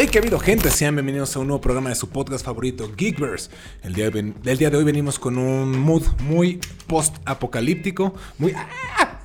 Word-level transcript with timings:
Hey, 0.00 0.06
que 0.06 0.18
ha 0.18 0.20
habido 0.20 0.38
gente, 0.38 0.70
sean 0.70 0.94
bienvenidos 0.94 1.34
a 1.34 1.40
un 1.40 1.48
nuevo 1.48 1.60
programa 1.60 1.88
de 1.88 1.96
su 1.96 2.08
podcast 2.08 2.44
favorito, 2.44 2.88
Geekverse. 2.96 3.50
El 3.82 3.94
día, 3.94 4.10
de, 4.10 4.56
día 4.56 4.70
de 4.70 4.76
hoy 4.76 4.84
venimos 4.84 5.18
con 5.18 5.36
un 5.36 5.76
mood 5.76 6.04
muy 6.20 6.60
post-apocalíptico, 6.86 8.14
muy... 8.38 8.52
¡Ah! 8.54 9.18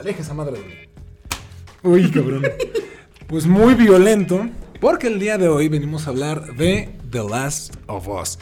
Aleja 0.00 0.22
esa 0.22 0.34
madre 0.34 0.58
de 0.58 0.66
mí. 0.66 0.74
Uy, 1.84 2.10
cabrón. 2.10 2.42
Pues 3.28 3.46
muy 3.46 3.74
violento, 3.74 4.48
porque 4.80 5.06
el 5.06 5.20
día 5.20 5.38
de 5.38 5.46
hoy 5.46 5.68
venimos 5.68 6.08
a 6.08 6.10
hablar 6.10 6.56
de 6.56 6.88
The 7.12 7.22
Last 7.22 7.76
of 7.86 8.08
Us. 8.08 8.40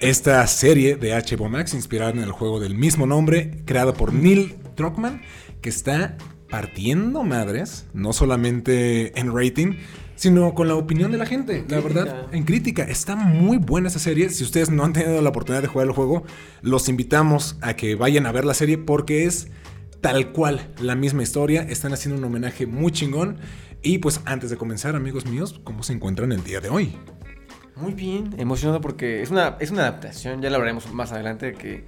Esta 0.00 0.46
serie 0.46 0.96
de 0.96 1.12
HBO 1.14 1.48
Max 1.48 1.72
inspirada 1.72 2.10
en 2.10 2.18
el 2.18 2.32
juego 2.32 2.60
del 2.60 2.74
mismo 2.74 3.06
nombre, 3.06 3.62
creado 3.64 3.94
por 3.94 4.12
Neil 4.12 4.56
Druckmann, 4.76 5.22
que 5.62 5.70
está 5.70 6.18
partiendo 6.50 7.22
madres, 7.22 7.86
no 7.94 8.12
solamente 8.12 9.18
en 9.18 9.34
rating, 9.34 9.76
sino 10.22 10.54
con 10.54 10.68
la 10.68 10.76
opinión 10.76 11.10
de 11.10 11.18
la 11.18 11.26
gente, 11.26 11.64
la 11.66 11.80
verdad, 11.80 12.28
en 12.30 12.44
crítica. 12.44 12.84
Está 12.84 13.16
muy 13.16 13.56
buena 13.56 13.88
esa 13.88 13.98
serie. 13.98 14.28
Si 14.28 14.44
ustedes 14.44 14.70
no 14.70 14.84
han 14.84 14.92
tenido 14.92 15.20
la 15.20 15.30
oportunidad 15.30 15.62
de 15.62 15.66
jugar 15.66 15.88
el 15.88 15.92
juego, 15.92 16.22
los 16.60 16.88
invitamos 16.88 17.58
a 17.60 17.74
que 17.74 17.96
vayan 17.96 18.26
a 18.26 18.30
ver 18.30 18.44
la 18.44 18.54
serie 18.54 18.78
porque 18.78 19.24
es 19.24 19.48
tal 20.00 20.30
cual 20.30 20.70
la 20.80 20.94
misma 20.94 21.24
historia. 21.24 21.62
Están 21.62 21.92
haciendo 21.92 22.20
un 22.20 22.24
homenaje 22.24 22.66
muy 22.66 22.92
chingón. 22.92 23.38
Y 23.82 23.98
pues 23.98 24.20
antes 24.24 24.48
de 24.50 24.56
comenzar, 24.56 24.94
amigos 24.94 25.26
míos, 25.26 25.60
¿cómo 25.64 25.82
se 25.82 25.92
encuentran 25.92 26.30
el 26.30 26.44
día 26.44 26.60
de 26.60 26.68
hoy? 26.68 26.94
Muy 27.74 27.92
bien, 27.92 28.32
emocionado 28.38 28.80
porque 28.80 29.22
es 29.22 29.30
una, 29.32 29.56
es 29.58 29.72
una 29.72 29.82
adaptación, 29.88 30.40
ya 30.40 30.50
la 30.50 30.56
hablaremos 30.58 30.88
más 30.92 31.10
adelante, 31.10 31.54
que, 31.54 31.84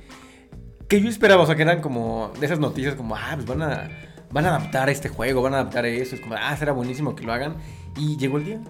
que 0.88 1.00
yo 1.00 1.08
esperaba, 1.08 1.44
o 1.44 1.46
sea, 1.46 1.54
que 1.54 1.62
eran 1.62 1.80
como 1.80 2.32
de 2.40 2.46
esas 2.46 2.58
noticias 2.58 2.96
como, 2.96 3.14
ah, 3.14 3.30
pues 3.36 3.46
van 3.46 3.62
a, 3.62 3.90
van 4.32 4.44
a 4.44 4.56
adaptar 4.56 4.90
este 4.90 5.08
juego, 5.08 5.40
van 5.40 5.54
a 5.54 5.60
adaptar 5.60 5.86
eso, 5.86 6.16
es 6.16 6.20
como, 6.20 6.34
ah, 6.34 6.56
será 6.56 6.72
buenísimo 6.72 7.14
que 7.14 7.22
lo 7.22 7.32
hagan. 7.32 7.58
Y 7.96 8.16
llegó 8.16 8.38
el 8.38 8.44
día. 8.44 8.60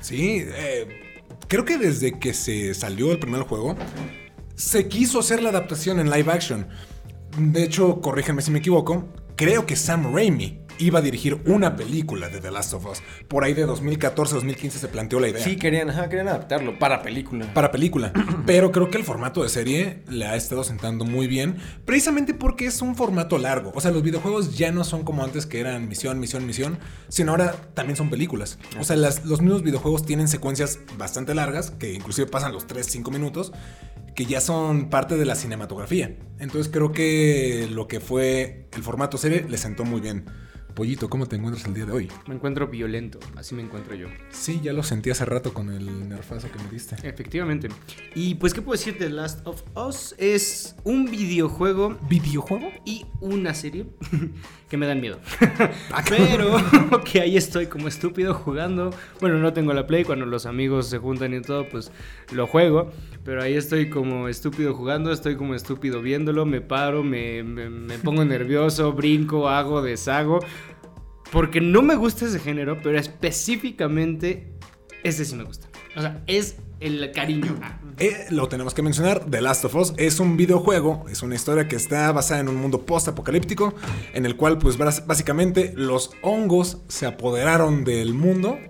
sí, 0.00 0.44
eh, 0.44 1.20
creo 1.48 1.64
que 1.64 1.78
desde 1.78 2.18
que 2.18 2.34
se 2.34 2.74
salió 2.74 3.12
el 3.12 3.18
primer 3.18 3.42
juego, 3.42 3.76
se 4.54 4.88
quiso 4.88 5.20
hacer 5.20 5.42
la 5.42 5.50
adaptación 5.50 6.00
en 6.00 6.10
live 6.10 6.32
action. 6.32 6.66
De 7.38 7.64
hecho, 7.64 8.00
corríjanme 8.00 8.42
si 8.42 8.50
me 8.50 8.60
equivoco, 8.60 9.08
creo 9.36 9.66
que 9.66 9.76
Sam 9.76 10.14
Raimi 10.14 10.63
iba 10.78 10.98
a 10.98 11.02
dirigir 11.02 11.40
una 11.46 11.76
película 11.76 12.28
de 12.28 12.40
The 12.40 12.50
Last 12.50 12.74
of 12.74 12.86
Us. 12.86 13.02
Por 13.28 13.44
ahí 13.44 13.54
de 13.54 13.66
2014-2015 13.66 14.70
se 14.70 14.88
planteó 14.88 15.20
la 15.20 15.28
idea. 15.28 15.42
Sí, 15.42 15.56
querían, 15.56 15.88
querían 16.08 16.28
adaptarlo 16.28 16.78
para 16.78 17.02
película. 17.02 17.52
Para 17.52 17.70
película. 17.70 18.12
Pero 18.46 18.72
creo 18.72 18.90
que 18.90 18.98
el 18.98 19.04
formato 19.04 19.42
de 19.42 19.48
serie 19.48 20.02
le 20.08 20.26
ha 20.26 20.36
estado 20.36 20.64
sentando 20.64 21.04
muy 21.04 21.26
bien, 21.26 21.56
precisamente 21.84 22.34
porque 22.34 22.66
es 22.66 22.82
un 22.82 22.96
formato 22.96 23.38
largo. 23.38 23.72
O 23.74 23.80
sea, 23.80 23.90
los 23.90 24.02
videojuegos 24.02 24.56
ya 24.56 24.72
no 24.72 24.84
son 24.84 25.04
como 25.04 25.24
antes 25.24 25.46
que 25.46 25.60
eran 25.60 25.88
misión, 25.88 26.20
misión, 26.20 26.46
misión, 26.46 26.78
sino 27.08 27.32
ahora 27.32 27.54
también 27.74 27.96
son 27.96 28.10
películas. 28.10 28.58
O 28.78 28.84
sea, 28.84 28.96
los 28.96 29.40
mismos 29.40 29.62
videojuegos 29.62 30.04
tienen 30.04 30.28
secuencias 30.28 30.78
bastante 30.98 31.34
largas, 31.34 31.70
que 31.70 31.92
inclusive 31.92 32.26
pasan 32.26 32.52
los 32.52 32.66
3-5 32.66 33.10
minutos 33.10 33.52
que 34.14 34.26
ya 34.26 34.40
son 34.40 34.90
parte 34.90 35.16
de 35.16 35.24
la 35.24 35.34
cinematografía. 35.34 36.16
Entonces 36.38 36.70
creo 36.72 36.92
que 36.92 37.68
lo 37.70 37.88
que 37.88 38.00
fue 38.00 38.68
el 38.72 38.82
formato 38.82 39.18
serie 39.18 39.44
le 39.48 39.58
sentó 39.58 39.84
muy 39.84 40.00
bien. 40.00 40.24
Pollito, 40.74 41.08
¿cómo 41.08 41.26
te 41.26 41.36
encuentras 41.36 41.64
el 41.66 41.74
día 41.74 41.86
de 41.86 41.92
hoy? 41.92 42.08
Me 42.26 42.34
encuentro 42.34 42.66
violento, 42.66 43.20
así 43.36 43.54
me 43.54 43.62
encuentro 43.62 43.94
yo. 43.94 44.08
Sí, 44.30 44.60
ya 44.60 44.72
lo 44.72 44.82
sentí 44.82 45.08
hace 45.08 45.24
rato 45.24 45.54
con 45.54 45.70
el 45.70 46.08
nerfazo 46.08 46.50
que 46.50 46.58
me 46.58 46.68
diste. 46.68 46.96
Efectivamente. 47.06 47.68
Y 48.16 48.34
pues, 48.34 48.52
¿qué 48.52 48.60
puedo 48.60 48.76
decir 48.76 48.98
de 48.98 49.08
Last 49.08 49.46
of 49.46 49.62
Us? 49.76 50.16
Es 50.18 50.74
un 50.82 51.04
videojuego. 51.04 51.96
¿Videojuego? 52.08 52.72
Y 52.84 53.06
una 53.20 53.54
serie 53.54 53.86
que 54.68 54.76
me 54.76 54.86
dan 54.86 55.00
miedo. 55.00 55.20
Pero 56.08 56.56
que 57.04 57.20
ahí 57.20 57.36
estoy 57.36 57.66
como 57.66 57.86
estúpido 57.86 58.34
jugando. 58.34 58.90
Bueno, 59.20 59.38
no 59.38 59.52
tengo 59.52 59.72
la 59.74 59.86
Play, 59.86 60.02
cuando 60.02 60.26
los 60.26 60.44
amigos 60.44 60.88
se 60.88 60.98
juntan 60.98 61.34
y 61.34 61.40
todo, 61.40 61.68
pues 61.68 61.92
lo 62.32 62.48
juego. 62.48 62.90
Pero 63.24 63.42
ahí 63.42 63.54
estoy 63.54 63.90
como 63.90 64.26
estúpido 64.26 64.74
jugando, 64.74 65.12
estoy 65.12 65.36
como 65.36 65.54
estúpido 65.54 66.02
viéndolo, 66.02 66.44
me 66.46 66.60
paro, 66.60 67.04
me, 67.04 67.44
me 67.44 67.98
pongo 67.98 68.24
nervioso, 68.24 68.92
brinco, 68.92 69.48
hago, 69.48 69.80
deshago. 69.82 70.40
Porque 71.34 71.60
no 71.60 71.82
me 71.82 71.96
gusta 71.96 72.26
ese 72.26 72.38
género, 72.38 72.78
pero 72.80 72.96
específicamente 72.96 74.52
ese 75.02 75.24
sí 75.24 75.34
me 75.34 75.42
gusta. 75.42 75.66
O 75.96 76.00
sea, 76.00 76.22
es 76.28 76.58
el 76.78 77.10
cariño. 77.10 77.58
Eh, 77.98 78.26
lo 78.30 78.46
tenemos 78.48 78.72
que 78.72 78.82
mencionar, 78.82 79.24
The 79.28 79.40
Last 79.40 79.64
of 79.64 79.74
Us 79.74 79.94
es 79.96 80.20
un 80.20 80.36
videojuego, 80.36 81.06
es 81.10 81.22
una 81.22 81.34
historia 81.34 81.66
que 81.66 81.74
está 81.74 82.12
basada 82.12 82.38
en 82.38 82.48
un 82.48 82.54
mundo 82.54 82.86
post-apocalíptico, 82.86 83.74
en 84.12 84.26
el 84.26 84.36
cual 84.36 84.58
pues 84.58 84.78
básicamente 84.78 85.72
los 85.74 86.12
hongos 86.22 86.78
se 86.86 87.06
apoderaron 87.06 87.82
del 87.82 88.14
mundo, 88.14 88.60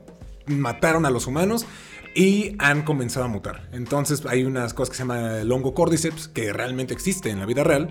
mataron 0.47 1.05
a 1.05 1.11
los 1.11 1.27
humanos 1.27 1.67
y 2.15 2.57
han 2.61 2.81
comenzado 2.81 3.27
a 3.27 3.29
mutar. 3.29 3.69
Entonces 3.73 4.25
hay 4.25 4.45
unas 4.45 4.73
cosas 4.73 4.91
que 4.91 4.97
se 4.97 5.03
llama 5.03 5.41
el 5.41 5.53
hongo 5.53 5.75
cordyceps, 5.75 6.29
que 6.29 6.51
realmente 6.55 6.95
existe 6.95 7.29
en 7.29 7.41
la 7.41 7.47
vida 7.47 7.63
real, 7.63 7.91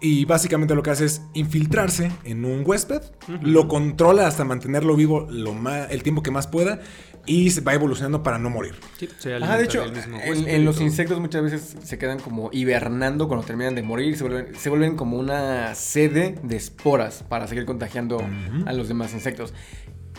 y 0.00 0.24
básicamente 0.24 0.74
lo 0.74 0.82
que 0.82 0.90
hace 0.90 1.06
es 1.06 1.22
infiltrarse 1.34 2.10
en 2.24 2.44
un 2.44 2.62
huésped, 2.64 3.02
lo 3.42 3.68
controla 3.68 4.26
hasta 4.26 4.44
mantenerlo 4.44 4.96
vivo 4.96 5.26
lo 5.30 5.54
más, 5.54 5.90
el 5.90 6.02
tiempo 6.02 6.22
que 6.22 6.30
más 6.30 6.46
pueda 6.46 6.80
y 7.26 7.50
se 7.50 7.60
va 7.62 7.74
evolucionando 7.74 8.22
para 8.22 8.38
no 8.38 8.50
morir. 8.50 8.74
Sí, 8.98 9.08
de 9.28 9.64
hecho, 9.64 9.84
en, 9.84 10.64
los 10.64 10.80
insectos 10.80 11.20
muchas 11.20 11.42
veces 11.42 11.76
se 11.82 11.98
quedan 11.98 12.18
como 12.18 12.50
hibernando 12.52 13.28
cuando 13.28 13.46
terminan 13.46 13.74
de 13.74 13.82
morir, 13.82 14.16
se 14.16 14.24
vuelven, 14.24 14.54
se 14.54 14.68
vuelven 14.68 14.96
como 14.96 15.18
una 15.18 15.74
sede 15.74 16.38
de 16.42 16.56
esporas 16.56 17.24
para 17.28 17.46
seguir 17.46 17.64
contagiando 17.64 18.22
a 18.66 18.72
los 18.72 18.88
demás 18.88 19.12
insectos. 19.14 19.54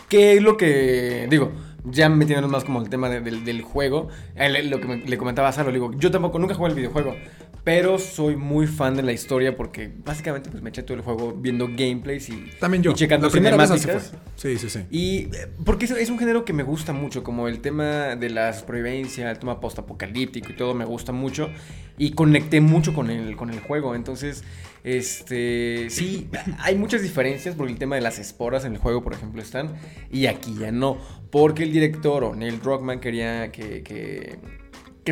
¿Qué 0.08 0.34
es 0.34 0.42
lo 0.42 0.56
que 0.56 1.26
digo? 1.28 1.52
Ya 1.84 2.08
metiéndonos 2.08 2.50
más 2.50 2.64
como 2.64 2.80
el 2.80 2.88
tema 2.88 3.08
del 3.08 3.62
juego, 3.62 4.08
lo 4.64 4.80
que 4.80 5.02
le 5.06 5.18
comentaba 5.18 5.48
a 5.48 5.52
Salo, 5.52 5.70
digo, 5.70 5.92
yo 5.94 6.10
tampoco 6.10 6.38
nunca 6.38 6.54
jugué 6.54 6.70
el 6.70 6.76
videojuego, 6.76 7.14
pero 7.66 7.98
soy 7.98 8.36
muy 8.36 8.68
fan 8.68 8.94
de 8.94 9.02
la 9.02 9.10
historia 9.10 9.56
porque 9.56 9.90
básicamente 10.04 10.50
pues 10.50 10.62
me 10.62 10.70
eché 10.70 10.84
todo 10.84 10.96
el 10.96 11.02
juego 11.02 11.32
viendo 11.32 11.66
gameplays 11.66 12.28
y, 12.28 12.48
También 12.60 12.80
yo. 12.80 12.92
y 12.92 12.94
checando 12.94 13.28
cinemáticas. 13.28 14.12
Sí, 14.36 14.56
sí, 14.56 14.70
sí. 14.70 14.84
Y 14.88 15.18
eh, 15.34 15.48
porque 15.64 15.86
es, 15.86 16.08
un 16.08 16.16
género 16.16 16.44
que 16.44 16.52
me 16.52 16.62
gusta 16.62 16.92
mucho, 16.92 17.24
como 17.24 17.48
el 17.48 17.58
tema 17.58 18.14
de 18.14 18.30
la 18.30 18.52
supervivencia, 18.52 19.28
el 19.32 19.40
tema 19.40 19.58
postapocalíptico 19.58 20.52
y 20.52 20.54
todo 20.54 20.74
me 20.74 20.84
gusta 20.84 21.10
mucho. 21.10 21.50
Y 21.98 22.12
conecté 22.12 22.60
mucho 22.60 22.94
con 22.94 23.10
el, 23.10 23.34
con 23.34 23.50
el 23.50 23.58
juego. 23.58 23.96
Entonces, 23.96 24.44
este, 24.84 25.88
sí, 25.90 26.30
hay 26.60 26.76
muchas 26.76 27.02
diferencias 27.02 27.56
porque 27.56 27.72
el 27.72 27.80
tema 27.80 27.96
de 27.96 28.02
las 28.02 28.20
esporas 28.20 28.64
en 28.64 28.74
el 28.74 28.78
juego, 28.78 29.02
por 29.02 29.12
ejemplo, 29.12 29.42
están. 29.42 29.74
Y 30.12 30.26
aquí 30.26 30.54
ya 30.56 30.70
no. 30.70 30.98
Porque 31.32 31.64
el 31.64 31.72
director 31.72 32.22
o 32.22 32.36
Neil 32.36 32.60
Druckmann 32.60 33.00
quería 33.00 33.50
que 33.50 33.82
que 33.82 34.38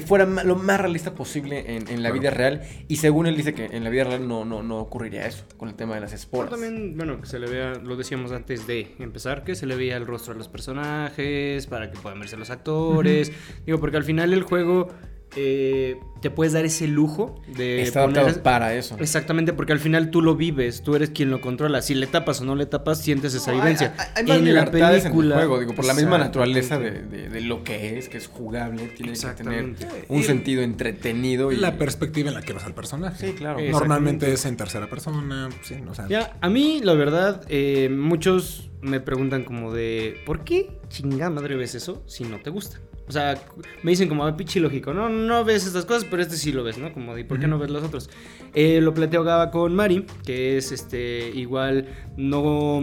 fuera 0.01 0.25
lo 0.27 0.57
más 0.57 0.81
realista 0.81 1.15
posible 1.15 1.77
en, 1.77 2.03
la 2.03 2.11
vida 2.11 2.31
real. 2.31 2.63
Y 2.89 2.97
según 2.97 3.27
él 3.27 3.37
dice 3.37 3.55
que 3.55 3.67
en 3.67 3.85
la 3.85 3.91
vida 3.91 4.05
real 4.05 4.27
no, 4.27 4.45
no, 4.45 4.63
no 4.63 4.79
ocurriría 4.79 5.27
eso 5.27 5.45
con 5.57 5.69
el 5.69 5.75
tema 5.75 5.95
de 5.95 6.01
las 6.01 6.13
esporas. 6.13 6.51
también, 6.51 6.97
bueno, 6.97 7.21
que 7.21 7.27
se 7.27 7.39
le 7.39 7.49
vea, 7.49 7.75
lo 7.75 7.97
decíamos 7.97 8.33
antes 8.33 8.67
de 8.67 8.95
empezar, 8.99 9.45
que 9.45 9.55
se 9.55 9.67
le 9.67 9.77
vea 9.77 9.97
el 9.97 10.07
rostro 10.07 10.35
a 10.35 10.37
los 10.37 10.49
personajes, 10.49 11.67
para 11.67 11.91
que 11.91 11.99
puedan 11.99 12.19
verse 12.19 12.37
los 12.37 12.51
actores. 12.51 13.33
Digo, 13.67 13.79
porque 13.79 13.97
al 13.97 14.05
final 14.05 14.33
el 14.33 14.43
juego 14.43 14.89
eh, 15.37 16.01
te 16.21 16.31
puedes 16.31 16.53
dar 16.53 16.65
ese 16.65 16.87
lujo 16.87 17.35
de 17.47 17.83
Está 17.83 18.09
para 18.43 18.75
eso. 18.75 18.97
Exactamente, 18.99 19.53
porque 19.53 19.73
al 19.73 19.79
final 19.79 20.11
tú 20.11 20.23
lo 20.23 20.37
vives, 20.37 20.83
tú 20.83 20.97
eres 20.97 21.11
quien 21.11 21.31
lo 21.31 21.41
controla. 21.41 21.83
Si 21.83 21.95
le 21.95 22.07
tapas 22.07 22.41
o 22.41 22.45
no 22.45 22.55
le 22.55 22.67
tapas, 22.67 23.01
sientes 23.01 23.35
esa 23.35 23.53
vivencia. 23.53 23.95
Hay, 24.15 24.25
en 24.31 24.55
la 24.55 24.71
película, 24.71 25.37
juego, 25.37 25.61
digo, 25.61 25.75
por 25.75 25.85
la 25.85 25.95
misma 25.95 26.17
naturaleza 26.19 26.79
de, 26.79 27.41
lo 27.43 27.63
que 27.63 27.99
es, 27.99 28.09
que 28.09 28.17
es 28.17 28.27
jugable, 28.27 28.87
tiene 28.89 29.13
que 29.13 29.27
tener 29.29 29.75
un 30.09 30.23
sentido 30.23 30.63
entretenido 30.63 31.53
y 31.53 31.57
la 31.57 31.77
perspectiva 31.77 32.29
en 32.29 32.35
la 32.35 32.43
que 32.43 32.53
vas 32.53 32.65
al 32.65 32.75
personaje. 32.75 33.27
Sí, 33.27 33.33
claro. 33.35 33.59
Normalmente 33.61 34.33
es 34.33 34.47
en 34.47 34.57
tercera 34.57 34.89
persona, 34.89 35.49
sí, 35.63 35.77
ya, 36.09 36.37
a 36.41 36.49
mí 36.49 36.81
la 36.83 36.95
verdad 36.95 37.43
eh, 37.49 37.89
muchos 37.91 38.71
me 38.81 39.01
preguntan 39.01 39.45
como 39.45 39.73
de 39.73 40.21
¿por 40.27 40.45
qué 40.45 40.79
chingada 40.89 41.31
madre 41.31 41.57
ves 41.57 41.75
eso 41.75 42.03
si 42.07 42.25
no 42.25 42.41
te 42.41 42.51
gusta? 42.51 42.79
O 43.07 43.13
sea, 43.13 43.39
me 43.83 43.91
dicen 43.91 44.09
como, 44.09 44.27
ah, 44.27 44.37
pinche 44.37 44.61
lógico, 44.61 44.95
no, 44.95 45.09
no 45.09 45.45
ves 45.45 45.67
estas 45.67 45.85
cosas, 45.85 46.07
pero 46.11 46.23
este 46.23 46.37
sí 46.37 46.53
lo 46.53 46.65
ves, 46.65 46.79
¿no? 46.79 46.93
Como, 46.93 47.17
¿y 47.19 47.25
por 47.25 47.39
qué 47.39 47.47
no 47.47 47.59
ves 47.59 47.71
los 47.71 47.85
otros? 47.85 48.09
Eh, 48.55 48.81
lo 48.81 48.95
platicaba 48.95 49.51
con 49.51 49.75
Mari, 49.75 50.07
que 50.25 50.57
es 50.57 50.73
este 50.73 51.31
igual 51.35 51.89
no 52.17 52.83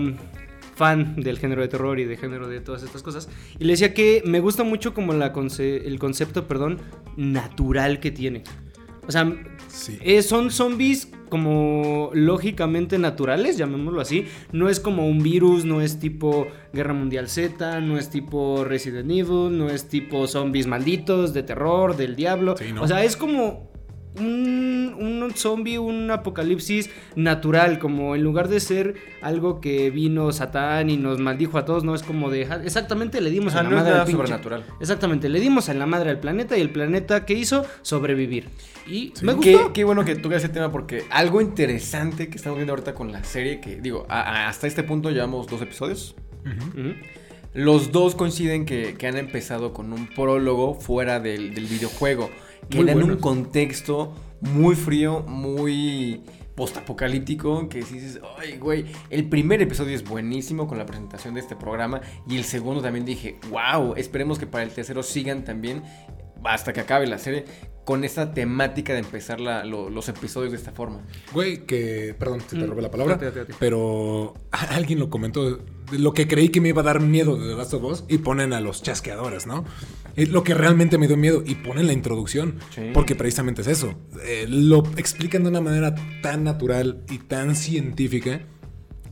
fan 0.76 1.16
del 1.16 1.38
género 1.38 1.62
de 1.62 1.68
terror 1.68 2.00
y 2.00 2.06
de 2.06 2.18
género 2.18 2.48
de 2.48 2.60
todas 2.62 2.84
estas 2.84 3.04
cosas. 3.04 3.30
Y 3.60 3.66
le 3.66 3.74
decía 3.74 3.94
que 3.94 4.22
me 4.26 4.40
gusta 4.40 4.64
mucho 4.64 4.94
como 4.94 5.14
la 5.14 5.34
el 5.60 6.00
concepto, 6.00 6.48
perdón, 6.48 6.80
natural 7.18 8.00
que 8.00 8.12
tiene. 8.12 8.44
O 9.08 9.12
sea, 9.12 9.32
eh, 10.02 10.22
son 10.22 10.52
zombies 10.52 11.10
como 11.32 12.12
lógicamente 12.14 13.00
naturales, 13.00 13.58
llamémoslo 13.58 14.02
así. 14.02 14.28
No 14.52 14.70
es 14.70 14.82
como 14.82 15.08
un 15.08 15.24
virus, 15.24 15.64
no 15.66 15.82
es 15.82 15.98
tipo 15.98 16.48
Guerra 16.74 16.94
Mundial 16.94 17.30
Z, 17.30 17.80
no 17.80 17.98
es 17.98 18.10
tipo 18.10 18.66
Resident 18.66 19.10
Evil, 19.10 19.58
no 19.58 19.70
es 19.70 19.88
tipo 19.88 20.28
zombies 20.28 20.68
malditos, 20.68 21.34
de 21.34 21.42
terror, 21.42 21.96
del 21.96 22.18
diablo. 22.18 22.56
O 22.80 22.88
sea, 22.88 23.04
es 23.04 23.16
como 23.16 23.71
un, 24.20 24.96
un 25.00 25.32
zombie, 25.36 25.78
un 25.78 26.12
apocalipsis 26.12 26.90
natural, 27.16 27.80
como 27.80 28.16
en 28.16 28.24
lugar 28.24 28.48
de 28.50 28.60
ser 28.60 28.96
algo 29.22 29.62
que 29.62 29.90
vino 29.90 30.32
Satán 30.32 30.90
y 30.90 30.98
nos 30.98 31.20
maldijo 31.20 31.58
a 31.58 31.66
todos, 31.66 31.84
no 31.84 31.96
es 31.96 32.04
como 32.04 32.30
de 32.30 32.42
exactamente 32.66 33.22
le 33.22 33.30
dimos 33.30 33.56
a 33.56 33.64
la 33.64 33.70
no 33.70 33.70
es 33.78 33.82
madre 33.84 33.92
nada 33.92 34.04
al 34.04 34.12
sobrenatural. 34.12 34.66
Exactamente, 34.80 35.30
le 35.30 35.40
dimos 35.40 35.70
a 35.70 35.74
la 35.74 35.86
madre 35.86 36.10
al 36.10 36.20
planeta 36.20 36.58
y 36.58 36.62
el 36.62 36.70
planeta 36.72 37.26
que 37.26 37.34
hizo 37.34 37.66
sobrevivir. 37.82 38.50
Y 38.88 39.14
Sí. 39.16 39.26
me 39.26 39.38
Qué, 39.40 39.54
gustó. 39.54 39.74
qué 39.74 39.84
bueno 39.84 40.04
que 40.04 40.16
tocas 40.16 40.44
ese 40.44 40.50
tema 40.52 40.72
porque 40.72 41.04
algo 41.12 41.40
interesante 41.40 42.30
que 42.30 42.38
estamos 42.38 42.58
viendo 42.58 42.74
ahorita 42.74 42.94
con 42.94 43.12
la 43.12 43.24
serie, 43.24 43.62
que 43.62 43.76
digo, 43.80 44.06
a- 44.10 44.22
a- 44.22 44.50
hasta 44.50 44.68
este 44.68 44.84
punto 44.84 45.12
llevamos 45.12 45.48
dos 45.48 45.62
episodios. 45.62 46.16
Los 47.54 47.92
dos 47.92 48.16
coinciden 48.16 48.66
que, 48.66 48.96
que 48.98 49.08
han 49.08 49.18
empezado 49.18 49.74
con 49.74 49.92
un 49.92 50.08
prólogo 50.08 50.74
fuera 50.74 51.20
del, 51.20 51.54
del 51.54 51.66
videojuego, 51.66 52.30
que 52.72 52.80
Muy 52.80 52.90
era 52.90 53.00
en 53.00 53.12
un 53.12 53.18
contexto 53.18 54.14
muy 54.42 54.76
frío, 54.76 55.22
muy 55.28 56.24
postapocalíptico, 56.56 57.70
que 57.70 57.84
si 57.84 57.96
dices, 57.96 58.20
ay, 58.38 58.58
güey, 58.58 58.86
el 59.10 59.28
primer 59.30 59.62
episodio 59.62 59.96
es 59.96 60.04
buenísimo 60.04 60.68
con 60.68 60.78
la 60.78 60.86
presentación 60.86 61.34
de 61.34 61.40
este 61.40 61.56
programa 61.56 62.02
y 62.28 62.38
el 62.38 62.44
segundo 62.44 62.82
también 62.82 63.06
dije, 63.06 63.40
wow, 63.50 63.94
esperemos 63.96 64.40
que 64.40 64.48
para 64.48 64.64
el 64.64 64.72
tercero 64.72 65.04
sigan 65.04 65.44
también 65.44 65.84
hasta 66.44 66.74
que 66.74 66.80
acabe 66.80 67.08
la 67.08 67.18
serie 67.18 67.46
con 67.86 68.04
esta 68.04 68.34
temática 68.34 68.94
de 68.94 69.00
empezar 69.00 69.40
la- 69.42 69.66
lo- 69.66 69.90
los 69.90 70.08
episodios 70.08 70.52
de 70.52 70.58
esta 70.58 70.72
forma. 70.72 71.02
Güey, 71.34 71.66
que. 71.66 72.16
Perdón, 72.18 72.42
si 72.42 72.56
te 72.58 72.66
Mm, 72.66 72.70
robé 72.70 72.82
la 72.84 72.92
palabra. 72.92 73.20
Pero 73.60 74.34
alguien 74.52 75.00
lo 75.00 75.10
comentó. 75.10 75.50
de 75.56 75.58
Lo 75.98 76.14
que 76.14 76.26
creí 76.28 76.50
que 76.50 76.62
me 76.62 76.70
iba 76.70 76.82
a 76.82 76.86
dar 76.86 77.02
miedo 77.02 77.36
de 77.38 77.50
The 77.50 77.56
Last 77.56 77.74
of 77.74 77.84
Us. 77.84 78.04
Y 78.08 78.20
ponen 78.20 78.54
a 78.54 78.62
los 78.62 78.82
chasqueadores, 78.82 79.46
¿no? 79.46 79.66
Es 80.16 80.30
lo 80.30 80.44
que 80.44 80.54
realmente 80.54 80.98
me 80.98 81.08
dio 81.08 81.18
miedo. 81.18 81.44
Y 81.46 81.56
ponen 81.56 81.88
la 81.88 81.94
introducción. 81.94 82.56
Sí. 82.74 82.92
Porque 82.94 83.16
precisamente 83.16 83.62
es 83.62 83.68
eso. 83.68 83.94
Eh, 84.24 84.46
lo 84.48 84.84
explican 84.98 85.44
de 85.44 85.50
una 85.50 85.60
manera 85.62 85.94
tan 86.22 86.44
natural 86.46 87.04
y 87.10 87.18
tan 87.18 87.56
científica. 87.56 88.42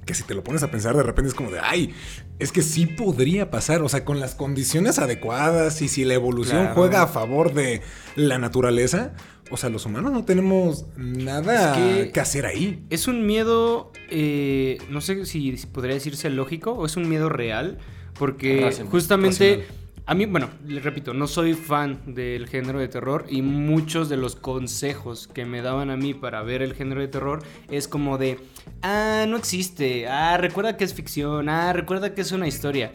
Que 0.09 0.15
si 0.15 0.23
te 0.23 0.33
lo 0.33 0.43
pones 0.43 0.63
a 0.63 0.71
pensar, 0.71 0.95
de 0.97 1.03
repente 1.03 1.29
es 1.29 1.35
como 1.35 1.51
de, 1.51 1.59
ay, 1.59 1.93
es 2.39 2.51
que 2.51 2.63
sí 2.63 2.87
podría 2.87 3.51
pasar. 3.51 3.83
O 3.83 3.89
sea, 3.89 4.05
con 4.05 4.19
las 4.19 4.33
condiciones 4.33 4.97
adecuadas 4.97 5.83
y 5.83 5.87
si 5.87 6.03
la 6.03 6.15
evolución 6.15 6.61
Claro. 6.61 6.73
juega 6.73 7.03
a 7.03 7.07
favor 7.07 7.53
de 7.53 7.83
la 8.15 8.39
naturaleza. 8.39 9.13
O 9.51 9.57
sea, 9.57 9.69
los 9.69 9.85
humanos 9.85 10.11
no 10.11 10.25
tenemos 10.25 10.87
nada 10.97 11.75
Es 11.99 12.05
que- 12.07 12.11
que 12.11 12.19
hacer 12.19 12.47
ahí. 12.47 12.83
Es 12.89 13.07
un 13.07 13.27
miedo, 13.27 13.91
eh, 14.09 14.79
no 14.89 14.99
sé 15.01 15.27
si 15.27 15.51
podría 15.71 15.93
decirse 15.93 16.31
lógico 16.31 16.71
o 16.71 16.87
es 16.87 16.97
un 16.97 17.07
miedo 17.07 17.29
real, 17.29 17.77
porque 18.17 18.61
Racional, 18.63 18.91
justamente 18.91 19.49
racional. 19.57 19.75
a 20.07 20.13
mí, 20.15 20.25
bueno, 20.25 20.49
les 20.67 20.83
repito, 20.83 21.13
no 21.13 21.27
soy 21.27 21.53
fan 21.53 21.99
del 22.07 22.47
género 22.47 22.79
de 22.79 22.87
terror 22.87 23.25
y 23.29 23.43
muchos 23.43 24.09
de 24.09 24.17
los 24.17 24.35
consejos 24.35 25.27
que 25.27 25.45
me 25.45 25.61
daban 25.61 25.91
a 25.91 25.97
mí 25.97 26.15
para 26.15 26.41
ver 26.41 26.63
el 26.63 26.73
género 26.73 27.01
de 27.01 27.07
terror 27.09 27.43
es 27.69 27.87
como 27.87 28.17
de, 28.17 28.39
ah, 28.81 29.25
no 29.27 29.37
existe, 29.37 30.07
ah, 30.07 30.37
recuerda 30.37 30.77
que 30.77 30.83
es 30.83 30.93
ficción, 30.93 31.49
ah, 31.49 31.73
recuerda 31.73 32.13
que 32.13 32.21
es 32.21 32.31
una 32.31 32.47
historia. 32.47 32.93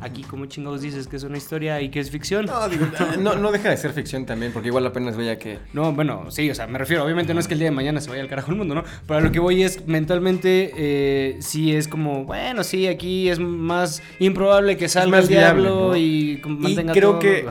Aquí, 0.00 0.22
como 0.22 0.46
chingados 0.46 0.82
dices 0.82 1.08
que 1.08 1.16
es 1.16 1.22
una 1.22 1.36
historia 1.38 1.80
y 1.80 1.88
que 1.90 2.00
es 2.00 2.10
ficción? 2.10 2.46
No, 2.46 2.68
digo, 2.68 2.86
no, 3.18 3.36
no 3.36 3.50
deja 3.52 3.70
de 3.70 3.76
ser 3.76 3.92
ficción 3.92 4.26
también, 4.26 4.52
porque 4.52 4.68
igual 4.68 4.86
apenas 4.86 5.16
veía 5.16 5.38
que 5.38 5.58
No, 5.72 5.92
bueno, 5.92 6.30
sí, 6.30 6.50
o 6.50 6.54
sea, 6.54 6.66
me 6.66 6.78
refiero, 6.78 7.04
obviamente 7.04 7.34
no 7.34 7.40
es 7.40 7.48
que 7.48 7.54
el 7.54 7.60
día 7.60 7.68
de 7.70 7.74
mañana 7.74 8.00
se 8.00 8.10
vaya 8.10 8.22
al 8.22 8.28
carajo 8.28 8.50
el 8.50 8.56
mundo, 8.58 8.74
¿no? 8.74 8.84
Pero 9.06 9.20
lo 9.20 9.32
que 9.32 9.38
voy 9.40 9.62
es, 9.62 9.86
mentalmente, 9.86 10.72
eh, 10.76 11.36
sí 11.40 11.74
es 11.74 11.88
como, 11.88 12.24
bueno, 12.24 12.64
sí, 12.64 12.86
aquí 12.86 13.28
es 13.28 13.38
más 13.38 14.02
improbable 14.18 14.76
que 14.76 14.88
salga 14.88 15.18
el 15.18 15.28
diablo 15.28 15.96
y 15.96 16.38
como 16.42 16.58
Y 16.60 16.62
mantenga 16.62 16.92
creo 16.92 17.10
todo. 17.12 17.18
que 17.20 17.46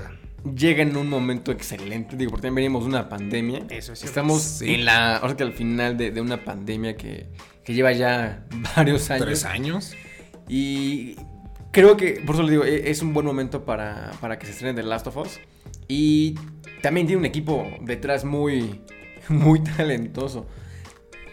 llega 0.55 0.83
en 0.83 0.95
un 0.97 1.09
momento 1.09 1.51
excelente, 1.51 2.15
digo, 2.15 2.31
porque 2.31 2.43
también 2.47 2.65
venimos 2.65 2.83
de 2.83 2.89
una 2.89 3.09
pandemia. 3.09 3.59
Eso 3.69 3.93
es 3.93 3.99
cierto. 3.99 4.05
Estamos 4.05 4.41
Sí. 4.41 4.73
en 4.73 4.85
la, 4.85 5.17
ahora 5.17 5.35
que 5.35 5.43
al 5.43 5.53
final 5.53 5.97
de, 5.97 6.11
de 6.11 6.21
una 6.21 6.43
pandemia 6.43 6.95
que, 6.97 7.27
que 7.63 7.73
lleva 7.73 7.91
ya 7.93 8.45
varios 8.75 9.09
años. 9.09 9.25
Tres 9.25 9.45
años. 9.45 9.93
Y 10.47 11.15
creo 11.71 11.97
que, 11.97 12.21
por 12.25 12.35
eso 12.35 12.43
le 12.43 12.51
digo, 12.51 12.63
e- 12.65 12.89
es 12.89 13.01
un 13.01 13.13
buen 13.13 13.25
momento 13.25 13.65
para, 13.65 14.11
para 14.21 14.37
que 14.37 14.45
se 14.45 14.51
estrene 14.51 14.73
The 14.73 14.83
Last 14.87 15.07
of 15.07 15.17
Us. 15.17 15.39
Y 15.87 16.35
también 16.81 17.07
tiene 17.07 17.19
un 17.19 17.25
equipo 17.25 17.67
detrás 17.81 18.25
muy, 18.25 18.81
muy 19.29 19.61
talentoso. 19.63 20.45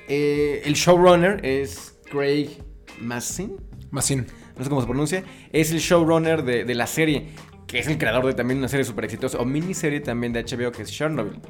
Eh, 0.08 0.62
el 0.64 0.74
showrunner 0.74 1.44
es 1.44 1.96
Craig 2.10 2.58
Massin 3.00 3.56
Massin. 3.90 4.26
no 4.56 4.64
sé 4.64 4.68
cómo 4.68 4.80
se 4.80 4.86
pronuncia, 4.86 5.24
es 5.52 5.70
el 5.72 5.78
showrunner 5.78 6.42
de, 6.44 6.64
de 6.64 6.74
la 6.74 6.86
serie, 6.86 7.28
que 7.72 7.78
es 7.80 7.88
el 7.88 7.98
creador 7.98 8.26
de 8.26 8.34
también 8.34 8.58
una 8.58 8.68
serie 8.68 8.84
súper 8.84 9.06
exitosa, 9.06 9.38
o 9.38 9.44
miniserie 9.44 9.98
también 10.00 10.32
de 10.32 10.44
HBO, 10.44 10.70
que 10.70 10.82
es 10.82 10.92
Chernobyl. 10.92 11.40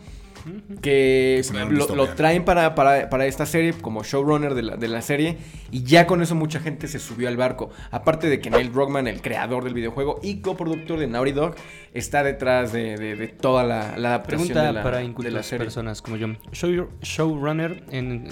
Que 0.80 1.42
lo, 1.94 2.08
traen 2.14 2.44
para, 2.44 2.74
para- 2.74 3.08
para 3.08 3.26
esta 3.26 3.46
serie 3.46 3.74
como 3.74 4.02
showrunner 4.02 4.54
de 4.54 4.62
la, 4.62 4.76
de 4.76 4.88
la 4.88 5.00
serie 5.02 5.36
y 5.70 5.84
ya 5.84 6.06
con 6.08 6.20
eso 6.20 6.34
mucha 6.34 6.58
gente 6.58 6.88
se 6.88 6.98
subió 6.98 7.28
al 7.28 7.36
barco. 7.36 7.70
Aparte 7.92 8.28
de 8.28 8.40
que 8.40 8.50
Neil 8.50 8.72
Druckmann, 8.72 9.06
el 9.06 9.20
creador 9.22 9.62
del 9.62 9.74
videojuego 9.74 10.19
y 10.22 10.40
coproductor 10.40 10.98
de 10.98 11.06
Naughty 11.06 11.30
Dog, 11.32 11.54
está 11.94 12.25
detrás 12.25 12.72
de, 12.72 12.96
de- 12.96 13.14
de 13.14 13.28
toda 13.28 13.62
la, 13.62 13.96
la 13.98 14.08
adaptación 14.08 14.48
Pregunta 14.48 14.62
de 14.66 14.72
la, 14.72 14.82
para 14.82 14.98
de 14.98 15.30
la 15.30 15.42
serie. 15.44 15.64
personas 15.64 16.02
como 16.02 16.16
yo. 16.16 16.28
Show, 16.52 16.88
showrunner 17.02 17.84
en 17.90 18.28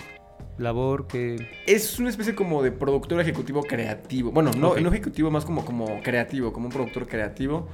labor 0.61 1.07
que... 1.07 1.49
Es 1.67 1.99
una 1.99 2.11
especie 2.11 2.35
como 2.35 2.63
de 2.63 2.73
productor 2.73 3.21
ejecutivo 3.21 3.63
creativo. 3.63 4.31
Bueno, 4.31 4.51
no, 4.57 4.77
no 4.77 4.89
ejecutivo, 4.89 5.31
más 5.31 5.45
como, 5.45 5.65
como 5.65 6.01
creativo, 6.03 6.53
como 6.53 6.67
un 6.67 6.73
productor 6.73 7.07
creativo. 7.07 7.69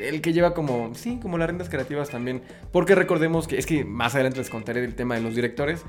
El 0.00 0.20
que 0.20 0.32
lleva 0.32 0.54
como, 0.54 0.94
sí, 0.94 1.18
como 1.20 1.38
las 1.38 1.48
rentas 1.48 1.68
creativas 1.68 2.10
también. 2.10 2.42
Porque 2.72 2.94
recordemos 2.94 3.46
que, 3.46 3.58
es 3.58 3.66
que 3.66 3.84
más 3.84 4.14
adelante 4.14 4.38
les 4.38 4.50
contaré 4.50 4.80
del 4.80 4.94
tema 4.94 5.14
de 5.14 5.20
los 5.20 5.34
directores. 5.34 5.84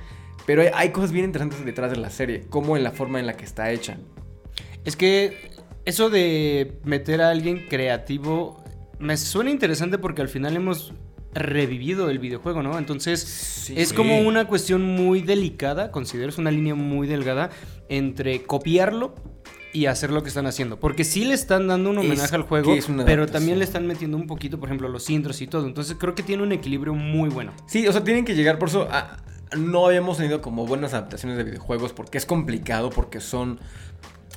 Pero 0.45 0.61
hay, 0.61 0.69
hay 0.73 0.89
cosas 0.89 1.11
bien 1.11 1.25
interesantes 1.25 1.63
detrás 1.65 1.91
de 1.91 1.97
la 1.97 2.09
serie, 2.09 2.41
como 2.49 2.77
en 2.77 2.83
la 2.83 2.91
forma 2.91 3.19
en 3.19 3.25
la 3.25 3.33
que 3.33 3.45
está 3.45 3.71
hecha. 3.71 3.97
Es 4.85 4.95
que 4.95 5.51
eso 5.85 6.09
de 6.09 6.79
meter 6.83 7.21
a 7.21 7.29
alguien 7.29 7.67
creativo 7.67 8.63
me 8.99 9.17
suena 9.17 9.49
interesante 9.49 9.97
porque 9.97 10.21
al 10.21 10.29
final 10.29 10.55
hemos 10.55 10.93
revivido 11.33 12.09
el 12.09 12.19
videojuego, 12.19 12.63
¿no? 12.63 12.77
Entonces 12.77 13.69
es 13.75 13.89
Sí. 13.89 13.95
como 13.95 14.19
una 14.19 14.45
cuestión 14.47 14.83
muy 14.83 15.21
delicada, 15.21 15.91
considero 15.91 16.29
es 16.29 16.37
una 16.37 16.51
línea 16.51 16.75
muy 16.75 17.07
delgada 17.07 17.49
entre 17.89 18.43
copiarlo 18.43 19.15
y 19.73 19.87
hacer 19.87 20.11
lo 20.11 20.21
que 20.21 20.29
están 20.29 20.45
haciendo. 20.45 20.79
Porque 20.79 21.03
sí 21.03 21.25
le 21.25 21.33
están 21.33 21.67
dando 21.67 21.89
un 21.89 21.97
Es 21.97 22.05
homenaje 22.05 22.35
al 22.35 22.43
juego, 22.43 22.73
es 22.73 22.87
pero 23.05 23.25
también 23.27 23.57
le 23.57 23.65
están 23.65 23.87
metiendo 23.87 24.17
un 24.17 24.27
poquito, 24.27 24.59
por 24.59 24.69
ejemplo, 24.69 24.87
los 24.87 25.09
intros 25.09 25.41
y 25.41 25.47
todo. 25.47 25.65
Entonces 25.65 25.97
creo 25.99 26.13
que 26.13 26.21
tiene 26.23 26.43
un 26.43 26.51
equilibrio 26.51 26.93
muy 26.93 27.29
bueno. 27.29 27.51
Sí, 27.65 27.87
o 27.87 27.91
sea, 27.91 28.03
tienen 28.03 28.23
que 28.23 28.35
llegar, 28.35 28.59
por 28.59 28.69
eso 28.69 28.87
no 29.57 29.87
habíamos 29.87 30.17
tenido 30.17 30.41
como 30.41 30.65
buenas 30.65 30.93
adaptaciones 30.93 31.37
de 31.37 31.43
videojuegos 31.43 31.93
porque 31.93 32.17
es 32.17 32.25
complicado, 32.25 32.89
porque 32.91 33.19
son 33.19 33.59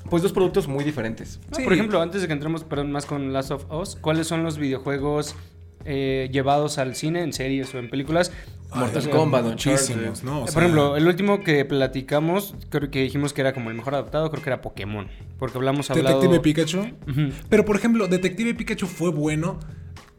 pues 0.08 0.22
dos 0.22 0.32
productos 0.32 0.68
muy 0.68 0.84
diferentes. 0.84 1.40
Sí. 1.54 1.62
Por 1.64 1.72
ejemplo, 1.72 2.00
antes 2.00 2.22
de 2.22 2.28
que 2.28 2.32
entremos 2.32 2.64
perdón, 2.64 2.92
más 2.92 3.06
con 3.06 3.32
Last 3.32 3.50
of 3.50 3.70
Us, 3.72 3.96
¿cuáles 3.96 4.26
son 4.26 4.42
los 4.42 4.56
videojuegos 4.56 5.34
eh, 5.86 6.28
llevados 6.32 6.78
al 6.78 6.94
cine, 6.94 7.22
en 7.22 7.32
series 7.32 7.74
o 7.74 7.78
en 7.78 7.88
películas? 7.88 8.32
Mortal 8.74 9.02
sea, 9.02 9.12
Kombat, 9.12 9.44
Muchísimos. 9.44 10.24
¿no? 10.24 10.42
O 10.42 10.46
Por 10.46 10.62
ejemplo, 10.62 10.96
el 10.96 11.06
último 11.06 11.42
que 11.42 11.64
platicamos, 11.64 12.54
creo 12.68 12.90
que 12.90 13.02
dijimos 13.02 13.32
que 13.32 13.40
era 13.40 13.54
como 13.54 13.70
el 13.70 13.76
mejor 13.76 13.94
adaptado, 13.94 14.30
creo 14.30 14.42
que 14.42 14.50
era 14.50 14.60
Pokémon. 14.60 15.08
Porque 15.38 15.56
hablamos 15.58 15.90
hablado... 15.90 16.20
Detective 16.20 16.40
Pikachu. 16.40 16.90
Pero 17.48 17.64
por 17.64 17.76
ejemplo, 17.76 18.08
Detective 18.08 18.54
Pikachu 18.54 18.86
fue 18.86 19.10
bueno 19.10 19.58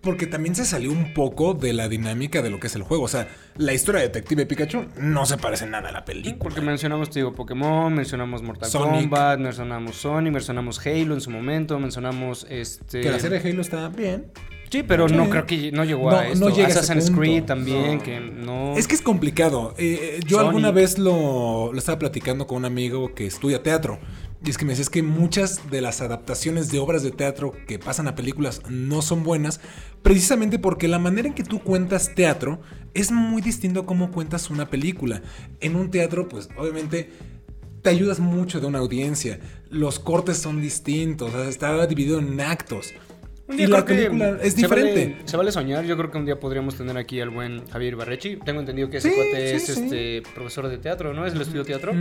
porque 0.02 0.26
también 0.28 0.56
se 0.56 0.64
salió 0.64 0.92
un 0.92 1.14
poco 1.14 1.54
de 1.54 1.74
la 1.74 1.90
dinámica 1.90 2.42
de 2.42 2.50
lo 2.50 2.60
que 2.60 2.68
es 2.68 2.76
el 2.76 2.84
juego. 2.84 3.04
O 3.04 3.08
sea, 3.10 3.28
la 3.58 3.74
historia 3.74 4.00
de 4.00 4.08
Detective 4.08 4.46
Pikachu 4.46 4.86
no 4.98 5.26
se 5.26 5.38
parece 5.38 5.66
en 5.66 5.72
nada 5.72 5.90
a 5.90 5.92
la 5.92 6.06
película. 6.06 6.38
Porque 6.40 6.62
mencionamos, 6.62 7.10
te 7.10 7.20
digo, 7.20 7.34
Pokémon, 7.34 7.94
mencionamos 7.94 8.42
Mortal 8.42 8.70
Sonic. 8.70 9.02
Kombat, 9.02 9.40
mencionamos 9.40 9.98
Sony, 9.98 10.32
mencionamos 10.32 10.80
Halo 10.86 11.14
en 11.14 11.20
su 11.22 11.30
momento, 11.30 11.78
mencionamos 11.80 12.48
este... 12.50 13.02
Que 13.02 13.12
la 13.12 13.20
serie 13.20 13.40
de 13.40 13.50
Halo 13.50 13.62
está 13.62 13.90
bien. 13.90 14.32
Sí, 14.70 14.84
pero 14.84 15.08
no 15.08 15.30
creo 15.30 15.46
que 15.46 15.72
no 15.72 15.86
llegó 15.86 16.12
No, 16.12 16.18
a 16.18 16.24
no 16.26 16.32
esto. 16.34 16.50
llega 16.50 16.68
a 16.68 16.72
ese 16.72 16.80
Assassin's 16.80 17.06
punto. 17.06 17.22
Creed 17.22 17.44
también, 17.46 17.98
No. 17.98 18.04
que 18.04 18.20
no... 18.20 18.78
Es 18.78 18.88
que 18.88 18.96
es 18.96 19.02
complicado. 19.02 19.74
Eh, 19.78 20.20
yo 20.26 20.38
Sonic. 20.38 20.48
alguna 20.48 20.72
vez 20.72 20.98
lo, 20.98 21.72
lo 21.72 21.78
estaba 21.80 21.98
platicando 22.00 22.48
con 22.48 22.58
un 22.58 22.66
amigo 22.66 23.14
que 23.16 23.26
estudia 23.26 23.64
teatro. 23.64 24.00
Y 24.46 24.50
es 24.52 24.58
que 24.58 24.66
me 24.66 24.72
decía 24.74 24.84
es 24.84 24.90
que 24.90 25.02
muchas 25.02 25.72
de 25.72 25.82
las 25.82 26.02
adaptaciones 26.02 26.70
de 26.70 26.80
obras 26.80 27.02
de 27.02 27.12
teatro 27.12 27.54
que 27.66 27.80
pasan 27.80 28.08
a 28.08 28.14
películas 28.16 28.62
no 28.70 29.02
son 29.02 29.24
buenas, 29.24 29.62
precisamente 30.04 30.60
porque 30.60 30.88
la 30.88 31.00
manera 31.00 31.28
en 31.28 31.34
que 31.34 31.44
tú 31.44 31.60
cuentas 31.60 32.14
teatro 32.14 32.60
es 32.94 33.12
muy 33.12 33.42
distinto 33.42 33.80
a 33.80 33.86
cómo 33.86 34.12
cuentas 34.12 34.50
una 34.52 34.70
película. 34.70 35.24
En 35.60 35.76
un 35.76 35.90
teatro, 35.90 36.28
pues 36.28 36.50
obviamente 36.58 37.10
te 37.82 37.90
ayudas 37.90 38.20
mucho 38.20 38.60
de 38.60 38.68
una 38.68 38.80
audiencia. 38.80 39.40
Los 39.70 39.98
cortes 40.00 40.38
son 40.38 40.62
distintos, 40.62 41.34
o 41.34 41.38
sea, 41.40 41.48
está 41.50 41.88
dividido 41.88 42.20
en 42.20 42.40
actos. 42.42 42.94
Un 43.48 43.54
Y 43.54 43.58
día 43.60 43.68
la 43.70 43.86
creo 43.86 43.98
que 43.98 44.06
película 44.10 44.38
es 44.44 44.54
se 44.54 44.62
diferente. 44.62 45.06
vale- 45.16 45.18
Se 45.30 45.38
vale, 45.38 45.51
soñar. 45.54 45.86
Yo 45.86 45.96
creo 45.96 46.12
que 46.12 46.18
un 46.18 46.25
día 46.25 46.38
podríamos 46.38 46.75
tener 46.75 46.98
aquí 46.98 47.22
al 47.22 47.30
buen 47.30 47.66
Javier 47.70 47.96
Barrechi. 47.96 48.36
Tengo 48.36 48.60
entendido 48.60 48.89
que 48.89 48.98
ese 48.98 49.10
Sí, 49.10 49.16
cuate 49.16 49.48
sí, 49.51 49.56
es 49.56 49.63
sí. 49.66 49.72
este 49.84 50.24
profesor 50.36 50.68
de 50.68 50.77
teatro, 50.77 51.13
¿no? 51.13 51.25
Es 51.25 51.34
el 51.34 51.39
estudio 51.42 51.63
teatro. 51.63 51.94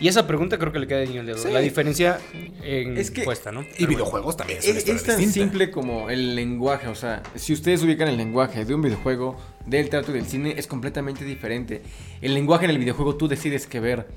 Y 0.00 0.08
esa 0.08 0.26
pregunta 0.26 0.58
creo 0.58 0.70
que 0.70 0.78
le 0.80 0.86
queda 0.86 0.98
de 0.98 1.06
niño 1.06 1.20
al 1.20 1.26
dedo. 1.26 1.38
Sí. 1.38 1.48
La 1.50 1.60
diferencia 1.60 2.18
en 2.62 2.98
Es 2.98 3.10
que- 3.10 3.22
puesta, 3.22 3.50
¿no? 3.52 3.64
Y 3.78 3.86
videojuegos 3.86 4.36
también 4.36 4.58
es 4.58 4.64
una 4.66 4.72
Es, 4.72 4.78
historia 4.80 4.96
es 5.00 5.04
tan 5.06 5.16
distinta. 5.18 5.48
simple 5.50 5.70
como 5.70 6.10
el 6.10 6.34
lenguaje, 6.36 6.88
o 6.88 6.94
sea, 6.94 7.22
si 7.36 7.54
ustedes 7.54 7.82
ubican 7.82 8.08
el 8.08 8.18
lenguaje 8.18 8.64
de 8.66 8.74
un 8.74 8.82
videojuego, 8.82 9.40
del 9.64 9.88
teatro 9.88 10.12
y 10.14 10.18
del 10.18 10.26
cine, 10.26 10.54
es 10.58 10.66
completamente 10.66 11.24
diferente. 11.24 11.80
El 12.20 12.34
lenguaje 12.34 12.64
en 12.66 12.72
el 12.72 12.78
videojuego 12.78 13.16
tú 13.16 13.28
decides 13.28 13.66
qué 13.66 13.80
ver. 13.80 14.08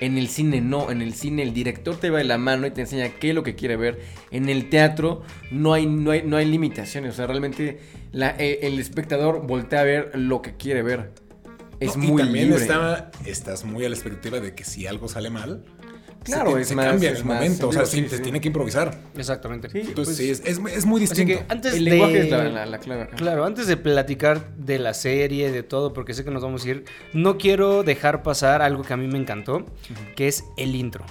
En 0.00 0.16
el 0.16 0.28
cine 0.28 0.60
no, 0.60 0.90
en 0.90 1.02
el 1.02 1.12
cine 1.14 1.42
el 1.42 1.52
director 1.52 1.96
te 1.96 2.10
va 2.10 2.18
de 2.18 2.24
la 2.24 2.38
mano 2.38 2.66
y 2.66 2.70
te 2.70 2.82
enseña 2.82 3.08
qué 3.18 3.30
es 3.30 3.34
lo 3.34 3.42
que 3.42 3.54
quiere 3.56 3.76
ver. 3.76 3.98
En 4.30 4.48
el 4.48 4.68
teatro 4.68 5.22
no 5.50 5.72
hay, 5.72 5.86
no 5.86 6.12
hay, 6.12 6.22
no 6.22 6.36
hay 6.36 6.46
limitaciones, 6.46 7.14
o 7.14 7.16
sea, 7.16 7.26
realmente 7.26 7.80
la- 8.12 8.36
eh, 8.38 8.60
el 8.62 8.78
espectador 8.78 9.46
voltea 9.46 9.80
a 9.80 9.84
ver 9.84 10.12
lo 10.14 10.40
que 10.40 10.56
quiere 10.56 10.82
ver. 10.82 11.10
Es 11.80 11.96
No, 11.96 12.04
muy 12.04 12.22
y 12.22 12.24
también 12.24 12.48
libre. 12.48 12.62
está- 12.62 13.10
estás 13.24 13.64
muy 13.64 13.84
a 13.84 13.88
la 13.88 13.94
expectativa 13.94 14.40
de 14.40 14.54
que 14.54 14.64
si 14.64 14.86
algo 14.86 15.08
sale 15.08 15.30
mal, 15.30 15.64
Claro, 16.24 16.52
se, 16.54 16.60
es 16.62 16.68
se 16.68 16.74
más- 16.74 16.86
cambia 16.86 17.10
en 17.10 17.16
el 17.16 17.24
momento. 17.24 17.68
O 17.68 17.72
sea, 17.72 17.86
sí, 17.86 18.02
sí, 18.02 18.08
se 18.08 18.18
tiene 18.18 18.40
que 18.40 18.48
improvisar. 18.48 18.98
Exactamente. 19.16 19.70
Sí, 19.70 19.78
Entonces, 19.80 20.04
pues, 20.04 20.16
sí, 20.16 20.30
es, 20.30 20.40
es- 20.44 20.76
es 20.76 20.86
muy 20.86 21.02
Así 21.04 21.14
distinto. 21.14 21.46
que 21.46 21.52
antes 21.52 21.74
el 21.74 21.84
de... 21.84 21.90
lenguaje 21.90 22.20
es 22.20 22.30
la, 22.30 22.44
la- 22.44 22.66
la 22.66 22.78
clave. 22.78 23.02
acá. 23.02 23.16
Claro, 23.16 23.44
antes 23.44 23.66
de 23.66 23.76
platicar 23.76 24.54
de 24.56 24.78
la 24.78 24.94
serie, 24.94 25.50
de 25.50 25.62
todo, 25.62 25.92
porque 25.92 26.14
sé 26.14 26.24
que 26.24 26.30
nos 26.30 26.42
vamos 26.42 26.64
a 26.64 26.68
ir, 26.68 26.84
no 27.12 27.38
quiero 27.38 27.82
dejar 27.82 28.22
pasar 28.22 28.62
algo 28.62 28.82
que 28.82 28.92
a 28.92 28.96
mí 28.96 29.06
me 29.06 29.18
encantó, 29.18 29.64
que 30.16 30.28
es 30.28 30.44
el 30.56 30.74
intro. 30.74 31.04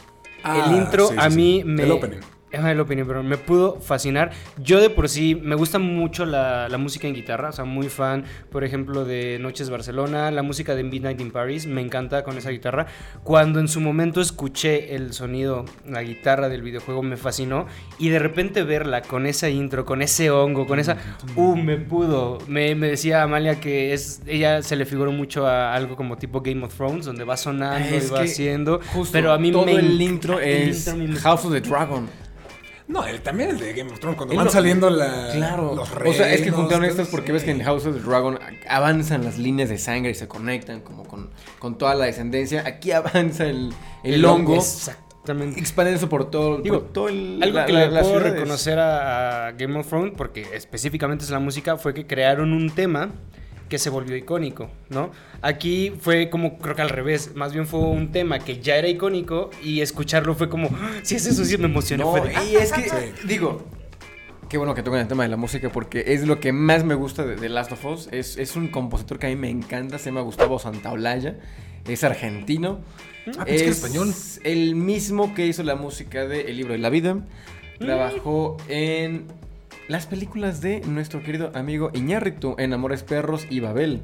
Ah, 0.44 0.66
el 0.70 0.78
intro 0.78 1.08
sí, 1.10 1.16
a 1.18 1.30
mí 1.30 1.62
sí. 1.64 1.68
me... 1.68 1.84
El 1.84 1.92
opening. 1.92 2.20
Ajá, 2.58 2.72
el 2.72 2.80
opening, 2.80 3.06
pero 3.06 3.24
me 3.24 3.38
pudo 3.38 3.80
fascinar. 3.80 4.32
Yo 4.58 4.80
de 4.82 4.90
por 4.90 5.10
sí 5.10 5.36
me 5.36 5.56
gusta 5.56 5.80
mucho 5.80 6.26
la, 6.26 6.68
la 6.70 6.78
música 6.78 7.08
en 7.08 7.14
guitarra, 7.14 7.50
o 7.50 7.52
sea, 7.52 7.66
muy 7.66 7.88
fan, 7.90 8.26
por 8.52 8.64
ejemplo, 8.64 9.06
de 9.06 9.38
Noches 9.40 9.70
Barcelona, 9.70 10.32
la 10.32 10.44
música 10.44 10.76
de 10.76 10.84
Midnight 10.84 11.22
in 11.22 11.32
Paris, 11.32 11.68
me 11.68 11.82
encanta 11.82 12.24
con 12.24 12.38
esa 12.38 12.50
guitarra. 12.50 12.88
Cuando 13.24 13.60
en 13.60 13.68
su 13.68 13.80
momento 13.82 14.22
escuché 14.22 14.96
el 14.96 15.14
sonido, 15.14 15.66
la 15.88 16.02
guitarra 16.04 16.50
del 16.50 16.62
videojuego, 16.62 17.04
me 17.04 17.18
fascinó. 17.18 17.68
Y 18.00 18.10
de 18.10 18.20
repente 18.20 18.64
verla 18.64 19.02
con 19.02 19.26
esa 19.26 19.50
intro, 19.50 19.86
con 19.86 20.02
ese 20.02 20.32
hongo, 20.32 20.66
con 20.66 20.80
esa... 20.80 20.98
Uh, 21.36 21.56
me 21.56 21.78
pudo. 21.78 22.38
Me, 22.48 22.76
me 22.76 22.88
decía 22.88 23.24
Amalia 23.24 23.60
que 23.60 23.94
es 23.94 24.22
ella 24.26 24.62
se 24.62 24.76
le 24.76 24.86
figuró 24.86 25.12
mucho 25.12 25.46
a 25.48 25.74
algo 25.74 25.96
como 25.96 26.18
tipo 26.18 26.42
Game 26.42 26.64
of 26.66 26.74
Thrones, 26.76 27.06
donde 27.06 27.24
va 27.24 27.38
sonando 27.38 27.96
Es 27.96 28.08
y 28.10 28.14
va 28.14 28.22
haciendo. 28.22 28.80
Justo, 28.94 29.12
pero 29.12 29.32
a 29.32 29.38
mí 29.38 29.52
todo 29.52 29.66
me 29.66 29.74
el 29.74 30.02
intro 30.02 30.40
el 30.40 30.70
es 30.70 30.88
intro 30.88 30.96
mí 30.98 31.08
me- 31.08 31.20
House 31.20 31.46
of 31.46 31.52
the 31.54 31.62
Dragon. 31.62 32.08
No, 32.88 33.06
el- 33.06 33.22
también 33.22 33.50
el 33.50 33.60
de 33.60 33.74
Game 33.74 33.91
of 33.91 34.00
Thrones, 34.00 34.15
cuando 34.17 34.36
van 34.36 34.46
lo- 34.46 34.51
saliendo 34.51 34.89
la, 34.89 35.29
Claro. 35.34 35.75
los 35.75 35.89
o 35.91 36.13
sea, 36.13 36.29
es 36.32 36.38
que 36.38 36.44
reinos, 36.46 36.60
juntaron 36.62 36.86
estas 36.86 37.10
porque 37.10 37.27
sí. 37.27 37.32
ves 37.34 37.44
que 37.44 37.51
en 37.51 37.62
House 37.63 37.86
of 37.86 37.96
the 37.96 38.01
Dragon 38.01 38.39
avanzan 38.70 39.25
las 39.25 39.38
líneas 39.38 39.67
de 39.70 39.77
sangre 39.77 40.12
y 40.12 40.15
se 40.15 40.27
conectan 40.29 40.79
como 40.82 41.03
con, 41.03 41.29
con 41.60 41.77
toda 41.77 41.96
la 41.96 42.06
descendencia. 42.06 42.63
Aquí 42.65 42.91
avanza 42.94 43.44
el, 43.46 43.74
el, 44.03 44.24
hongo. 44.24 44.56
Exactamente. 44.56 45.60
Expandiéndose 45.60 46.08
por 46.08 46.32
todo, 46.32 46.60
Digo, 46.62 46.79
por 46.84 46.94
todo 46.94 47.10
el. 47.10 47.39
Algo 47.44 47.58
la- 47.58 47.65
que 47.65 47.74
la- 47.74 47.88
le 47.88 48.00
puedo 48.01 48.20
reconocer 48.20 48.79
a, 48.79 49.48
a 49.48 49.51
Game 49.51 49.77
of 49.77 49.86
Thrones, 49.88 50.13
porque 50.15 50.48
específicamente 50.53 51.25
es 51.25 51.29
la 51.32 51.39
música, 51.39 51.75
fue 51.75 51.94
que 51.94 52.08
crearon 52.08 52.53
un 52.53 52.70
tema 52.70 53.12
que 53.70 53.78
se 53.80 53.90
volvió 53.90 54.16
icónico, 54.16 54.70
¿no? 54.90 55.12
Aquí 55.42 55.94
fue 56.00 56.30
como, 56.30 56.58
creo 56.58 56.76
que 56.76 56.82
al 56.82 56.90
revés, 56.90 57.36
más 57.36 57.54
bien 57.54 57.68
fue 57.68 57.80
un 57.82 58.12
tema 58.12 58.40
que 58.40 58.60
ya 58.62 58.76
era 58.78 58.88
icónico 58.88 59.50
y 59.64 59.82
escucharlo 59.82 60.36
fue 60.36 60.50
como, 60.50 60.70
"Ah, 60.74 60.92
si 61.04 61.16
es 61.16 61.26
eso, 61.26 61.44
sí 61.46 61.58
me 61.58 61.66
emocioné. 61.66 62.04
No, 62.04 62.12
fue 62.12 62.22
de, 62.22 62.34
y 62.46 62.56
es 62.56 62.72
que, 62.72 62.84
Sí. 62.84 62.96
digo, 63.28 63.66
qué 64.50 64.58
bueno 64.58 64.74
que 64.74 64.84
tocan 64.84 65.02
el 65.02 65.08
tema 65.08 65.24
de 65.24 65.30
la 65.30 65.38
música 65.38 65.70
porque 65.70 66.04
es 66.08 66.26
lo 66.26 66.40
que 66.40 66.54
más 66.54 66.84
me 66.86 66.96
gusta 66.96 67.26
de, 67.26 67.36
de 67.36 67.50
Last 67.50 67.72
of 67.74 67.86
Us. 67.86 68.10
Es, 68.12 68.38
es 68.38 68.56
un 68.56 68.70
compositor 68.70 69.20
que 69.20 69.28
a 69.28 69.30
mí 69.30 69.36
me 69.36 69.50
encanta, 69.50 69.98
se 70.00 70.06
llama 70.06 70.22
Gustavo 70.22 70.58
Santaolalla, 70.60 71.38
es 71.86 72.04
argentino. 72.04 72.80
Ah, 73.38 73.44
pensé 73.44 73.66
que 73.66 73.72
español. 73.72 74.14
el 74.46 74.76
mismo 74.76 75.34
que 75.34 75.46
hizo 75.48 75.62
la 75.64 75.76
música 75.76 76.26
de 76.26 76.42
El 76.50 76.56
libro 76.58 76.72
de 76.72 76.80
la 76.80 76.90
vida. 76.90 77.18
Trabajó 77.80 78.56
en 78.70 79.26
las 79.88 80.06
películas 80.06 80.62
de 80.62 80.82
nuestro 80.82 81.24
querido 81.24 81.51
amigo 81.56 81.91
Iñárritu, 81.94 82.56
en 82.58 82.74
Amores 82.74 83.03
Perros 83.03 83.46
y 83.50 83.60
Babel. 83.60 84.01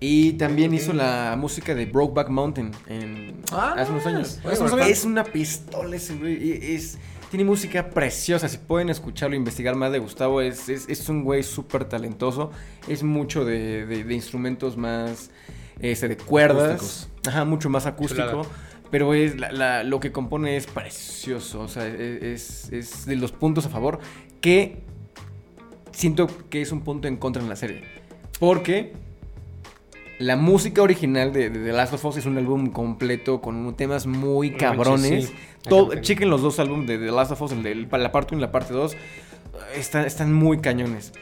Y 0.00 0.32
también 0.34 0.74
hizo 0.74 0.92
la 0.92 1.34
música 1.38 1.74
de 1.74 1.86
Brokeback 1.86 2.28
Mountain 2.28 2.72
en, 2.88 3.36
Ah, 3.52 3.74
hace 3.78 3.90
unos 3.92 4.06
años. 4.06 4.40
Es 4.88 5.04
una 5.04 5.24
pistola 5.24 5.96
ese 5.96 6.14
güey. 6.16 6.74
Es, 6.74 6.98
tiene 7.30 7.44
música 7.44 7.88
preciosa. 7.90 8.48
Si 8.48 8.58
pueden 8.58 8.90
escucharlo, 8.90 9.34
investigar 9.36 9.76
más 9.76 9.92
de 9.92 10.00
Gustavo, 10.00 10.40
es, 10.42 10.68
es, 10.68 10.88
es 10.88 11.08
un 11.08 11.22
güey 11.24 11.42
súper 11.42 11.84
talentoso. 11.86 12.50
Es 12.86 13.02
mucho 13.02 13.44
de, 13.46 13.86
de- 13.86 14.04
de 14.04 14.14
instrumentos 14.14 14.76
más 14.76 15.30
este, 15.80 16.08
de 16.08 16.16
cuerdas. 16.18 16.74
Acústicos. 16.76 17.08
Ajá, 17.28 17.44
mucho 17.46 17.70
más 17.70 17.86
acústico. 17.86 18.28
Chulada. 18.30 18.48
Pero 18.90 19.14
es 19.14 19.38
la- 19.38 19.52
la- 19.52 19.84
lo 19.84 20.00
que 20.00 20.12
compone 20.12 20.56
es 20.58 20.66
precioso. 20.66 21.60
O 21.60 21.68
sea, 21.68 21.86
e- 21.86 22.34
es, 22.34 22.70
es 22.72 23.06
de 23.06 23.16
los 23.16 23.32
puntos 23.32 23.64
a 23.64 23.70
favor 23.70 24.00
que 24.42 24.82
siento 25.94 26.28
que 26.50 26.60
es 26.62 26.72
un 26.72 26.80
punto 26.82 27.08
en 27.08 27.16
contra 27.16 27.42
en 27.42 27.48
la 27.48 27.56
serie. 27.56 27.82
Porque 28.38 28.92
la 30.18 30.36
música 30.36 30.82
original 30.82 31.32
de, 31.32 31.50
de 31.50 31.58
The 31.60 31.72
Last 31.72 31.94
of 31.94 32.04
Us 32.04 32.16
es 32.18 32.26
un 32.26 32.38
álbum 32.38 32.68
completo 32.70 33.40
con 33.40 33.74
temas 33.76 34.06
muy 34.06 34.52
cabrones. 34.52 35.26
sí. 35.28 35.34
Todo- 35.68 35.94
chequen 35.96 36.28
los 36.28 36.42
dos 36.42 36.58
álbumes 36.58 36.86
de 36.86 36.98
The 36.98 37.10
Last 37.10 37.32
of 37.32 37.40
Us, 37.42 37.52
el 37.52 37.62
de 37.62 37.74
la 37.98 38.12
parte 38.12 38.34
1 38.34 38.40
y 38.40 38.46
la 38.46 38.52
parte 38.52 38.74
2. 38.74 38.96
Están, 39.76 40.04
están 40.04 40.32
muy 40.32 40.58
cañones. 40.58 41.12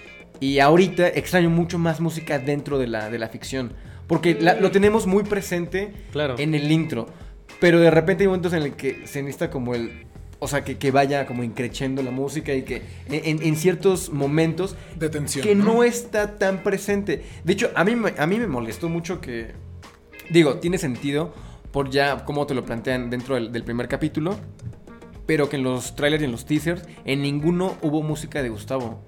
Y 0.41 0.59
ahorita 0.59 1.07
extraño 1.09 1.49
mucho 1.49 1.79
más 1.79 2.01
música 2.01 2.39
dentro 2.41 2.79
de 2.79 2.89
la, 2.89 3.09
de 3.09 3.19
la 3.19 3.29
ficción. 3.29 3.73
Porque 4.09 4.37
la- 4.41 4.55
lo 4.55 4.71
tenemos 4.73 5.07
muy 5.07 5.23
presente 5.23 5.93
Claro. 6.11 6.35
en 6.39 6.55
el 6.57 6.71
intro. 6.73 7.07
Pero 7.61 7.79
de 7.79 7.91
repente 7.93 8.25
hay 8.25 8.29
momentos 8.29 8.53
en 8.53 8.63
el 8.65 8.73
que 8.75 9.07
se 9.07 9.23
necesita 9.23 9.49
como 9.51 9.75
el... 9.77 10.07
O 10.45 10.49
sea, 10.49 10.65
que, 10.65 10.77
que 10.77 10.91
vaya 10.91 11.25
como 11.25 11.45
increciendo 11.45 12.03
la 12.03 12.11
música 12.11 12.53
y 12.53 12.63
que 12.63 12.83
en, 13.09 13.41
en 13.45 13.55
ciertos 13.55 14.11
momentos 14.11 14.75
De 14.97 15.09
tensión. 15.09 15.47
que 15.47 15.55
no 15.55 15.85
está 15.85 16.37
tan 16.37 16.65
presente. 16.65 17.23
De 17.45 17.53
hecho, 17.53 17.71
a 17.77 17.85
mí, 17.85 17.95
me- 17.95 18.15
a 18.19 18.27
mí 18.27 18.39
me 18.41 18.49
molestó 18.49 18.89
mucho 18.89 19.21
que... 19.21 19.53
Digo, 20.31 20.57
tiene 20.57 20.79
sentido 20.79 21.33
por 21.71 21.91
ya 21.91 22.25
cómo 22.25 22.45
te 22.47 22.55
lo 22.55 22.65
plantean 22.65 23.09
dentro 23.09 23.37
del, 23.37 23.53
del 23.53 23.63
primer 23.63 23.87
capítulo. 23.87 24.37
Pero 25.27 25.49
que 25.49 25.55
en 25.57 25.63
los 25.63 25.95
trailers 25.95 26.23
y 26.23 26.25
en 26.25 26.33
los 26.33 26.45
teasers, 26.45 26.83
en 27.05 27.23
ninguno 27.23 27.77
hubo 27.81 28.03
música 28.03 28.43
de 28.43 28.49
Gustavo. 28.49 29.01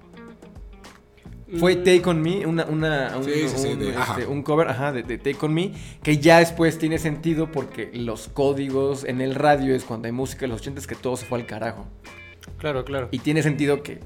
Fue 1.59 1.77
Mm. 1.77 1.85
Take 1.85 2.03
On 2.07 2.21
Me, 2.23 2.47
una, 2.47 2.65
una- 2.65 3.17
un, 3.17 3.25
Sí, 3.25 3.31
sí, 3.49 3.49
sí, 3.57 3.69
un, 3.69 3.79
de- 3.79 3.89
este, 3.91 4.01
ajá. 4.01 4.19
un 4.29 4.43
cover 4.43 4.69
ajá, 4.69 4.93
de, 4.93 5.03
de 5.03 5.19
Take 5.19 5.39
On 5.43 5.53
Me, 5.55 5.73
que 6.03 6.19
ya 6.19 6.39
después 6.41 6.79
tiene 6.79 6.99
sentido 6.99 7.51
porque 7.53 7.91
los 7.95 8.29
códigos 8.29 9.05
en 9.05 9.21
el 9.21 9.35
radio 9.35 9.75
es 9.75 9.85
cuando 9.85 10.07
hay 10.07 10.13
música 10.13 10.43
de 10.43 10.49
los 10.49 10.61
80 10.61 10.83
que 10.87 10.95
todo 10.95 11.17
se 11.17 11.27
fue 11.27 11.39
al 11.39 11.47
carajo. 11.47 11.87
Claro, 12.59 12.85
claro. 12.85 13.09
Y 13.11 13.19
tiene 13.19 13.43
sentido 13.43 13.83
que 13.83 14.01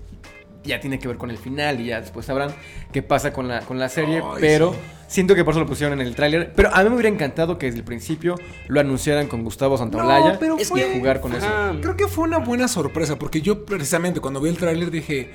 ya 0.64 0.80
tiene 0.80 0.98
que 0.98 1.08
ver 1.08 1.16
con 1.16 1.30
el 1.30 1.38
final 1.38 1.80
y 1.80 1.86
ya 1.86 2.00
después 2.00 2.26
sabrán 2.26 2.50
qué 2.92 3.02
pasa 3.02 3.32
con 3.32 3.48
la, 3.48 3.60
con 3.60 3.78
la 3.78 3.88
serie. 3.88 4.16
Ay, 4.22 4.36
pero 4.40 4.72
sí. 4.72 4.78
siento 5.06 5.34
que 5.34 5.44
por 5.44 5.52
eso 5.54 5.60
lo 5.60 5.66
pusieron 5.66 5.98
en 6.00 6.06
el 6.06 6.14
tráiler. 6.14 6.52
Pero 6.54 6.74
a 6.74 6.82
mí 6.82 6.88
me 6.90 6.96
hubiera 6.96 7.08
encantado 7.08 7.56
que 7.58 7.66
desde 7.66 7.78
el 7.78 7.84
principio 7.84 8.34
lo 8.66 8.80
anunciaran 8.80 9.28
con 9.28 9.44
Gustavo 9.44 9.78
Santaolalla 9.78 10.32
No, 10.34 10.38
pero 10.38 10.56
y 10.60 10.64
fue- 10.64 10.82
jugar 10.98 11.20
con 11.20 11.32
eso. 11.34 11.46
Creo 11.80 11.96
que 11.96 12.06
fue 12.08 12.24
una 12.24 12.38
buena 12.38 12.68
sorpresa, 12.68 13.18
porque 13.18 13.40
yo 13.40 13.64
precisamente 13.64 14.20
cuando 14.20 14.40
vi 14.40 14.50
el 14.50 14.58
tráiler 14.58 14.90
dije, 14.90 15.30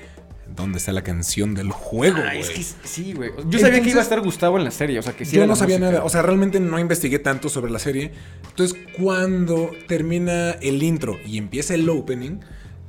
¿dónde 0.55 0.77
está 0.77 0.91
la 0.91 1.03
canción 1.03 1.53
del 1.55 1.71
juego, 1.71 2.17
Ah, 2.19 2.29
güey? 2.35 2.39
es 2.41 2.49
que 2.49 2.63
sí, 2.87 3.13
güey. 3.13 3.31
Yo 3.47 3.59
sabía 3.59 3.81
que 3.81 3.89
iba 3.89 3.99
a 3.99 4.03
estar 4.03 4.19
Gustavo 4.21 4.57
en 4.57 4.63
la 4.63 4.71
serie, 4.71 4.99
o 4.99 5.01
sea, 5.01 5.13
que 5.13 5.25
sí 5.25 5.35
Yo 5.35 5.45
no 5.47 5.55
sabía 5.55 5.77
música. 5.77 5.91
nada, 5.93 6.05
o 6.05 6.09
sea, 6.09 6.21
realmente 6.21 6.59
no 6.59 6.77
investigué 6.79 7.19
tanto 7.19 7.49
sobre 7.49 7.71
la 7.71 7.79
serie. 7.79 8.11
Entonces, 8.49 8.77
cuando 8.99 9.71
termina 9.87 10.51
el 10.61 10.81
intro 10.83 11.17
y 11.25 11.37
empieza 11.37 11.73
el 11.73 11.89
opening, 11.89 12.39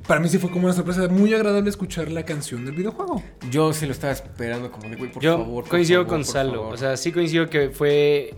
para 0.07 0.19
mí 0.19 0.29
sí 0.29 0.37
fue 0.37 0.51
como 0.51 0.65
una 0.65 0.73
sorpresa 0.73 1.07
muy 1.07 1.33
agradable 1.33 1.69
escuchar 1.69 2.11
la 2.11 2.23
canción 2.23 2.63
del 2.65 2.75
videojuego. 2.75 3.23
Yo 3.49 3.73
sí 3.73 3.85
lo 3.87 3.91
estaba 3.91 4.13
esperando 4.13 4.71
como 4.71 4.87
de, 4.89 4.95
güey, 4.97 5.11
por 5.11 5.23
Yo 5.23 5.37
favor. 5.37 5.63
por 5.63 5.69
coincido 5.71 6.01
favor, 6.03 6.15
con 6.17 6.25
Salo. 6.25 6.53
favor. 6.53 6.73
O 6.73 6.77
sea, 6.77 6.95
sí 6.97 7.11
coincido 7.11 7.49
que 7.49 7.69
fue, 7.71 8.35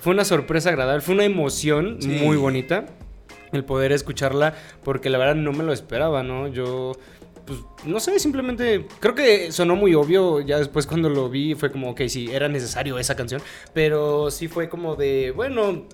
fue 0.00 0.14
una 0.14 0.24
sorpresa 0.24 0.70
agradable. 0.70 1.02
Fue 1.02 1.14
una 1.14 1.24
emoción 1.24 1.98
Sí. 2.00 2.08
muy 2.08 2.36
bonita 2.38 2.86
el 3.52 3.64
poder 3.64 3.92
escucharla 3.92 4.54
porque 4.84 5.10
la 5.10 5.18
verdad 5.18 5.34
no 5.34 5.52
me 5.52 5.62
lo 5.64 5.72
esperaba, 5.72 6.22
¿no? 6.22 6.48
Yo, 6.48 6.92
pues, 7.46 7.60
no 7.84 8.00
sé, 8.00 8.18
simplemente 8.18 8.86
creo 9.00 9.14
que 9.14 9.52
sonó 9.52 9.76
muy 9.76 9.94
obvio. 9.94 10.40
Ya 10.40 10.58
después 10.58 10.86
cuando 10.86 11.08
lo 11.08 11.28
vi 11.30 11.54
fue 11.54 11.70
como, 11.70 11.90
ok, 11.90 12.02
sí, 12.08 12.28
era 12.32 12.48
necesario 12.48 12.98
esa 12.98 13.14
canción. 13.16 13.40
Pero 13.72 14.30
sí 14.30 14.48
fue 14.48 14.68
como 14.68 14.96
de, 14.96 15.32
bueno, 15.34 15.84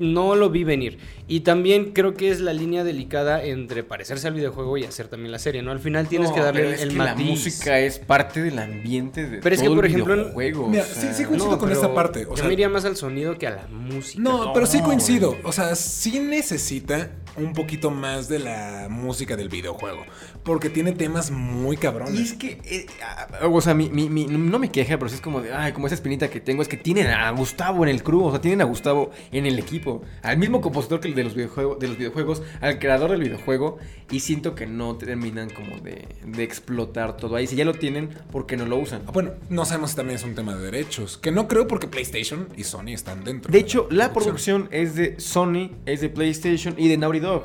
no 0.00 0.34
lo 0.34 0.50
vi 0.50 0.64
venir. 0.64 0.98
Y 1.28 1.40
también 1.40 1.92
creo 1.92 2.14
que 2.14 2.28
es 2.30 2.40
la 2.40 2.52
línea 2.52 2.82
delicada 2.82 3.44
entre 3.44 3.84
parecerse 3.84 4.26
al 4.26 4.34
videojuego 4.34 4.76
y 4.76 4.84
hacer 4.84 5.06
también 5.06 5.30
la 5.30 5.38
serie, 5.38 5.62
¿no? 5.62 5.70
Al 5.70 5.78
final 5.78 6.08
tienes 6.08 6.30
No, 6.30 6.34
que 6.34 6.40
darle 6.42 6.60
pero 6.62 6.68
el, 6.70 6.74
es 6.74 6.82
el 6.82 6.88
que 6.90 6.94
matiz. 6.96 7.24
La 7.24 7.30
música 7.30 7.78
es 7.78 7.98
parte 8.00 8.42
del 8.42 8.58
ambiente 8.58 9.24
de 9.28 9.38
Pero 9.38 9.54
es 9.54 9.62
que, 9.62 9.70
por 9.70 9.86
ejemplo, 9.86 10.14
en- 10.14 10.20
videojuego, 10.22 10.68
Mira, 10.68 10.82
o 10.82 10.86
sí, 10.86 11.00
sea, 11.00 11.14
sí 11.14 11.24
coincido 11.24 11.58
con 11.58 11.68
pero 11.68 11.80
esta 11.80 11.94
parte, 11.94 12.26
o 12.26 12.30
yo 12.30 12.36
sea- 12.38 12.46
me 12.46 12.52
iría 12.54 12.68
más 12.68 12.84
al 12.84 12.96
sonido 12.96 13.38
que 13.38 13.46
a 13.46 13.50
la 13.50 13.66
música. 13.68 14.20
No, 14.20 14.52
pero 14.52 14.66
sí 14.66 14.78
no, 14.78 14.84
coincido. 14.84 15.36
O 15.44 15.52
sea, 15.52 15.76
sí 15.76 16.18
necesita 16.18 17.12
un 17.36 17.52
poquito 17.52 17.90
más 17.92 18.28
de 18.28 18.40
la 18.40 18.88
música 18.90 19.36
del 19.36 19.48
videojuego. 19.48 20.02
Porque 20.44 20.68
tiene 20.68 20.92
temas 20.92 21.30
muy 21.30 21.76
cabrones. 21.78 22.14
Y 22.20 22.22
es 22.22 22.32
que, 22.34 22.58
eh, 22.64 22.86
ah, 23.02 23.46
o 23.50 23.60
sea, 23.62 23.72
mi, 23.74 23.88
mi- 23.88 24.10
mi- 24.10 24.26
no 24.26 24.58
me 24.58 24.70
queja, 24.70 24.98
pero 24.98 25.08
sí 25.08 25.14
es 25.14 25.20
como 25.22 25.40
de, 25.40 25.52
ay, 25.54 25.72
como 25.72 25.86
esa 25.86 25.94
espinita 25.94 26.28
que 26.28 26.38
tengo, 26.40 26.60
es 26.60 26.68
que 26.68 26.76
tienen 26.76 27.06
a 27.06 27.30
Gustavo 27.30 27.82
en 27.84 27.88
el 27.88 28.02
crew, 28.02 28.22
o 28.24 28.30
sea, 28.30 28.40
tienen 28.42 28.60
a 28.60 28.64
Gustavo 28.64 29.10
en 29.32 29.46
el 29.46 29.58
equipo, 29.58 30.02
al 30.22 30.36
mismo 30.36 30.60
compositor 30.60 31.00
que 31.00 31.08
el 31.08 31.14
de 31.14 31.24
los, 31.24 31.34
videojuegos, 31.34 31.78
de 31.78 31.88
los 31.88 31.96
videojuegos, 31.96 32.42
al 32.60 32.78
creador 32.78 33.10
del 33.12 33.22
videojuego, 33.22 33.78
y 34.10 34.20
siento 34.20 34.54
que 34.54 34.66
no 34.66 34.96
terminan 34.96 35.48
como 35.48 35.78
de, 35.78 36.06
de 36.26 36.42
explotar 36.42 37.16
todo 37.16 37.36
ahí. 37.36 37.46
Si 37.46 37.56
ya 37.56 37.64
lo 37.64 37.72
tienen, 37.72 38.10
¿por 38.30 38.44
qué 38.46 38.58
no 38.58 38.66
lo 38.66 38.76
usan? 38.76 39.02
Bueno, 39.14 39.30
no 39.48 39.64
sabemos 39.64 39.90
si 39.90 39.96
también 39.96 40.16
es 40.18 40.24
un 40.24 40.34
tema 40.34 40.54
de 40.54 40.62
derechos. 40.64 41.16
Que 41.16 41.32
no 41.32 41.48
creo 41.48 41.66
porque 41.66 41.86
PlayStation 41.88 42.48
y 42.54 42.64
Sony 42.64 42.88
están 42.88 43.24
dentro. 43.24 43.50
De 43.50 43.58
hecho, 43.58 43.88
la 43.90 44.12
producción 44.12 44.68
es 44.72 44.94
de 44.94 45.18
Sony, 45.18 45.70
es 45.86 46.02
de 46.02 46.10
PlayStation 46.10 46.74
y 46.76 46.88
de 46.88 46.98
Naughty 46.98 47.20
Dog. 47.20 47.44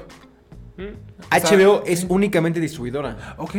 HBO 1.32 1.84
es 1.86 2.00
sí. 2.02 2.06
únicamente 2.10 2.60
distribuidora. 2.60 3.36
Ok. 3.38 3.56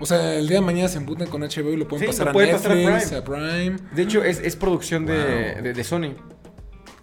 O 0.00 0.06
sea, 0.06 0.34
el 0.34 0.48
día 0.48 0.56
de 0.58 0.66
mañana 0.66 0.88
se 0.88 0.98
embuten 0.98 1.28
con 1.28 1.40
HBO 1.42 1.72
y 1.72 1.76
lo 1.76 1.86
pueden 1.88 2.02
Sí, 2.04 2.06
pasar 2.08 2.26
lo 2.26 2.30
a 2.30 2.32
pueden 2.32 2.52
pasar 2.56 2.72
a 2.72 2.74
Netflix, 2.74 3.04
Prime. 3.06 3.18
a 3.18 3.24
Prime. 3.24 3.76
De 3.94 4.02
hecho, 4.02 4.24
es, 4.24 4.40
es 4.40 4.56
producción 4.56 5.06
de, 5.06 5.14
Wow. 5.54 5.62
de- 5.62 5.72
de 5.72 5.84
Sony. 5.84 6.14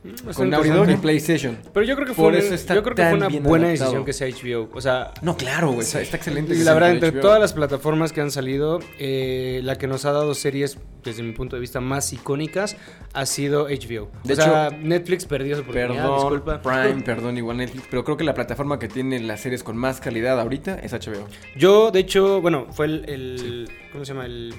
Está 0.04 0.34
Con 0.34 0.50
Dog 0.50 0.66
y 0.66 0.70
interesante. 0.70 0.98
PlayStation. 1.02 1.58
Pero 1.74 1.86
yo 1.86 1.96
creo 1.96 2.08
que 2.08 2.14
fue, 2.16 2.24
Por 2.26 2.34
una- 2.34 2.42
eso 2.44 2.56
está 2.56 2.74
yo 2.74 2.82
creo 2.82 2.96
que 2.96 3.04
fue 3.04 3.14
una 3.14 3.28
buena 3.30 3.68
adaptado. 3.68 3.92
decisión 3.92 4.06
que 4.06 4.14
sea 4.14 4.28
HBO. 4.28 4.70
O 4.74 4.82
sea, 4.82 5.12
No, 5.22 5.38
claro, 5.38 5.68
güey. 5.74 5.82
Está, 5.82 6.02
está 6.02 6.18
excelente. 6.18 6.56
y 6.56 6.64
la 6.64 6.74
verdad, 6.74 6.92
entre 6.92 7.10
HBO. 7.12 7.22
todas 7.22 7.40
las 7.40 7.54
plataformas 7.54 8.12
que 8.12 8.20
han 8.20 8.32
salido, 8.32 8.80
eh, 8.98 9.62
la 9.64 9.78
que 9.78 9.86
nos 9.86 10.06
ha 10.06 10.12
dado 10.12 10.34
series, 10.34 10.80
desde 11.04 11.22
mi 11.22 11.34
punto 11.34 11.56
de 11.56 11.60
vista, 11.60 11.82
más 11.82 12.12
icónicas 12.14 12.78
ha 13.14 13.26
sido 13.28 13.68
HBO. 13.70 14.10
De 14.24 14.34
o 14.34 14.36
sea, 14.36 14.72
Netflix 14.72 15.26
perdió 15.26 15.56
su 15.56 15.62
oportunidad, 15.62 15.90
Perdón, 15.94 16.16
disculpa. 16.16 16.62
Prime, 16.64 17.02
perdón, 17.06 17.38
igual 17.38 17.58
Netflix. 17.58 17.86
Pero 17.92 18.04
creo 18.04 18.18
que 18.18 18.24
la 18.24 18.34
plataforma 18.34 18.80
que 18.80 18.88
tiene 18.88 19.20
las 19.20 19.42
series 19.42 19.62
con 19.62 19.78
más 19.78 20.02
calidad 20.02 20.40
ahorita 20.40 20.80
es 20.80 20.94
HBO. 20.94 21.28
Yo, 21.56 21.92
de 21.92 22.00
hecho, 22.00 22.42
bueno, 22.42 22.66
fue 22.72 22.88
el, 22.88 23.06
el- 23.08 23.70
¿cómo 23.92 24.04
se 24.04 24.14
llama? 24.14 24.26
El 24.26 24.56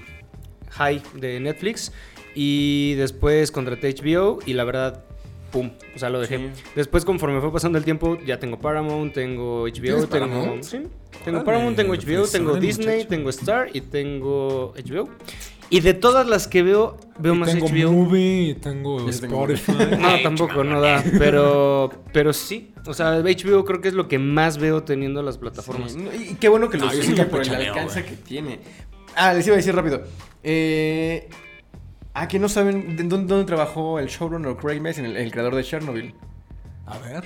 high 0.70 1.02
de 1.14 1.40
Netflix 1.40 1.90
y 2.34 2.94
después 2.94 3.50
contraté 3.50 3.92
HBO 3.92 4.38
y 4.46 4.52
la 4.54 4.62
verdad, 4.64 5.04
pum, 5.52 5.70
o 5.94 5.98
sea, 5.98 6.10
lo 6.10 6.18
dejé. 6.20 6.38
Sí. 6.38 6.62
Después, 6.74 7.04
conforme 7.04 7.40
fue 7.40 7.52
pasando 7.52 7.78
el 7.78 7.84
tiempo, 7.84 8.18
ya 8.26 8.38
tengo 8.40 8.58
Paramount, 8.58 9.12
tengo 9.12 9.62
HBO, 9.64 9.70
¿Tienes 9.72 10.08
tengo... 10.08 10.26
Paramount? 10.26 10.62
Sí, 10.64 10.78
tengo 11.24 11.38
Órale, 11.38 11.44
Paramount, 11.44 11.76
tengo 11.76 11.94
HBO, 11.94 12.26
tengo 12.26 12.54
Disney, 12.56 12.86
muchacho. 12.96 13.08
tengo 13.08 13.30
Star 13.30 13.68
y 13.72 13.80
tengo 13.82 14.74
HBO. 14.74 15.08
Y 15.70 15.80
de 15.80 15.94
todas 15.94 16.26
las 16.28 16.48
que 16.48 16.62
veo, 16.62 16.98
veo 17.18 17.34
Y 17.34 17.38
más 17.38 17.50
tengo 17.52 17.66
HBO. 17.66 17.92
Movie, 17.92 18.56
tengo 18.60 19.08
Spotify. 19.08 19.72
No, 19.98 20.20
tampoco, 20.22 20.64
no 20.64 20.80
da. 20.82 21.02
Pero, 21.18 21.90
pero 22.12 22.32
sí. 22.34 22.74
O 22.86 22.92
sea, 22.92 23.20
HBO 23.20 23.64
creo 23.64 23.80
que 23.80 23.88
es 23.88 23.94
lo 23.94 24.06
que 24.08 24.18
más 24.18 24.58
veo 24.58 24.82
teniendo 24.82 25.22
las 25.22 25.38
plataformas. 25.38 25.92
Sí, 25.92 26.06
y 26.32 26.34
qué 26.34 26.48
bueno 26.48 26.68
que 26.68 26.76
lo 26.76 26.86
No, 26.86 26.92
sí 26.92 27.02
sigue 27.02 27.24
por 27.24 27.40
el 27.42 27.54
alcance 27.54 28.02
güey. 28.02 28.10
que 28.14 28.22
tiene. 28.22 28.58
Ah, 29.14 29.32
les 29.32 29.46
iba 29.46 29.54
a 29.54 29.58
decir 29.58 29.74
rápido. 29.74 30.02
Eh, 30.42 31.28
ah, 32.14 32.28
que 32.28 32.38
no 32.38 32.48
saben 32.48 32.96
de 32.96 33.02
dónde, 33.04 33.26
dónde 33.28 33.44
trabajó 33.46 33.98
el 33.98 34.06
showrunner 34.08 34.56
Craig 34.56 34.80
Mason, 34.80 35.04
el, 35.04 35.16
el 35.16 35.30
creador 35.30 35.54
de 35.54 35.64
Chernobyl. 35.64 36.14
A 36.86 36.98
ver. 36.98 37.24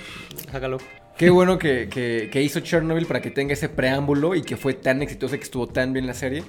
Hágalo. 0.53 0.79
Qué 1.17 1.31
bueno 1.31 1.59
que, 1.59 1.89
que- 1.89 2.29
que 2.31 2.43
hizo 2.43 2.61
Chernobyl 2.61 3.07
para 3.07 3.23
que 3.23 3.31
tenga 3.31 3.55
ese 3.55 3.69
preámbulo 3.69 4.35
y 4.35 4.43
que 4.43 4.57
fue 4.57 4.75
tan 4.75 5.01
exitosa, 5.03 5.37
que 5.39 5.45
estuvo 5.45 5.67
tan 5.67 5.93
bien 5.93 6.07
la 6.07 6.15
serie. 6.15 6.43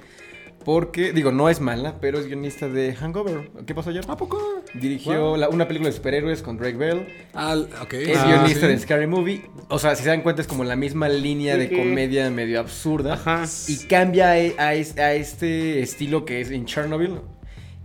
Porque, 0.66 1.14
digo, 1.14 1.32
no 1.32 1.48
es 1.48 1.62
mala, 1.62 1.96
pero 2.02 2.20
es 2.20 2.28
guionista 2.28 2.68
de 2.68 2.94
Hangover. 2.94 3.50
¿Qué 3.66 3.74
pasó 3.74 3.90
ayer? 3.92 4.04
¿A 4.10 4.18
poco? 4.18 4.38
Dirigió 4.74 5.38
la- 5.38 5.48
una 5.48 5.66
película 5.66 5.90
de 5.90 5.96
superhéroes 5.96 6.42
con 6.42 6.58
Drake 6.58 6.76
Bell. 6.76 7.08
Ah, 7.34 7.56
ok. 7.82 7.94
Es 7.94 8.18
Ah, 8.18 8.26
guionista 8.28 8.62
sí. 8.62 8.74
de 8.74 8.80
Scary 8.80 9.08
Movie. 9.08 9.44
O 9.70 9.80
sea, 9.80 9.96
si 9.96 10.04
se 10.04 10.10
dan 10.10 10.22
cuenta, 10.24 10.42
es 10.42 10.48
como 10.48 10.66
la 10.66 10.76
misma 10.76 11.08
línea 11.08 11.56
de 11.56 11.70
comedia 11.70 12.30
medio 12.30 12.60
absurda. 12.60 13.14
Ajá. 13.14 13.46
Y 13.70 13.78
cambia 13.88 14.32
a, 14.32 14.34
a 14.34 14.74
es- 14.74 14.98
a 14.98 15.14
este 15.14 15.80
estilo 15.82 16.26
que 16.26 16.42
es 16.42 16.52
en 16.52 16.66
Chernobyl. 16.66 17.22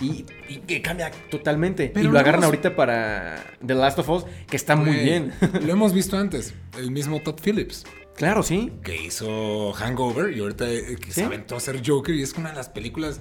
Y, 0.03 0.27
y 0.49 0.57
que 0.59 0.83
cambia 0.83 1.11
totalmente. 1.31 1.91
Pero 1.95 2.09
y 2.09 2.13
lo 2.13 2.19
agarran 2.19 2.45
ahorita 2.45 2.75
para 2.77 3.43
The 3.65 3.75
Last 3.75 3.99
of 4.01 4.09
Us, 4.09 4.25
que 4.49 4.57
está 4.57 4.77
muy 4.77 4.97
bien. 4.97 5.33
Lo 5.65 5.73
hemos 5.73 5.93
visto 5.93 6.17
antes. 6.17 6.55
El 6.79 6.91
mismo 6.91 7.21
Todd 7.21 7.39
Phillips. 7.43 7.85
claro, 8.17 8.43
sí. 8.43 8.73
Que 8.83 9.01
hizo 9.03 9.73
Hangover 9.75 10.37
y 10.37 10.41
ahorita 10.41 10.69
eh, 10.71 10.97
que 11.01 11.07
¿Sí? 11.07 11.13
se 11.21 11.25
aventó 11.25 11.57
a 11.57 11.61
ser 11.61 11.81
Joker. 11.87 12.15
Y 12.15 12.23
es 12.23 12.33
una 12.35 12.51
de 12.51 12.57
las 12.57 12.69
películas. 12.69 13.21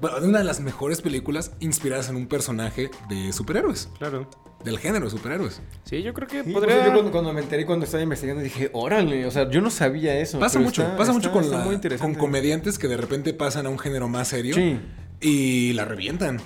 Bueno, 0.00 0.16
una 0.26 0.38
de 0.38 0.44
las 0.44 0.60
mejores 0.60 1.00
películas 1.00 1.52
inspiradas 1.60 2.08
en 2.08 2.16
un 2.16 2.26
personaje 2.26 2.90
de 3.08 3.32
superhéroes. 3.32 3.88
Claro. 3.98 4.28
Del 4.64 4.78
género 4.78 5.04
de 5.06 5.10
superhéroes. 5.10 5.60
Sí, 5.84 6.02
yo 6.02 6.14
creo 6.14 6.28
que 6.28 6.44
Sí, 6.44 6.52
podría... 6.52 6.74
pues 6.76 6.86
yo 6.86 6.92
cuando, 6.92 7.10
cuando 7.10 7.32
me 7.32 7.40
enteré, 7.40 7.66
cuando 7.66 7.84
estaba 7.84 8.02
investigando, 8.02 8.42
dije, 8.42 8.70
órale, 8.72 9.26
o 9.26 9.30
sea, 9.32 9.48
yo 9.50 9.60
no 9.60 9.70
sabía 9.70 10.16
eso. 10.18 10.38
Pasa 10.38 10.58
mucho, 10.60 10.82
está- 10.82 10.96
pasa 10.96 11.12
mucho 11.12 11.32
con, 11.32 11.42
está 11.44 11.58
la- 11.58 11.64
muy 11.64 11.78
con 11.98 12.14
comediantes 12.14 12.78
que 12.78 12.86
de 12.88 12.96
repente 12.96 13.34
pasan 13.34 13.66
a 13.66 13.70
un 13.70 13.78
género 13.78 14.08
más 14.08 14.28
serio 14.28 14.54
Sí. 14.54 14.80
Y 15.22 15.72
la 15.74 15.84
revientan. 15.84 16.40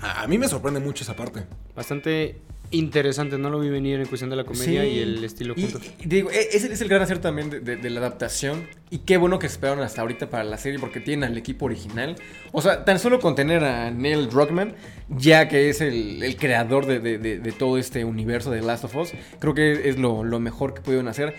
A, 0.00 0.22
a 0.22 0.26
mí 0.28 0.38
me 0.38 0.46
sorprende 0.48 0.80
mucho 0.80 1.02
esa 1.04 1.16
parte. 1.16 1.44
Bastante 1.74 2.36
interesante, 2.70 3.38
no 3.38 3.48
lo 3.48 3.58
vi 3.60 3.70
venir 3.70 3.98
en 3.98 4.04
cuestión 4.06 4.28
de 4.28 4.36
la 4.36 4.44
comedia 4.44 4.82
Sí. 4.82 4.88
y 4.88 4.98
el 4.98 5.24
estilo 5.24 5.54
Y- 5.56 5.62
juntos. 5.62 5.82
y 5.98 6.06
digo, 6.06 6.30
e- 6.30 6.48
ese 6.52 6.70
es 6.70 6.80
el 6.82 6.88
gran 6.88 7.00
hacer 7.00 7.18
también 7.18 7.48
de, 7.48 7.60
de- 7.60 7.76
de 7.76 7.88
la 7.90 8.00
adaptación. 8.00 8.66
Y 8.90 8.98
qué 8.98 9.16
bueno 9.16 9.38
que 9.38 9.46
esperaron 9.46 9.82
hasta 9.82 10.02
ahorita 10.02 10.28
para 10.28 10.44
la 10.44 10.58
serie 10.58 10.78
porque 10.78 11.00
tienen 11.00 11.30
al 11.30 11.38
equipo 11.38 11.64
original. 11.64 12.16
O 12.52 12.60
sea, 12.60 12.84
tan 12.84 12.98
solo 12.98 13.20
con 13.20 13.34
tener 13.34 13.64
a 13.64 13.90
Neil 13.90 14.28
Druckmann, 14.28 14.74
ya 15.08 15.48
que 15.48 15.70
es 15.70 15.80
el, 15.80 16.22
el 16.22 16.36
creador 16.36 16.84
de, 16.84 17.00
de- 17.00 17.16
de- 17.18 17.38
de 17.38 17.52
todo 17.52 17.78
este 17.78 18.04
universo 18.04 18.50
de 18.50 18.60
Last 18.60 18.84
of 18.84 18.94
Us, 18.96 19.12
creo 19.38 19.54
que 19.54 19.88
es 19.88 19.98
lo, 19.98 20.22
lo 20.22 20.38
mejor 20.38 20.74
que 20.74 20.82
pudieron 20.82 21.08
hacer. 21.08 21.34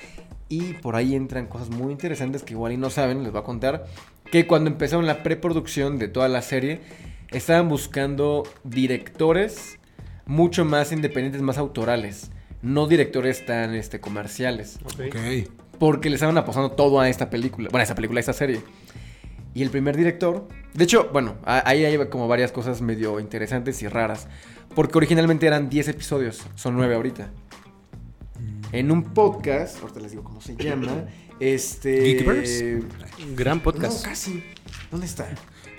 Y 0.52 0.74
por 0.74 0.96
ahí 0.96 1.14
entran 1.14 1.46
cosas 1.46 1.70
muy 1.70 1.92
interesantes 1.92 2.42
que 2.42 2.54
igual 2.54 2.72
y 2.74 2.78
no 2.78 2.90
saben, 2.90 3.22
les 3.22 3.32
voy 3.32 3.42
a 3.42 3.44
contar. 3.44 3.86
Que 4.32 4.48
cuando 4.48 4.70
empezaron 4.70 5.08
la 5.08 5.24
preproducción 5.24 5.98
de 5.98 6.08
toda 6.08 6.28
la 6.28 6.42
serie, 6.42 6.82
estaban 7.32 7.70
buscando 7.70 8.44
directores 8.64 9.80
mucho 10.26 10.64
más 10.64 10.92
independientes, 10.92 11.42
más 11.42 11.58
autorales. 11.58 12.30
No 12.62 12.88
directores 12.88 13.46
tan 13.46 13.74
este, 13.74 14.00
comerciales. 14.00 14.80
Ok. 14.84 15.16
Porque 15.80 16.10
le 16.10 16.16
estaban 16.16 16.38
apostando 16.38 16.72
todo 16.72 17.00
a 17.00 17.10
esta 17.10 17.30
película. 17.30 17.70
Bueno, 17.72 17.82
a 17.82 17.84
esta 17.84 17.96
película, 17.96 18.20
a 18.20 18.22
esta 18.22 18.34
serie. 18.34 18.62
Y 19.54 19.64
el 19.64 19.72
primer 19.72 19.98
director. 19.98 20.48
De 20.74 20.84
hecho, 20.84 21.10
bueno, 21.12 21.36
ahí 21.46 21.86
hay 21.86 21.98
como 22.10 22.28
varias 22.28 22.52
cosas 22.52 22.82
medio 22.82 23.20
interesantes 23.20 23.82
y 23.82 23.88
raras. 23.88 24.28
Porque 24.76 24.98
originalmente 24.98 25.48
eran 25.48 25.70
10 25.70 25.88
episodios. 25.88 26.46
Son 26.56 26.76
9 26.76 26.94
ahorita. 26.96 27.32
En 28.72 28.92
un 28.92 29.04
podcast. 29.04 29.82
Ahorita 29.82 30.00
les 30.02 30.12
digo 30.12 30.24
cómo 30.24 30.42
se 30.42 30.56
llama. 30.56 31.06
Este. 31.40 32.02
Geekverse. 32.02 32.82
Gran 33.36 33.62
podcast. 33.62 34.04
No, 34.04 34.10
casi. 34.10 34.44
¿Dónde 34.92 35.06
está? 35.06 35.28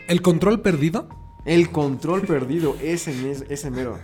¿El 0.08 0.22
control 0.22 0.60
perdido? 0.60 1.08
El 1.44 1.70
control 1.70 2.22
perdido, 2.22 2.76
ese, 2.82 3.12
ese 3.48 3.70
mero. 3.70 3.98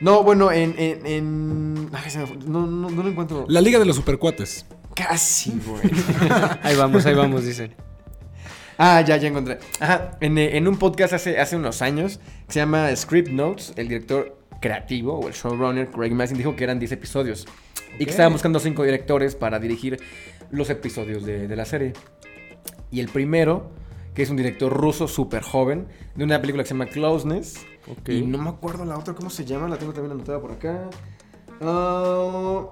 No, 0.00 0.22
bueno, 0.22 0.52
en. 0.52 0.74
en, 0.78 1.06
en- 1.06 1.90
ay, 1.92 2.10
se 2.10 2.18
me 2.18 2.26
fue. 2.26 2.36
no, 2.46 2.66
no, 2.66 2.90
no 2.90 3.02
lo 3.02 3.08
encuentro. 3.08 3.46
La 3.48 3.60
Liga 3.60 3.78
de 3.78 3.84
los 3.86 3.96
Supercuates. 3.96 4.66
Casi, 4.94 5.52
güey. 5.66 5.82
Ahí 6.62 6.74
vamos, 6.76 7.04
ahí 7.04 7.14
vamos, 7.14 7.44
dicen. 7.44 7.74
ah, 8.78 9.02
ya, 9.02 9.16
ya 9.18 9.28
encontré. 9.28 9.58
Ajá, 9.78 10.16
en, 10.20 10.38
en 10.38 10.66
un 10.68 10.78
podcast 10.78 11.12
hace, 11.12 11.38
hace 11.38 11.54
unos 11.56 11.82
años 11.82 12.18
que 12.46 12.54
se 12.54 12.60
llama 12.60 12.94
Script 12.96 13.28
Notes, 13.28 13.74
el 13.76 13.88
director 13.88 14.38
creativo 14.62 15.18
o 15.20 15.28
el 15.28 15.34
showrunner 15.34 15.90
Craig 15.90 16.12
Mazin 16.12 16.38
dijo 16.38 16.56
que 16.56 16.64
eran 16.64 16.78
10 16.78 16.92
episodios 16.92 17.46
y 17.98 18.04
que 18.06 18.10
estaban 18.10 18.32
buscando 18.32 18.58
5 18.58 18.84
directores 18.84 19.34
para 19.34 19.58
dirigir 19.58 20.00
los 20.50 20.70
episodios 20.70 21.24
de, 21.24 21.48
de 21.48 21.56
la 21.56 21.64
serie. 21.64 21.92
Y 22.90 23.00
el 23.00 23.08
primero, 23.08 23.70
que 24.14 24.22
es 24.22 24.30
un 24.30 24.36
director 24.36 24.72
ruso 24.72 25.08
súper 25.08 25.42
joven, 25.42 25.86
de 26.14 26.24
una 26.24 26.40
película 26.40 26.62
que 26.62 26.68
se 26.68 26.74
llama 26.74 26.86
Closeness. 26.86 27.56
Ok. 27.90 28.08
Y 28.08 28.22
no 28.22 28.38
me 28.38 28.50
acuerdo 28.50 28.84
la 28.84 28.98
otra, 28.98 29.14
¿cómo 29.14 29.30
se 29.30 29.44
llama? 29.44 29.68
La 29.68 29.76
tengo 29.76 29.92
también 29.92 30.12
anotada 30.12 30.40
por 30.40 30.52
acá. 30.52 30.88
Ah, 31.60 32.64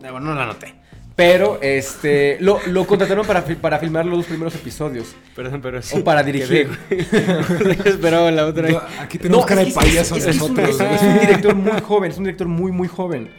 bueno, 0.00 0.20
no 0.20 0.34
la 0.34 0.44
anoté. 0.44 0.74
Pero 1.16 1.58
este 1.62 2.38
lo, 2.40 2.60
lo 2.68 2.86
contrataron 2.86 3.26
para, 3.26 3.42
fi- 3.42 3.56
para 3.56 3.80
filmar 3.80 4.06
los 4.06 4.18
dos 4.18 4.26
primeros 4.26 4.54
episodios. 4.54 5.16
Perdón, 5.34 5.60
pero 5.60 5.82
sí. 5.82 5.98
O 5.98 6.04
para 6.04 6.22
dirigir. 6.22 6.70
Esperaba 7.84 8.30
la 8.30 8.46
otra. 8.46 8.68
Yo- 8.70 8.80
aquí 9.00 9.18
tenemos 9.18 9.44
cara 9.44 9.62
de 9.62 9.68
es 9.68 9.74
payaso 9.74 10.14
es, 10.14 10.26
es 10.26 10.40
un, 10.40 10.54
nosotros. 10.54 10.80
es 10.80 11.02
un 11.02 11.18
director 11.18 11.54
muy 11.56 11.80
joven, 11.80 12.10
es 12.12 12.18
un 12.18 12.24
director 12.24 12.46
muy, 12.46 12.70
muy 12.70 12.86
joven. 12.86 13.30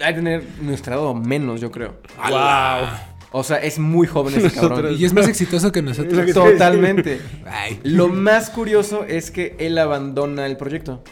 Hay 0.00 0.14
que 0.14 0.20
tener 0.20 0.44
nuestra 0.60 0.94
edad 0.94 1.04
o 1.04 1.14
menos, 1.14 1.60
yo 1.60 1.70
creo. 1.70 1.96
Wow. 2.18 2.88
O 3.32 3.42
sea, 3.42 3.58
es 3.58 3.78
muy 3.78 4.06
joven 4.06 4.34
ese 4.34 4.50
cabrón. 4.50 4.94
Y 4.98 5.04
es 5.04 5.12
más 5.12 5.28
exitoso 5.28 5.72
que 5.72 5.82
nosotros. 5.82 6.32
Totalmente. 6.32 7.20
Ay. 7.44 7.80
Lo 7.82 8.08
más 8.08 8.50
curioso 8.50 9.04
es 9.04 9.30
que 9.30 9.56
él 9.58 9.76
abandona 9.78 10.46
el 10.46 10.56
proyecto. 10.56 11.02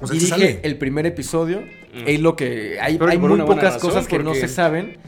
O 0.00 0.06
sea, 0.06 0.08
se 0.08 0.12
Dirige 0.14 0.28
sale. 0.28 0.60
el 0.62 0.76
primer 0.78 1.06
episodio. 1.06 1.62
Es 2.06 2.20
lo 2.20 2.36
que. 2.36 2.78
Hay, 2.80 2.98
hay 3.08 3.18
muy 3.18 3.40
pocas 3.40 3.74
razón, 3.74 3.80
cosas 3.80 4.06
que 4.06 4.18
no 4.18 4.34
se 4.34 4.48
saben. 4.48 4.98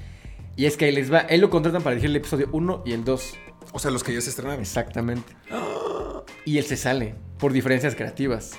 Y 0.56 0.66
es 0.66 0.76
que 0.76 0.86
ahí 0.86 0.92
les 0.92 1.12
va. 1.12 1.20
Él 1.20 1.40
lo 1.40 1.50
contratan 1.50 1.82
para 1.82 1.94
dirigir 1.94 2.10
el 2.10 2.16
episodio 2.16 2.48
1 2.52 2.82
y 2.86 2.92
el 2.92 3.04
2. 3.04 3.34
O 3.72 3.78
sea, 3.78 3.90
los 3.90 4.04
que 4.04 4.12
ya 4.12 4.20
se 4.20 4.30
estrenaron. 4.30 4.60
Exactamente. 4.60 5.32
Y 6.44 6.58
él 6.58 6.64
se 6.64 6.76
sale 6.76 7.14
por 7.38 7.52
diferencias 7.52 7.94
creativas. 7.94 8.52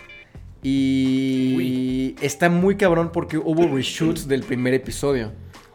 Y 0.63 2.15
está 2.21 2.49
muy 2.49 2.75
cabrón 2.75 3.11
porque 3.13 3.37
hubo 3.37 3.67
reshoots 3.67 4.27
del 4.27 4.43
primer 4.43 4.73
episodio. 4.73 5.31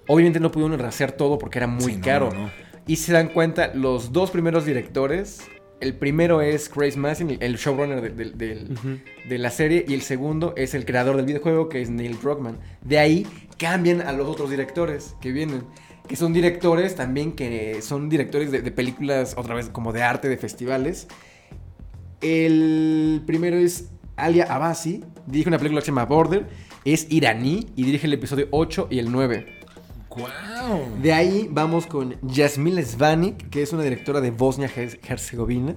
Obviamente 0.07 0.41
no 0.41 0.51
pudieron 0.51 0.81
hacer 0.85 1.13
todo 1.13 1.39
porque 1.39 1.59
era 1.59 1.67
muy 1.67 1.95
Sí, 1.95 2.01
caro. 2.01 2.31
no, 2.33 2.43
no. 2.45 2.51
Y 2.87 2.97
se 2.97 3.13
dan 3.13 3.29
cuenta, 3.29 3.73
los 3.75 4.13
dos 4.13 4.31
primeros 4.31 4.65
directores. 4.65 5.43
El 5.81 5.95
primero 5.95 6.41
es 6.41 6.69
Chris 6.69 6.97
Massin, 6.97 7.37
el 7.41 7.57
showrunner 7.57 8.01
de, 8.01 8.11
de- 8.11 8.31
del- 8.33 9.03
de 9.29 9.39
la 9.39 9.51
serie. 9.51 9.85
Y 9.87 9.95
el 9.95 10.01
segundo 10.03 10.55
es 10.57 10.75
el 10.75 10.85
creador 10.85 11.17
del 11.17 11.27
videojuego, 11.27 11.69
que 11.69 11.83
es 11.83 11.91
Neil 11.91 12.19
Druckmann. 12.21 12.59
De 12.83 12.99
ahí 12.99 13.27
cambian 13.59 14.01
a 14.01 14.13
los 14.13 14.27
otros 14.27 14.51
directores 14.51 15.15
que 15.21 15.31
vienen. 15.33 15.63
Que 16.09 16.17
son 16.17 16.33
directores 16.33 16.95
también 16.97 17.33
que 17.33 17.83
son 17.83 18.09
directores 18.09 18.51
de 18.51 18.63
películas, 18.73 19.35
otra 19.37 19.55
vez, 19.55 19.69
como 19.69 19.93
de 19.93 20.03
arte, 20.03 20.29
de 20.31 20.39
festivales. 20.39 21.07
El 22.23 23.23
primero 23.27 23.57
es 23.59 23.91
Alia 24.19 24.45
Abasi, 24.53 25.03
dirige 25.27 25.49
una 25.49 25.59
película 25.59 25.81
que 25.81 25.87
se 25.87 25.91
llama 25.91 26.05
Border, 26.07 26.47
es 26.85 27.07
iraní 27.11 27.67
y 27.77 27.85
dirige 27.85 28.07
el 28.07 28.13
episodio 28.15 28.49
8 28.51 28.89
y 28.91 28.99
el 28.99 29.11
9. 29.11 29.47
¡Guau! 30.09 31.01
De 31.03 31.13
ahí 31.13 31.49
vamos 31.51 31.87
con 31.87 32.17
Yasmil 32.23 32.85
Svanik, 32.85 33.49
que 33.51 33.63
es 33.63 33.73
una 33.73 33.83
directora 33.83 34.21
de 34.21 34.31
Bosnia-Herzegovina. 34.31 35.77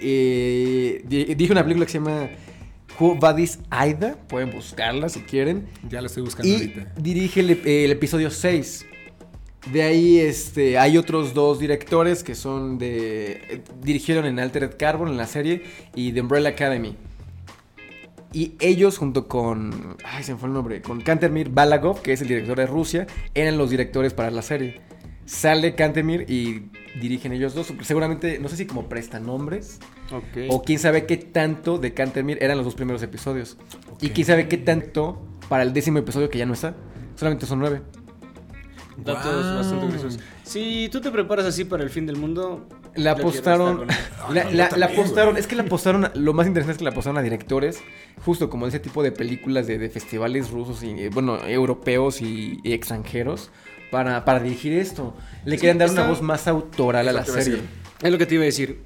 Eh, 0.00 1.02
di- 1.06 1.24
dirige 1.26 1.52
una 1.52 1.62
película 1.62 1.86
que 1.86 1.92
se 1.92 1.98
llama 1.98 2.28
Who 2.98 3.16
Vadis 3.20 3.58
Aida, 3.70 4.16
pueden 4.28 4.50
buscarla 4.50 5.08
si 5.08 5.20
quieren. 5.20 5.66
Ya 5.88 6.00
lo 6.00 6.06
estoy 6.06 6.22
buscando 6.22 6.48
Y 6.48 6.54
ahorita. 6.54 6.92
dirige 7.00 7.40
el 7.40 7.90
episodio 7.90 8.30
6. 8.30 8.86
De 9.72 9.82
ahí 9.82 10.18
este, 10.18 10.76
hay 10.78 10.98
otros 10.98 11.34
dos 11.34 11.60
directores 11.60 12.24
que 12.24 12.34
son 12.34 12.78
de. 12.78 13.32
eh, 13.48 13.62
dirigieron 13.80 14.24
en 14.26 14.40
Altered 14.40 14.72
Carbon 14.76 15.08
en 15.08 15.16
la 15.16 15.26
serie 15.28 15.62
y 15.94 16.12
The 16.12 16.20
Umbrella 16.20 16.48
Academy. 16.50 16.96
Y 18.32 18.54
ellos, 18.60 18.98
junto 18.98 19.28
con. 19.28 19.96
Ay, 20.04 20.22
se 20.24 20.32
me 20.32 20.38
fue 20.38 20.48
el 20.48 20.54
nombre. 20.54 20.80
Con 20.82 21.00
Kantemir 21.02 21.50
Balagov, 21.50 22.00
que 22.02 22.12
es 22.12 22.22
el 22.22 22.28
director 22.28 22.56
de 22.56 22.66
Rusia, 22.66 23.06
eran 23.34 23.58
los 23.58 23.70
directores 23.70 24.14
para 24.14 24.30
la 24.30 24.42
serie. 24.42 24.80
Sale 25.24 25.74
Kantemir 25.74 26.26
y 26.28 26.70
dirigen 27.00 27.32
ellos 27.32 27.54
dos. 27.54 27.72
Seguramente, 27.82 28.38
no 28.38 28.48
sé 28.48 28.56
si 28.56 28.66
como 28.66 28.88
prestan 28.88 29.26
nombres. 29.26 29.78
Ok. 30.10 30.46
O 30.48 30.62
quién 30.62 30.78
sabe 30.78 31.06
qué 31.06 31.16
tanto 31.16 31.78
de 31.78 31.94
Cantermere 31.94 32.44
eran 32.44 32.56
los 32.56 32.64
dos 32.66 32.74
primeros 32.74 33.02
episodios. 33.02 33.56
Y 34.00 34.06
Ok. 34.08 34.12
quién 34.14 34.26
sabe 34.26 34.48
qué 34.48 34.56
tanto 34.58 35.22
para 35.48 35.62
el 35.62 35.72
décimo 35.72 35.98
episodio 35.98 36.28
que 36.28 36.38
ya 36.38 36.46
no 36.46 36.54
está. 36.54 36.74
Solamente 37.16 37.46
son 37.46 37.60
nueve. 37.60 37.82
Datos 38.96 39.24
Guau. 39.32 39.56
bastante 39.56 39.86
curiosos. 39.86 40.18
Si 40.42 40.88
tú 40.90 41.00
te 41.00 41.10
preparas 41.10 41.46
así 41.46 41.64
para 41.64 41.82
el 41.82 41.90
fin 41.90 42.04
del 42.06 42.16
mundo. 42.16 42.66
La 42.94 43.12
apostaron. 43.12 43.86
La, 44.32 44.66
apostaron. 44.86 45.36
Es 45.36 45.46
que 45.46 45.56
la 45.56 45.62
apostaron. 45.62 46.04
a- 46.04 46.12
Lo 46.14 46.32
más 46.32 46.46
interesante 46.46 46.72
es 46.72 46.78
que 46.78 46.84
la 46.84 46.90
apostaron 46.90 47.18
a 47.18 47.22
directores. 47.22 47.80
Justo 48.24 48.48
como 48.50 48.66
ese 48.66 48.78
tipo 48.78 49.02
de 49.02 49.12
películas 49.12 49.66
de, 49.66 49.78
de 49.78 49.88
festivales 49.90 50.50
rusos 50.50 50.82
y, 50.82 50.90
eh, 50.90 51.10
bueno, 51.12 51.38
europeos 51.46 52.20
y, 52.22 52.58
y 52.62 52.72
extranjeros. 52.72 53.50
Para, 53.90 54.24
para 54.24 54.40
dirigir 54.40 54.72
esto. 54.74 55.14
Le 55.44 55.56
Sí, 55.56 55.60
querían 55.62 55.78
dar 55.78 55.90
una 55.90 56.06
voz 56.06 56.22
más 56.22 56.48
autoral 56.48 57.08
a 57.08 57.12
la 57.12 57.20
a 57.20 57.24
serie. 57.26 57.58
Es 58.00 58.10
lo 58.10 58.16
que 58.18 58.24
te 58.26 58.34
iba 58.36 58.42
a 58.42 58.46
decir. 58.46 58.80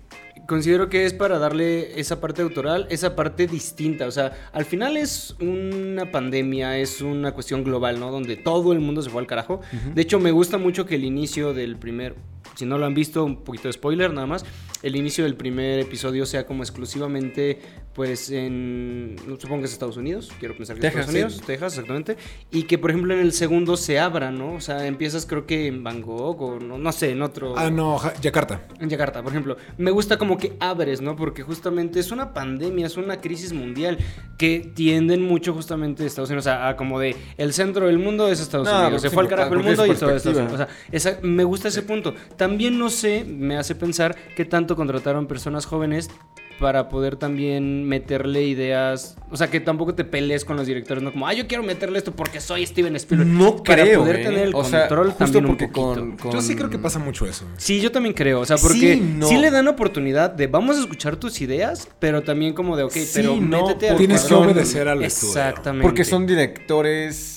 Considero 0.48 0.88
que 0.88 1.06
es 1.06 1.12
para 1.14 1.38
darle 1.38 1.98
esa 2.00 2.20
parte 2.20 2.42
autoral, 2.42 2.86
esa 2.90 3.16
parte 3.16 3.46
distinta. 3.48 4.06
O 4.06 4.10
sea, 4.12 4.32
al 4.52 4.64
final 4.64 4.96
es 4.96 5.34
una 5.40 6.10
pandemia, 6.12 6.78
es 6.78 7.00
una 7.02 7.32
cuestión 7.32 7.64
global, 7.64 7.98
¿no? 8.00 8.10
Donde 8.12 8.36
todo 8.36 8.72
el 8.72 8.78
mundo 8.80 9.02
se 9.02 9.10
fue 9.10 9.20
al 9.20 9.26
carajo. 9.26 9.60
De 9.94 10.02
hecho, 10.02 10.18
me 10.20 10.30
gusta 10.30 10.56
mucho 10.58 10.86
que 10.86 10.94
el 10.96 11.04
inicio 11.04 11.52
del 11.54 11.76
primer. 11.76 12.14
Si 12.54 12.64
no 12.64 12.78
lo 12.78 12.86
han 12.86 12.94
visto, 12.94 13.24
un 13.24 13.42
poquito 13.44 13.68
de 13.68 13.72
spoiler 13.72 14.12
nada 14.12 14.26
más. 14.26 14.44
El 14.82 14.94
inicio 14.96 15.24
del 15.24 15.34
primer 15.36 15.80
episodio 15.80 16.26
sea 16.26 16.46
como 16.46 16.62
exclusivamente, 16.62 17.58
pues 17.94 18.30
en. 18.30 19.16
Supongo 19.38 19.60
que 19.60 19.66
es 19.66 19.72
Estados 19.72 19.96
Unidos. 19.96 20.30
Quiero 20.38 20.56
pensar 20.56 20.76
que 20.78 20.86
es 20.86 20.94
Estados 20.94 21.10
Unidos. 21.10 21.40
Texas, 21.46 21.72
exactamente. 21.74 22.16
Y 22.50 22.64
que, 22.64 22.78
por 22.78 22.90
ejemplo, 22.90 23.14
en 23.14 23.20
el 23.20 23.32
segundo 23.32 23.76
se 23.76 23.98
abra, 23.98 24.30
¿no? 24.30 24.54
O 24.54 24.60
sea, 24.60 24.86
empiezas, 24.86 25.26
creo 25.26 25.46
que 25.46 25.66
en 25.66 25.82
Bangkok 25.82 26.40
o 26.40 26.60
no, 26.60 26.78
no 26.78 26.92
sé, 26.92 27.10
en 27.10 27.22
otro. 27.22 27.54
Ah, 27.56 27.70
no, 27.70 27.98
Yakarta. 28.20 28.62
En 28.80 28.88
Yakarta, 28.90 29.22
por 29.22 29.32
ejemplo. 29.32 29.56
Me 29.78 29.90
gusta 29.90 30.18
como 30.18 30.36
que 30.38 30.56
abres, 30.60 31.00
¿no? 31.00 31.16
Porque 31.16 31.42
justamente 31.42 31.98
es 32.00 32.10
una 32.12 32.32
pandemia, 32.34 32.86
es 32.86 32.96
una 32.96 33.20
crisis 33.20 33.52
mundial 33.52 33.98
que 34.38 34.70
tienden 34.74 35.22
mucho 35.22 35.54
justamente 35.54 36.04
Estados 36.06 36.28
Unidos 36.30 36.46
a, 36.46 36.68
a 36.68 36.76
como 36.76 37.00
de 37.00 37.16
el 37.38 37.52
centro 37.54 37.86
del 37.86 37.98
mundo 37.98 38.28
es 38.28 38.40
Estados 38.40 38.68
No, 38.68 38.82
Unidos. 38.82 39.02
Se 39.02 39.10
fue 39.10 39.22
al 39.22 39.28
carajo 39.28 39.54
el 39.54 39.62
mundo 39.62 39.86
y 39.86 39.94
todo 39.94 40.14
es 40.14 40.24
Estados. 40.26 40.36
Unidos. 40.36 40.52
O 40.52 40.56
sea, 40.58 40.68
esa- 40.92 41.18
me 41.22 41.44
gusta 41.44 41.68
ese 41.68 41.82
punto. 41.82 42.14
También 42.36 42.78
no 42.78 42.90
sé, 42.90 43.24
me 43.24 43.56
hace 43.56 43.74
pensar 43.74 44.16
que 44.36 44.44
tanto 44.44 44.76
contrataron 44.76 45.26
personas 45.26 45.66
jóvenes 45.66 46.10
para 46.58 46.88
poder 46.88 47.16
también 47.16 47.84
meterle 47.84 48.44
ideas, 48.44 49.18
o 49.30 49.36
sea, 49.36 49.48
que 49.50 49.60
tampoco 49.60 49.94
te 49.94 50.04
pelees 50.04 50.42
con 50.46 50.56
los 50.56 50.66
directores, 50.66 51.02
no 51.02 51.12
como, 51.12 51.26
ah, 51.28 51.34
yo 51.34 51.46
quiero 51.46 51.62
meterle 51.62 51.98
esto 51.98 52.12
porque 52.12 52.40
soy 52.40 52.64
Steven 52.64 52.96
Spielberg. 52.96 53.28
No 53.28 53.62
para 53.62 53.82
creo. 53.82 54.00
poder 54.00 54.20
¿eh? 54.20 54.22
tener 54.24 54.40
el 54.48 54.54
o 54.54 54.64
sea, 54.64 54.88
control 54.88 55.06
justo 55.08 55.18
también 55.24 55.44
un 55.44 55.50
porque 55.50 55.68
poquito. 55.68 55.94
con, 56.00 56.16
con- 56.16 56.32
Yo 56.32 56.40
sí 56.40 56.56
creo 56.56 56.70
que 56.70 56.78
pasa 56.78 56.98
mucho 56.98 57.26
eso. 57.26 57.44
Sí, 57.58 57.82
yo 57.82 57.92
también 57.92 58.14
creo. 58.14 58.40
O 58.40 58.46
sea, 58.46 58.56
porque 58.56 58.94
Sí, 58.94 59.00
no. 59.18 59.28
sí 59.28 59.36
le 59.36 59.50
dan 59.50 59.68
oportunidad 59.68 60.30
de 60.30 60.46
vamos 60.46 60.78
a 60.78 60.80
escuchar 60.80 61.16
tus 61.16 61.42
ideas, 61.42 61.90
pero 61.98 62.22
también 62.22 62.54
como 62.54 62.74
de, 62.74 62.84
ok, 62.84 62.92
Sí, 62.92 63.10
pero 63.14 63.36
no, 63.36 63.66
métete 63.66 63.90
al 63.90 63.98
Tienes 63.98 64.24
que 64.24 64.32
obedecer 64.34 64.88
al 64.88 65.02
estudio. 65.02 65.32
Exactamente. 65.34 65.86
Porque 65.86 66.04
son 66.06 66.26
directores, 66.26 67.35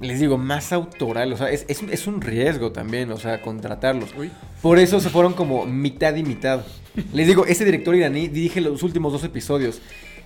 les 0.00 0.20
digo, 0.20 0.38
más 0.38 0.72
autoral. 0.72 1.32
O 1.32 1.36
sea, 1.36 1.50
es, 1.50 1.64
es, 1.68 1.82
es 1.82 2.06
un 2.06 2.20
riesgo 2.20 2.72
también, 2.72 3.10
o 3.10 3.18
sea, 3.18 3.42
contratarlos. 3.42 4.14
Uy. 4.16 4.30
Por 4.62 4.78
eso 4.78 5.00
se 5.00 5.10
fueron 5.10 5.34
como 5.34 5.66
mitad 5.66 6.14
y 6.16 6.22
mitad. 6.22 6.64
Les 7.12 7.26
digo, 7.26 7.46
ese 7.46 7.64
director 7.64 7.94
iraní 7.94 8.28
dirige 8.28 8.60
los 8.60 8.82
últimos 8.82 9.12
dos 9.12 9.24
episodios. 9.24 9.80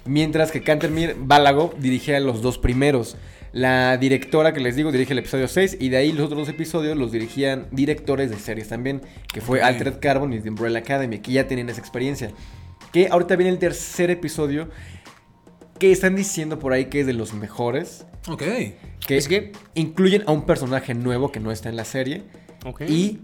Mientras 0.05 0.51
que 0.51 0.63
Kantermir 0.63 1.17
Balagov 1.19 1.79
dirige 1.79 2.19
los 2.21 2.43
dos 2.43 2.59
primeros. 2.59 3.17
La 3.53 3.99
directora 3.99 4.55
que 4.55 4.61
les 4.61 4.77
digo 4.77 4.91
dirige 4.91 5.13
el 5.13 5.19
episodio 5.19 5.47
6 5.47 5.77
y 5.79 5.91
de 5.91 5.99
ahí 5.99 6.13
los 6.13 6.25
otros 6.25 6.41
dos 6.41 6.49
episodios 6.49 6.97
los 6.97 7.13
dirigían 7.13 7.67
directores 7.71 8.31
de 8.31 8.39
series 8.39 8.69
también, 8.69 9.03
que 9.31 9.43
fue 9.43 9.59
Ok. 9.59 9.67
Altered 9.67 10.01
Carbon 10.01 10.33
y 10.33 10.41
The 10.41 10.49
Umbrella 10.49 10.79
Academy, 10.79 11.19
que 11.19 11.33
ya 11.33 11.47
tienen 11.47 11.69
esa 11.69 11.81
experiencia. 11.81 12.31
Que 12.93 13.09
ahorita 13.09 13.37
viene 13.37 13.53
el 13.53 13.59
tercer 13.59 14.11
episodio, 14.11 14.69
que 15.83 15.91
están 15.91 16.15
diciendo 16.15 16.61
por 16.61 16.73
ahí 16.73 16.85
que 16.85 17.01
es 17.01 17.07
de 17.09 17.13
los 17.13 17.35
mejores, 17.35 18.07
Ok. 18.29 18.39
que 19.05 19.17
Es 19.17 19.27
que- 19.27 19.51
incluyen 19.75 20.23
a 20.29 20.31
un 20.31 20.47
personaje 20.47 20.95
nuevo 20.95 21.33
que 21.33 21.41
no 21.41 21.51
está 21.51 21.71
en 21.71 21.75
la 21.77 21.85
serie 21.85 22.23
Ok. 22.65 22.83
y 22.83 23.19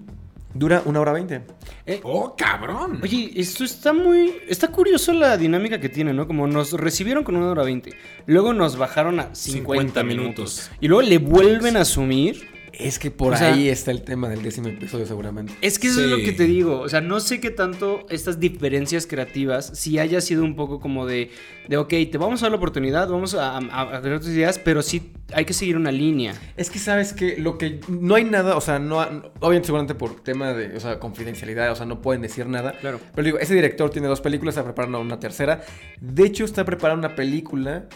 dura 0.54 0.82
una 0.84 0.98
hora 1.00 1.12
veinte. 1.12 1.42
Eh, 1.86 2.00
¡Oh, 2.02 2.34
cabrón! 2.36 2.98
Oye, 3.00 3.30
esto 3.36 3.62
está 3.62 3.92
muy. 3.92 4.34
Está 4.48 4.72
curioso 4.72 5.12
la 5.12 5.36
dinámica 5.36 5.78
que 5.78 5.88
tiene, 5.88 6.12
¿no? 6.12 6.26
Como 6.26 6.48
nos 6.48 6.72
recibieron 6.72 7.22
con 7.22 7.36
una 7.36 7.48
hora 7.48 7.62
20. 7.62 7.92
Luego 8.26 8.52
nos 8.52 8.76
bajaron 8.76 9.20
a 9.20 9.32
50, 9.36 9.52
50 9.52 10.02
minutos. 10.02 10.26
minutos. 10.26 10.70
Y 10.80 10.88
luego 10.88 11.02
le 11.02 11.18
vuelven 11.18 11.76
a 11.76 11.82
asumir. 11.82 12.57
Es 12.78 13.00
que 13.00 13.10
por 13.10 13.34
O 13.34 13.36
sea- 13.36 13.52
ahí 13.54 13.68
está 13.68 13.90
el 13.90 14.02
tema 14.02 14.28
del 14.28 14.40
décimo 14.42 14.68
episodio 14.68 15.04
seguramente. 15.04 15.52
Es 15.62 15.78
que 15.80 15.88
eso 15.88 16.00
es 16.04 16.08
lo 16.10 16.18
que 16.18 16.32
te 16.32 16.44
digo. 16.44 16.78
O 16.80 16.88
sea, 16.88 17.00
no 17.00 17.18
sé 17.18 17.40
qué 17.40 17.50
tanto 17.50 18.06
estas 18.08 18.38
diferencias 18.38 19.06
creativas, 19.06 19.72
si 19.74 19.98
haya 19.98 20.20
sido 20.20 20.44
un 20.44 20.54
poco 20.54 20.78
como 20.78 21.04
de, 21.04 21.30
de 21.68 21.76
ok, 21.76 21.88
te 22.10 22.18
vamos 22.18 22.40
a 22.40 22.44
dar 22.46 22.52
la 22.52 22.56
oportunidad, 22.58 23.08
vamos 23.08 23.34
a, 23.34 23.56
a, 23.58 23.96
a 23.96 24.00
crear 24.00 24.20
tus 24.20 24.28
ideas, 24.28 24.60
pero 24.60 24.82
sí 24.82 25.12
hay 25.32 25.44
que 25.44 25.54
seguir 25.54 25.76
una 25.76 25.90
línea. 25.90 26.34
Es 26.56 26.70
que 26.70 26.78
sabes 26.78 27.12
que 27.12 27.36
lo 27.36 27.58
que 27.58 27.80
no 27.88 28.14
hay 28.14 28.22
nada, 28.24 28.56
o 28.56 28.60
sea, 28.60 28.78
no, 28.78 29.00
ha- 29.00 29.24
obviamente 29.40 29.66
seguramente 29.66 29.96
por 29.96 30.20
tema 30.22 30.52
de, 30.54 30.76
o 30.76 30.80
sea, 30.80 31.00
confidencialidad, 31.00 31.72
o 31.72 31.74
sea, 31.74 31.84
no 31.84 32.00
pueden 32.00 32.22
decir 32.22 32.46
nada. 32.46 32.72
Claro. 32.80 33.00
Pero 33.12 33.24
digo, 33.24 33.38
ese 33.40 33.54
director 33.54 33.90
tiene 33.90 34.06
dos 34.06 34.20
películas, 34.20 34.52
está 34.54 34.62
preparando 34.64 35.00
una 35.00 35.18
tercera. 35.18 35.62
De 36.00 36.24
hecho, 36.24 36.44
está 36.44 36.64
preparando 36.64 37.08
una 37.08 37.16
película. 37.16 37.86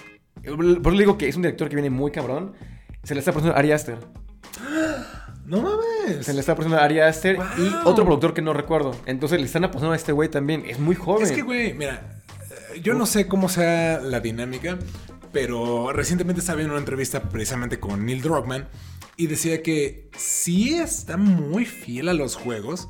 Por 0.45 0.65
eso 0.65 0.91
le 0.91 0.99
digo 0.99 1.17
que 1.19 1.29
es 1.29 1.37
un 1.37 1.43
director 1.43 1.69
que 1.69 1.77
viene 1.77 1.91
muy 1.91 2.11
cabrón. 2.11 2.55
Se 3.05 3.15
le 3.15 3.21
está 3.21 3.31
a 3.31 3.51
Ari 3.59 3.71
Aster. 3.73 3.99
¡No 5.45 5.61
mames! 5.61 6.25
Se 6.25 6.33
le 6.33 6.41
está 6.41 6.55
presentando 6.55 6.83
a 6.83 6.85
Ari 6.85 7.01
Aster 7.01 7.37
y 7.59 7.75
otro 7.85 8.05
productor 8.05 8.33
que 8.33 8.43
no 8.43 8.53
recuerdo. 8.53 8.97
Entonces 9.07 9.41
le 9.41 9.47
están 9.47 9.65
apostando 9.65 9.93
a 9.93 9.97
este 9.97 10.13
güey 10.13 10.29
también. 10.29 10.65
Es 10.67 10.79
muy 10.79 10.95
joven. 10.95 11.25
Es 11.25 11.33
que, 11.33 11.43
güey, 11.43 11.75
mira, 11.75 12.23
eh, 12.75 12.81
yo 12.81 12.95
no 12.95 13.07
sé 13.07 13.27
cómo 13.27 13.49
sea 13.49 14.01
la 14.01 14.21
dinámica, 14.21 14.79
pero 15.33 15.93
recientemente 15.93 16.41
estaba 16.41 16.57
viendo 16.57 16.75
una 16.75 16.81
entrevista 16.81 17.23
precisamente 17.23 17.81
con 17.81 18.07
Neil 18.07 18.23
Druckmann 18.23 18.69
y 19.17 19.27
decía 19.27 19.63
que 19.63 20.11
sí 20.17 20.75
está 20.75 21.17
muy 21.17 21.65
fiel 21.65 22.09
a 22.09 22.15
los 22.15 22.37
juegos, 22.37 22.89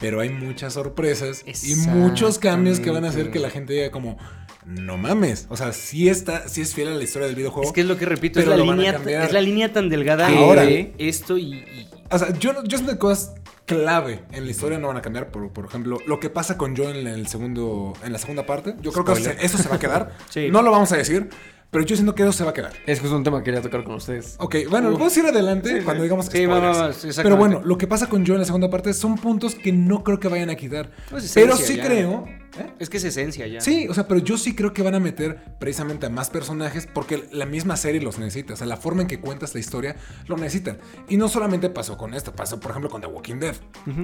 pero 0.00 0.20
hay 0.20 0.30
muchas 0.30 0.72
sorpresas 0.72 1.44
y 1.46 1.76
muchos 1.76 2.38
cambios 2.38 2.80
que 2.80 2.90
van 2.90 3.04
a 3.04 3.10
hacer 3.10 3.30
que 3.30 3.38
la 3.38 3.50
gente 3.50 3.74
diga 3.74 3.90
como, 3.90 4.18
no 4.66 4.96
mames, 4.96 5.46
o 5.50 5.56
sea, 5.56 5.72
sí 5.72 6.08
está, 6.08 6.48
sí 6.48 6.60
es 6.60 6.74
fiel 6.74 6.88
a 6.88 6.94
la 6.94 7.02
historia 7.02 7.26
del 7.26 7.36
videojuego. 7.36 7.66
Es 7.68 7.72
que 7.72 7.80
es 7.82 7.86
lo 7.86 7.96
que 7.98 8.06
repito, 8.06 8.40
Pero 8.40 8.52
es 8.52 8.58
la, 8.58 8.64
línea, 8.64 9.00
es 9.24 9.32
la 9.32 9.40
línea 9.40 9.72
tan 9.72 9.88
delgada 9.88 10.28
Que 10.28 10.36
ahora- 10.38 10.62
de 10.64 10.94
esto 10.98 11.36
y, 11.38 11.54
y- 11.54 11.88
O 12.10 12.18
sea, 12.18 12.32
yo, 12.38 12.52
no- 12.52 12.62
yo 12.64 12.76
siento 12.78 12.92
que 12.92 12.98
cosas 12.98 13.34
clave 13.64 14.20
en 14.32 14.44
la 14.44 14.50
historia 14.50 14.78
no 14.78 14.88
van 14.88 14.96
a 14.98 15.02
cambiar. 15.02 15.30
Por, 15.30 15.50
por 15.52 15.64
ejemplo, 15.64 15.98
lo 16.06 16.20
que 16.20 16.28
pasa 16.30 16.56
con 16.58 16.76
Joe 16.76 16.98
en 17.00 17.06
el 17.06 17.26
segundo, 17.26 17.94
en 18.04 18.12
la 18.12 18.18
segunda 18.18 18.44
parte. 18.44 18.74
Yo 18.82 18.92
creo 18.92 19.04
que 19.04 19.12
eso 19.12 19.56
se, 19.58 19.68
va 19.68 19.76
a 19.76 19.78
quedar. 19.78 20.12
Sí. 20.30 20.48
No 20.50 20.62
lo 20.62 20.70
vamos 20.70 20.92
a 20.92 20.96
decir, 20.96 21.28
pero 21.70 21.84
yo 21.84 21.96
siento 21.96 22.14
que 22.14 22.22
eso 22.22 22.32
se 22.32 22.44
va 22.44 22.50
a 22.50 22.54
quedar. 22.54 22.72
Es 22.86 23.00
justo 23.00 23.16
un 23.16 23.24
tema 23.24 23.38
que 23.38 23.44
quería 23.44 23.62
tocar 23.62 23.82
con 23.84 23.94
ustedes. 23.94 24.36
Ok, 24.38 24.56
bueno, 24.68 24.90
lo 24.90 24.98
vamos 24.98 25.16
a 25.16 25.20
ir 25.20 25.26
adelante 25.26 25.78
Sí, 25.78 25.84
cuando 25.84 26.02
digamos 26.02 26.26
Sí, 26.26 26.44
va, 26.44 26.56
spoilers. 26.56 26.78
va, 26.78 26.86
va, 26.88 26.92
sí. 26.92 27.08
Pero 27.22 27.36
bueno, 27.36 27.62
lo 27.64 27.78
que 27.78 27.86
pasa 27.86 28.08
con 28.08 28.26
Joe 28.26 28.34
en 28.34 28.40
la 28.40 28.46
segunda 28.46 28.68
parte 28.68 28.92
son 28.94 29.16
puntos 29.16 29.54
que 29.54 29.72
no 29.72 30.04
creo 30.04 30.20
que 30.20 30.28
vayan 30.28 30.50
a 30.50 30.54
quitar. 30.56 30.90
Pues, 31.08 31.32
pero 31.34 31.56
sí 31.56 31.76
ya. 31.76 31.84
creo 31.86 32.26
¿Eh? 32.58 32.70
Es 32.78 32.90
que 32.90 32.98
es 32.98 33.04
esencia 33.04 33.46
ya. 33.46 33.60
Sí, 33.60 33.88
o 33.88 33.94
sea, 33.94 34.06
pero 34.06 34.20
yo 34.20 34.36
sí 34.36 34.54
creo 34.54 34.72
que 34.72 34.82
van 34.82 34.94
a 34.94 35.00
meter 35.00 35.56
precisamente 35.58 36.06
a 36.06 36.10
más 36.10 36.30
personajes 36.30 36.86
porque 36.92 37.24
la 37.32 37.46
misma 37.46 37.76
serie 37.76 38.00
los 38.00 38.18
necesita. 38.18 38.54
O 38.54 38.56
sea, 38.56 38.66
la 38.66 38.76
forma 38.76 39.02
en 39.02 39.08
que 39.08 39.20
cuentas 39.20 39.54
la 39.54 39.60
historia 39.60 39.96
lo 40.28 40.36
necesitan. 40.36 40.78
Y 41.08 41.16
no 41.16 41.28
solamente 41.28 41.70
pasó 41.70 41.96
con 41.96 42.14
esto, 42.14 42.34
pasó 42.34 42.60
por 42.60 42.72
ejemplo 42.72 42.90
con 42.90 43.00
The 43.00 43.06
Walking 43.06 43.36
Dead. 43.36 43.54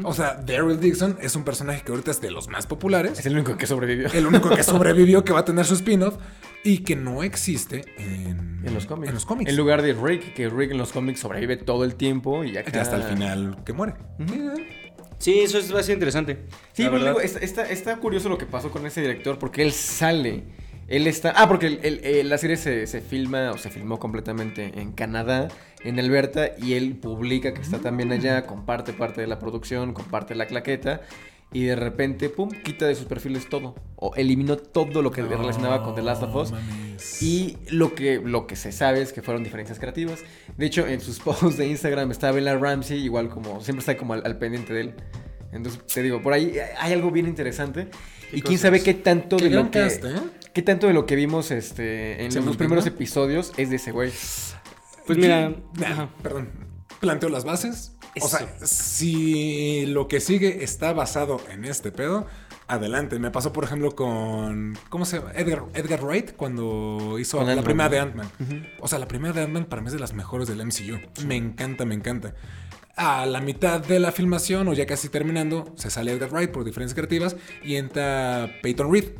O 0.04 0.14
sea, 0.14 0.34
Daryl 0.34 0.80
Dixon 0.80 1.18
es 1.20 1.36
un 1.36 1.44
personaje 1.44 1.82
que 1.82 1.92
ahorita 1.92 2.10
es 2.10 2.20
de 2.20 2.30
los 2.30 2.48
más 2.48 2.66
populares. 2.66 3.18
Es 3.18 3.26
el 3.26 3.34
único 3.34 3.56
que 3.56 3.66
sobrevivió. 3.66 4.08
El 4.12 4.26
único 4.26 4.48
que 4.50 4.62
sobrevivió, 4.62 5.24
que 5.24 5.32
va 5.32 5.40
a 5.40 5.44
tener 5.44 5.64
su 5.64 5.74
spin-off 5.74 6.16
y 6.64 6.78
que 6.78 6.96
no 6.96 7.22
existe 7.22 7.84
en, 7.98 8.62
En 8.64 8.74
los 8.74 8.86
cómics. 8.86 9.08
En 9.08 9.14
los 9.14 9.26
cómics. 9.26 9.50
En 9.50 9.56
lugar 9.56 9.82
de 9.82 9.92
Rick, 9.92 10.34
que 10.34 10.48
Rick 10.48 10.72
en 10.72 10.78
los 10.78 10.92
cómics 10.92 11.20
sobrevive 11.20 11.56
todo 11.56 11.84
el 11.84 11.94
tiempo 11.94 12.44
y 12.44 12.56
acá... 12.56 12.72
Y 12.74 12.78
hasta 12.78 12.96
el 12.96 13.02
final 13.04 13.58
que 13.64 13.72
muere. 13.72 13.94
Sí, 15.18 15.40
eso 15.40 15.58
es 15.58 15.66
bastante 15.70 15.92
interesante. 15.94 16.34
Sí, 16.72 16.84
pero 16.84 16.92
verdad. 16.92 17.06
digo, 17.08 17.20
está, 17.20 17.40
está- 17.40 17.68
está 17.70 17.96
curioso 17.96 18.28
lo 18.28 18.38
que 18.38 18.46
pasó 18.46 18.70
con 18.70 18.86
ese 18.86 19.00
director 19.00 19.38
porque 19.38 19.62
él 19.62 19.72
sale. 19.72 20.44
Él 20.86 21.06
está. 21.06 21.32
Ah, 21.36 21.48
porque 21.48 21.66
el- 21.66 21.80
el- 21.82 22.00
eh, 22.04 22.24
la 22.24 22.38
serie 22.38 22.56
se, 22.56 22.86
se 22.86 23.00
filma 23.02 23.50
o 23.50 23.58
se 23.58 23.68
filmó 23.68 23.98
completamente 23.98 24.72
en 24.80 24.92
Canadá, 24.92 25.48
en 25.84 25.98
Alberta, 25.98 26.52
y 26.62 26.74
él 26.74 26.96
publica 26.96 27.52
que 27.52 27.60
está 27.60 27.78
también 27.78 28.10
allá, 28.10 28.46
comparte 28.46 28.92
parte 28.94 29.20
de 29.20 29.26
la 29.26 29.38
producción, 29.38 29.92
comparte 29.92 30.34
la 30.34 30.46
claqueta, 30.46 31.02
y 31.52 31.64
de 31.64 31.76
repente, 31.76 32.28
pum, 32.28 32.50
quita 32.50 32.86
de 32.86 32.94
sus 32.94 33.06
perfiles 33.06 33.48
todo. 33.48 33.74
O 33.96 34.14
eliminó 34.14 34.56
todo 34.56 35.02
lo 35.02 35.10
que 35.10 35.22
le 35.22 35.36
relacionaba 35.36 35.82
con 35.82 35.94
The 35.94 36.02
Last 36.02 36.22
of 36.22 36.34
Us. 36.34 36.52
mames. 36.52 37.22
Y 37.22 37.56
lo 37.70 37.94
que, 37.94 38.20
lo 38.22 38.46
que 38.46 38.54
se 38.54 38.70
sabe 38.70 39.00
es 39.00 39.12
que 39.12 39.22
fueron 39.22 39.44
diferencias 39.44 39.78
creativas. 39.78 40.20
De 40.56 40.66
hecho, 40.66 40.86
en 40.86 41.00
sus 41.00 41.18
posts 41.24 41.56
de 41.56 41.66
Instagram 41.66 42.10
está 42.10 42.30
Bella 42.32 42.56
Ramsey, 42.56 42.98
igual 43.02 43.28
como 43.30 43.60
siempre 43.62 43.80
está 43.80 43.96
como 43.96 44.12
al, 44.14 44.22
al 44.26 44.38
pendiente 44.38 44.72
de 44.74 44.80
él. 44.82 44.94
Entonces, 45.52 45.82
te 45.86 46.02
digo, 46.02 46.20
por 46.20 46.34
ahí 46.34 46.58
hay 46.78 46.92
algo 46.92 47.10
bien 47.10 47.26
interesante. 47.26 47.88
Y 48.32 48.42
quién 48.42 48.58
sabe 48.58 48.82
qué 48.82 48.92
tanto 48.94 49.38
Qué 49.38 49.44
de 49.44 49.50
lo 49.50 49.70
que. 49.70 49.80
cast, 49.80 50.04
¿eh? 50.04 50.14
¿Qué 50.52 50.62
tanto 50.62 50.86
de 50.86 50.92
lo 50.92 51.06
que 51.06 51.16
vimos 51.16 51.50
este, 51.50 52.24
en 52.24 52.32
¿Se 52.32 52.40
los 52.40 52.56
primeros 52.56 52.84
episodios 52.86 53.52
es 53.56 53.70
de 53.70 53.76
ese 53.76 53.92
güey? 53.92 54.12
Pues 55.06 55.18
mira, 55.18 55.54
Nah, 55.78 56.06
perdón. 56.22 56.67
Planteo 57.00 57.28
las 57.28 57.44
bases. 57.44 57.92
O 58.20 58.28
sea, 58.28 58.48
si 58.64 59.86
lo 59.86 60.08
que 60.08 60.20
sigue 60.20 60.64
está 60.64 60.92
basado 60.92 61.40
en 61.50 61.64
este 61.64 61.92
pedo, 61.92 62.26
adelante. 62.66 63.18
Me 63.18 63.30
pasó, 63.30 63.52
por 63.52 63.64
ejemplo, 63.64 63.94
con. 63.94 64.78
¿Cómo 64.88 65.04
se 65.04 65.18
llama? 65.18 65.32
Edgar, 65.34 65.64
Edgar 65.74 66.04
Wright 66.04 66.36
cuando 66.36 67.18
hizo 67.18 67.42
la 67.42 67.62
primera 67.62 67.88
de 67.88 67.98
Ant-Man. 67.98 68.30
O 68.80 68.88
sea, 68.88 68.98
la 68.98 69.08
primera 69.08 69.34
de 69.34 69.42
Ant-Man 69.42 69.66
para 69.66 69.82
mí 69.82 69.88
es 69.88 69.92
de 69.92 69.98
las 69.98 70.12
mejores 70.12 70.48
del 70.48 70.64
MCU. 70.64 70.98
Me 71.26 71.36
encanta, 71.36 71.84
me 71.84 71.94
encanta. 71.94 72.34
A 72.96 73.26
la 73.26 73.40
mitad 73.40 73.80
de 73.80 74.00
la 74.00 74.10
filmación, 74.10 74.66
o 74.66 74.72
ya 74.72 74.86
casi 74.86 75.08
terminando, 75.08 75.72
se 75.76 75.90
sale 75.90 76.12
Edgar 76.12 76.30
Wright 76.32 76.50
por 76.50 76.64
diferencias 76.64 76.94
creativas 76.94 77.36
y 77.64 77.76
entra 77.76 78.52
Peyton 78.62 78.92
Reed. 78.92 79.12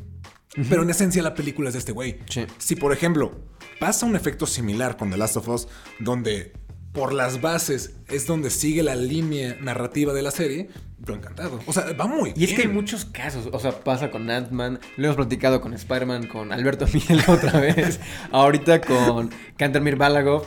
Pero 0.69 0.83
en 0.83 0.91
esencia 0.91 1.23
la 1.23 1.35
película 1.35 1.69
es 1.69 1.75
de 1.75 1.79
este 1.79 1.93
güey. 1.93 2.19
Sí. 2.29 2.45
Si 2.59 2.75
por 2.75 2.93
ejemplo 2.93 3.33
pasa 3.79 4.07
un 4.07 4.17
efecto 4.17 4.47
similar 4.47 4.97
con 4.97 5.11
The 5.11 5.17
Last 5.17 5.37
of 5.37 5.49
Us, 5.49 5.69
donde 6.01 6.53
por 6.93 7.13
las 7.13 7.41
bases 7.41 7.95
es 8.09 8.27
donde 8.27 8.51
sigue 8.51 8.83
la 8.83 8.95
línea 8.97 9.57
narrativa 9.61 10.13
de 10.13 10.23
la 10.23 10.31
serie, 10.31 10.69
yo 10.99 11.15
encantado. 11.15 11.61
O 11.67 11.73
sea, 11.73 11.93
va 11.93 12.07
muy 12.07 12.33
Y 12.35 12.45
es 12.45 12.51
que 12.51 12.57
hay 12.57 12.63
bien. 12.65 12.75
muchos 12.75 13.05
casos, 13.05 13.49
o 13.53 13.59
sea, 13.61 13.73
pasa 13.81 14.11
con 14.11 14.29
Ant-Man, 14.31 14.81
lo 14.97 15.05
hemos 15.05 15.17
platicado 15.17 15.61
con 15.61 15.75
Spider-Man, 15.75 16.27
con 16.27 16.53
Alberto 16.53 16.87
Miguel 16.93 17.21
otra 17.29 17.61
vez, 17.61 18.01
ahorita 18.33 18.81
con 18.81 19.31
Kantermir 19.57 19.97
Balagov. 19.97 20.45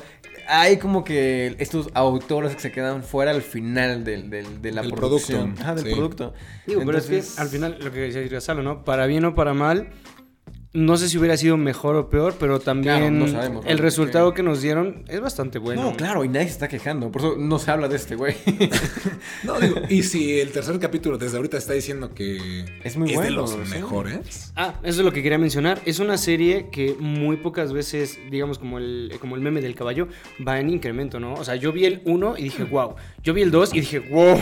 Hay 0.48 0.78
como 0.78 1.04
que 1.06 1.56
estos 1.60 1.90
autores 1.94 2.54
que 2.56 2.60
se 2.62 2.72
quedan 2.72 3.04
fuera 3.04 3.32
al 3.32 3.42
final 3.44 4.04
del, 4.04 4.30
del- 4.30 4.62
de 4.62 4.72
la 4.74 4.82
Del 4.82 4.92
producción. 4.92 5.54
producto, 5.54 5.76
del 5.76 5.86
sí. 5.86 5.92
producto. 5.94 6.34
Digo, 6.68 6.82
pero 6.86 6.98
es 6.98 7.06
que 7.06 7.24
al 7.38 7.48
final, 7.48 7.78
lo 7.80 7.92
que 7.94 8.00
decía 8.00 8.28
Gonzalo, 8.30 8.62
¿no? 8.62 8.84
Para 8.84 9.06
bien 9.06 9.24
o 9.24 9.34
para 9.36 9.54
mal, 9.54 9.90
no 10.74 10.96
sé 10.96 11.10
si 11.10 11.18
hubiera 11.18 11.36
sido 11.36 11.58
mejor 11.58 11.96
o 11.98 12.10
peor, 12.10 12.36
pero 12.40 12.60
también 12.60 12.98
Claro, 12.98 13.12
no 13.12 13.28
sabemos, 13.28 13.66
el 13.68 13.78
resultado 13.78 14.34
que 14.34 14.42
nos 14.42 14.62
dieron 14.62 15.04
es 15.10 15.20
bastante 15.20 15.60
bueno. 15.60 15.82
No, 15.84 15.98
claro, 15.98 16.24
y 16.24 16.30
nadie 16.30 16.46
se 16.46 16.54
está 16.54 16.70
quejando, 16.70 17.12
por 17.12 17.22
eso 17.22 17.36
no 17.38 17.60
se 17.60 17.72
habla 17.72 17.88
de 17.88 17.96
este 17.98 18.16
güey. 18.16 18.36
No, 19.44 19.60
digo, 19.60 19.76
y 19.90 20.04
si 20.04 20.40
el 20.40 20.52
tercer 20.52 20.78
capítulo 20.80 21.18
desde 21.18 21.38
ahorita 21.38 21.58
está 21.58 21.74
diciendo 21.74 22.14
que 22.14 22.66
Es 22.84 22.96
muy 22.98 23.10
de 23.10 23.16
bueno, 23.16 23.42
los 23.42 23.52
sí. 23.52 23.58
mejores. 23.70 24.52
Ah, 24.56 24.76
eso 24.84 25.00
es 25.00 25.06
lo 25.06 25.12
que 25.12 25.24
quería 25.24 25.38
mencionar. 25.38 25.82
Es 25.86 26.00
una 26.00 26.18
serie 26.18 26.70
que 26.72 26.96
muy 27.00 27.38
pocas 27.38 27.74
veces, 27.74 28.20
digamos, 28.30 28.58
como 28.60 28.78
el, 28.78 29.14
como 29.20 29.36
el 29.36 29.42
meme 29.42 29.62
del 29.62 29.76
caballo, 29.76 30.08
va 30.46 30.60
en 30.60 30.70
incremento, 30.70 31.20
¿no? 31.20 31.34
O 31.34 31.44
sea, 31.44 31.56
yo 31.56 31.72
vi 31.72 31.86
el 31.86 32.02
1 32.06 32.36
y 32.38 32.44
dije, 32.44 32.64
wow. 32.64 32.96
Yo 33.24 33.34
vi 33.34 33.42
el 33.44 33.52
2 33.52 33.74
y 33.76 33.80
dije, 33.82 34.00
wow. 34.00 34.40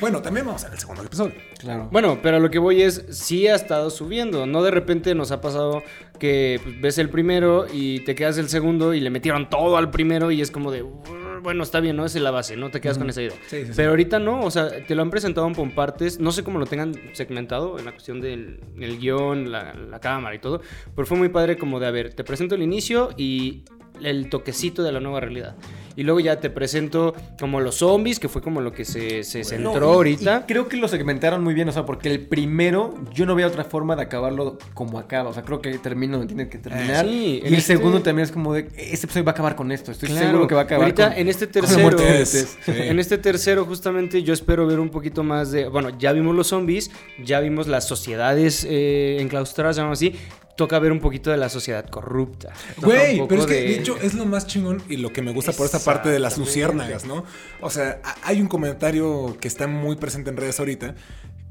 Bueno, 0.00 0.22
también 0.22 0.46
vamos 0.46 0.62
a 0.62 0.66
ver 0.68 0.74
el 0.74 0.80
segundo 0.80 1.02
episodio. 1.02 1.34
Claro. 1.58 1.88
Bueno, 1.92 2.18
pero 2.22 2.38
a 2.38 2.40
lo 2.40 2.50
que 2.50 2.58
voy 2.58 2.80
es, 2.82 3.04
sí 3.10 3.46
ha 3.46 3.54
estado 3.54 3.90
subiendo. 3.90 4.46
No 4.46 4.62
de 4.62 4.70
repente 4.70 5.14
nos 5.14 5.30
ha 5.32 5.40
pasado 5.40 5.82
que 6.18 6.60
pues, 6.62 6.80
ves 6.80 6.98
el 6.98 7.10
primero 7.10 7.66
y 7.72 8.00
te 8.00 8.14
quedas 8.14 8.38
el 8.38 8.48
segundo 8.48 8.94
y 8.94 9.00
le 9.00 9.10
metieron 9.10 9.50
todo 9.50 9.76
al 9.76 9.90
primero 9.90 10.30
y 10.30 10.40
es 10.40 10.50
como 10.50 10.70
de, 10.70 10.82
"Uh, 10.82 11.02
bueno, 11.42 11.62
está 11.62 11.80
bien, 11.80 11.96
¿no? 11.96 12.04
Esa 12.06 12.18
es 12.18 12.24
la 12.24 12.30
base, 12.30 12.56
no 12.56 12.70
te 12.70 12.80
quedas 12.80 12.98
con 12.98 13.10
esa 13.10 13.20
idea. 13.20 13.32
Sí, 13.48 13.62
sí, 13.62 13.66
sí. 13.66 13.72
Pero 13.76 13.90
ahorita 13.90 14.18
no, 14.18 14.40
o 14.40 14.50
sea, 14.50 14.70
te 14.86 14.94
lo 14.94 15.02
han 15.02 15.10
presentado 15.10 15.50
por 15.52 15.70
partes. 15.74 16.20
No 16.20 16.30
sé 16.32 16.42
cómo 16.44 16.58
lo 16.58 16.66
tengan 16.66 16.94
segmentado 17.14 17.78
en 17.78 17.84
la 17.84 17.90
cuestión 17.92 18.20
del 18.20 18.60
el 18.80 18.98
guion, 18.98 19.50
la, 19.50 19.74
la 19.74 20.00
cámara 20.00 20.34
y 20.34 20.38
todo. 20.38 20.60
Pero 20.94 21.04
fue 21.06 21.18
muy 21.18 21.28
padre 21.28 21.58
como 21.58 21.80
de, 21.80 21.86
a 21.86 21.90
ver, 21.90 22.14
te 22.14 22.24
presento 22.24 22.54
el 22.54 22.62
inicio 22.62 23.10
y 23.16 23.64
el 24.04 24.28
toquecito 24.28 24.82
de 24.82 24.92
la 24.92 25.00
nueva 25.00 25.20
realidad. 25.20 25.54
Y 25.94 26.04
luego 26.04 26.20
ya 26.20 26.40
te 26.40 26.48
presento 26.48 27.14
como 27.38 27.60
los 27.60 27.74
zombies, 27.74 28.18
que 28.18 28.30
fue 28.30 28.40
como 28.40 28.62
lo 28.62 28.72
que 28.72 28.86
se, 28.86 29.24
se 29.24 29.44
centró 29.44 29.78
No, 29.78 29.90
y- 29.90 29.94
ahorita. 29.94 30.44
y 30.44 30.46
creo 30.50 30.66
que 30.66 30.78
lo 30.78 30.88
segmentaron 30.88 31.44
muy 31.44 31.52
bien, 31.52 31.68
o 31.68 31.72
sea, 31.72 31.84
porque 31.84 32.10
el 32.10 32.20
primero 32.20 32.94
yo 33.12 33.26
no 33.26 33.34
veo 33.34 33.46
otra 33.46 33.64
forma 33.64 33.94
de 33.94 34.00
acabarlo 34.00 34.56
como 34.72 34.98
acaba. 34.98 35.28
O 35.28 35.34
sea, 35.34 35.42
creo 35.42 35.60
que 35.60 35.76
termina 35.78 36.16
donde 36.16 36.34
tiene 36.34 36.48
que 36.48 36.56
terminar. 36.56 37.04
sí, 37.04 37.40
y 37.44 37.46
el 37.46 37.52
este- 37.54 37.74
segundo 37.76 38.00
también 38.00 38.24
es 38.24 38.32
como 38.32 38.54
de, 38.54 38.68
este 38.78 39.04
episodio 39.04 39.24
va 39.24 39.32
a 39.32 39.34
acabar 39.34 39.54
con 39.54 39.70
esto. 39.70 39.92
Estoy 39.92 40.08
Claro, 40.08 40.26
seguro 40.28 40.48
que 40.48 40.54
va 40.54 40.62
a 40.62 40.64
acabar 40.64 40.84
ahorita 40.84 41.10
con- 41.10 41.18
en 41.18 41.28
este 41.28 41.46
tercero. 41.46 41.98
Sí. 42.24 42.44
en 42.68 42.98
este 42.98 43.18
tercero 43.18 43.66
justamente 43.66 44.22
yo 44.22 44.32
espero 44.32 44.66
ver 44.66 44.80
un 44.80 44.88
poquito 44.88 45.22
más 45.22 45.52
de, 45.52 45.68
bueno, 45.68 45.90
ya 45.98 46.12
vimos 46.12 46.34
los 46.34 46.46
zombies, 46.46 46.90
ya 47.22 47.40
vimos 47.40 47.66
las 47.68 47.86
sociedades 47.86 48.66
eh, 48.66 49.18
enclaustradas, 49.20 49.76
llamamos 49.76 49.98
así, 49.98 50.14
toca 50.56 50.78
ver 50.78 50.92
un 50.92 51.00
poquito 51.00 51.30
de 51.30 51.36
la 51.36 51.48
sociedad 51.48 51.88
corrupta. 51.88 52.52
Güey, 52.78 53.26
pero 53.28 53.42
es 53.42 53.46
que 53.46 53.54
de... 53.54 53.74
hecho 53.74 53.96
es 53.96 54.14
lo 54.14 54.26
más 54.26 54.46
chingón 54.46 54.82
y 54.88 54.96
lo 54.96 55.12
que 55.12 55.22
me 55.22 55.32
gusta 55.32 55.52
por 55.52 55.66
esta 55.66 55.78
parte 55.78 56.08
de 56.10 56.18
las 56.18 56.38
luciérnagas, 56.38 57.04
¿no? 57.04 57.24
O 57.60 57.70
sea, 57.70 58.00
hay 58.22 58.40
un 58.40 58.48
comentario 58.48 59.36
que 59.40 59.48
está 59.48 59.66
muy 59.66 59.96
presente 59.96 60.30
en 60.30 60.36
redes 60.36 60.58
ahorita 60.58 60.94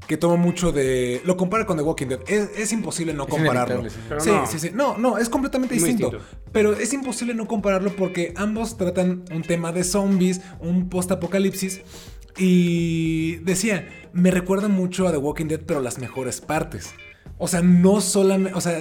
que 0.06 0.16
toma 0.16 0.36
mucho 0.36 0.72
de... 0.72 1.22
Lo 1.24 1.36
compara 1.36 1.64
con 1.64 1.76
The 1.76 1.82
Walking 1.84 2.08
Dead. 2.08 2.20
Es, 2.26 2.50
es 2.56 2.72
imposible 2.72 3.14
no 3.14 3.24
Es 3.24 3.30
compararlo. 3.30 3.88
sí. 3.88 3.96
Sí, 4.18 4.30
no. 4.30 4.46
sí, 4.46 4.58
sí. 4.58 4.70
No, 4.74 4.98
no, 4.98 5.18
es 5.18 5.28
completamente 5.28 5.76
Muy 5.76 5.84
distinto. 5.84 6.16
distinto. 6.18 6.42
Pero 6.52 6.72
es 6.72 6.92
imposible 6.92 7.34
no 7.34 7.46
compararlo 7.46 7.94
porque 7.94 8.34
ambos 8.36 8.76
tratan 8.76 9.24
un 9.32 9.42
tema 9.42 9.72
de 9.72 9.84
zombies, 9.84 10.40
un 10.60 10.88
post-apocalipsis. 10.88 11.82
Y 12.36 13.36
decía, 13.36 13.88
me 14.12 14.30
recuerda 14.30 14.68
mucho 14.68 15.06
a 15.06 15.12
The 15.12 15.18
Walking 15.18 15.46
Dead, 15.46 15.60
pero 15.60 15.80
las 15.80 15.98
mejores 15.98 16.40
partes. 16.40 16.94
O 17.42 17.48
sea, 17.48 17.60
no 17.60 18.00
solamente, 18.00 18.56
o 18.56 18.60
sea, 18.60 18.80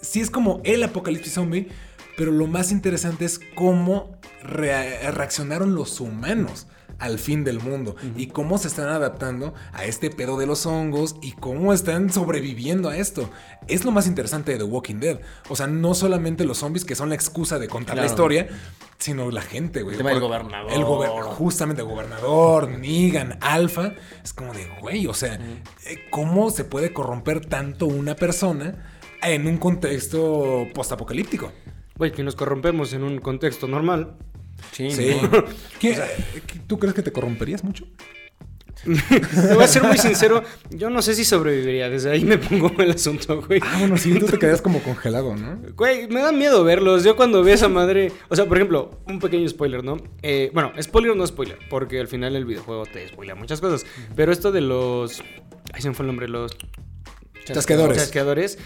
sí 0.00 0.20
es 0.20 0.30
como 0.30 0.62
el 0.64 0.82
apocalipsis 0.82 1.34
zombie, 1.34 1.68
pero 2.16 2.32
lo 2.32 2.46
más 2.46 2.72
interesante 2.72 3.26
es 3.26 3.38
cómo 3.54 4.16
rea- 4.42 5.10
reaccionaron 5.10 5.74
los 5.74 6.00
humanos 6.00 6.66
al 6.98 7.18
fin 7.18 7.44
del 7.44 7.60
mundo 7.60 7.94
y 8.16 8.26
cómo 8.28 8.56
se 8.58 8.66
están 8.66 8.88
adaptando 8.88 9.52
a 9.72 9.84
este 9.84 10.10
pedo 10.10 10.38
de 10.38 10.46
los 10.46 10.64
hongos 10.66 11.16
y 11.22 11.32
cómo 11.32 11.72
están 11.72 12.10
sobreviviendo 12.10 12.88
a 12.88 12.96
esto. 12.96 13.30
Es 13.68 13.84
lo 13.84 13.92
más 13.92 14.06
interesante 14.06 14.52
de 14.52 14.58
The 14.58 14.64
Walking 14.64 14.96
Dead. 15.00 15.20
O 15.50 15.54
sea, 15.54 15.66
no 15.68 15.94
solamente 15.94 16.44
los 16.44 16.58
zombies 16.58 16.84
que 16.86 16.94
son 16.96 17.10
la 17.10 17.14
excusa 17.14 17.58
de 17.60 17.68
contar 17.68 17.96
la 17.96 18.06
historia, 18.06 18.48
sino 18.98 19.30
la 19.30 19.42
gente, 19.42 19.82
güey. 19.82 19.94
El 19.94 19.98
tema 19.98 20.10
del 20.10 20.20
gobernador. 20.20 20.72
El 20.72 20.82
justamente 21.22 21.82
el 21.82 21.88
gobernador, 21.88 22.68
Negan, 22.70 23.38
Alpha. 23.40 23.94
Es 24.22 24.32
como 24.32 24.52
de, 24.52 24.66
güey, 24.80 25.06
o 25.06 25.14
sea, 25.14 25.34
eh, 25.86 26.06
¿cómo 26.10 26.50
se 26.50 26.64
puede 26.64 26.92
corromper 26.92 27.46
tanto 27.46 27.86
una 27.86 28.14
persona 28.16 28.84
en 29.22 29.46
un 29.46 29.58
contexto 29.58 30.66
postapocalíptico? 30.74 31.52
Güey, 31.96 32.12
que 32.12 32.22
nos 32.22 32.36
corrompemos 32.36 32.92
en 32.92 33.02
un 33.04 33.18
contexto 33.18 33.66
normal. 33.68 34.16
Sí, 34.72 34.90
Sí. 34.90 35.16
¿no? 35.22 35.44
¿Qué- 35.78 35.96
¿Tú 36.66 36.78
crees 36.78 36.94
que 36.94 37.02
te 37.02 37.12
corromperías 37.12 37.62
mucho? 37.64 37.86
Te 38.84 39.54
voy 39.54 39.64
a 39.64 39.68
ser 39.68 39.82
muy 39.82 39.98
sincero, 39.98 40.42
yo 40.70 40.88
no 40.88 41.02
sé 41.02 41.14
si 41.14 41.24
sobreviviría, 41.24 41.90
desde 41.90 42.10
ahí 42.10 42.24
me 42.24 42.38
pongo 42.38 42.70
el 42.78 42.92
asunto, 42.92 43.42
güey. 43.42 43.60
Ah, 43.64 43.76
bueno, 43.80 43.96
sí, 43.96 44.18
tú 44.18 44.26
te 44.26 44.38
quedas 44.38 44.62
como 44.62 44.80
congelado, 44.82 45.34
¿no? 45.36 45.58
Güey, 45.76 46.08
me 46.08 46.20
da 46.20 46.32
miedo 46.32 46.62
verlos. 46.64 47.04
Yo 47.04 47.16
cuando 47.16 47.42
a 47.42 47.50
esa 47.52 47.68
madre. 47.68 48.12
O 48.28 48.36
sea, 48.36 48.46
por 48.46 48.56
ejemplo, 48.56 48.90
un 49.06 49.18
pequeño 49.18 49.48
spoiler, 49.48 49.82
¿no? 49.84 49.96
Eh, 50.22 50.50
bueno, 50.54 50.72
spoiler 50.80 51.10
o 51.12 51.14
no 51.14 51.26
spoiler, 51.26 51.58
porque 51.68 51.98
al 52.00 52.08
final 52.08 52.36
el 52.36 52.44
videojuego 52.44 52.86
te 52.86 53.08
spoilea 53.08 53.34
muchas 53.34 53.60
cosas. 53.60 53.84
Pero 54.14 54.32
esto 54.32 54.52
de 54.52 54.60
los. 54.60 55.20
Ahí 55.72 55.82
se 55.82 55.88
me 55.88 55.94
fue 55.94 56.04
el 56.04 56.08
nombre, 56.08 56.28
los 56.28 56.56
Chasqueadores. 57.44 57.98
chasqueadores. 57.98 58.58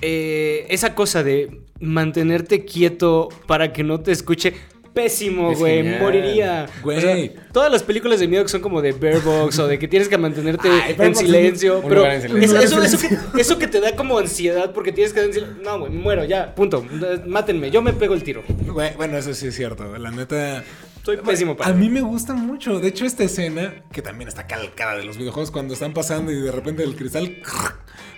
eh, 0.00 0.66
esa 0.68 0.94
cosa 0.94 1.22
de 1.22 1.62
mantenerte 1.80 2.64
quieto 2.64 3.28
para 3.46 3.72
que 3.72 3.82
no 3.84 4.00
te 4.00 4.12
escuche. 4.12 4.54
Pésimo, 4.94 5.54
güey. 5.54 5.82
Moriría. 5.98 6.66
Güey. 6.82 6.98
O 6.98 7.00
sea, 7.00 7.16
todas 7.52 7.70
las 7.72 7.82
películas 7.82 8.20
de 8.20 8.28
miedo 8.28 8.42
que 8.44 8.48
son 8.50 8.60
como 8.60 8.82
de 8.82 8.92
Bear 8.92 9.20
Box 9.20 9.58
o 9.58 9.66
de 9.66 9.78
que 9.78 9.88
tienes 9.88 10.08
que 10.08 10.18
mantenerte 10.18 10.68
Ay, 10.68 10.94
en 10.98 11.14
silencio. 11.14 11.76
un 11.80 11.82
Pero 11.88 11.94
lugar 11.96 12.12
en 12.14 12.22
silencio. 12.22 12.82
eso, 12.82 12.98
que, 12.98 13.40
eso 13.40 13.58
que 13.58 13.68
te 13.68 13.80
da 13.80 13.96
como 13.96 14.18
ansiedad 14.18 14.72
porque 14.72 14.92
tienes 14.92 15.12
que 15.12 15.20
silencio. 15.20 15.46
No, 15.62 15.80
güey, 15.80 15.92
muero, 15.92 16.24
ya, 16.24 16.54
punto. 16.54 16.84
Mátenme, 17.26 17.70
yo 17.70 17.82
me 17.82 17.92
pego 17.92 18.14
el 18.14 18.22
tiro. 18.22 18.42
Güey, 18.66 18.94
bueno, 18.96 19.16
eso 19.18 19.32
sí 19.34 19.46
es 19.48 19.54
cierto. 19.56 19.96
La 19.98 20.10
neta. 20.10 20.62
Soy 21.04 21.16
pésimo 21.16 21.56
para 21.56 21.70
A 21.70 21.74
mí 21.74 21.88
me 21.90 22.00
gusta 22.00 22.32
mucho. 22.32 22.78
De 22.78 22.86
hecho, 22.88 23.04
esta 23.04 23.24
escena, 23.24 23.74
que 23.92 24.02
también 24.02 24.28
está 24.28 24.46
calcada 24.46 24.96
de 24.96 25.04
los 25.04 25.16
videojuegos, 25.18 25.50
cuando 25.50 25.74
están 25.74 25.92
pasando 25.94 26.30
y 26.30 26.40
de 26.40 26.52
repente 26.52 26.84
el 26.84 26.94
cristal. 26.94 27.38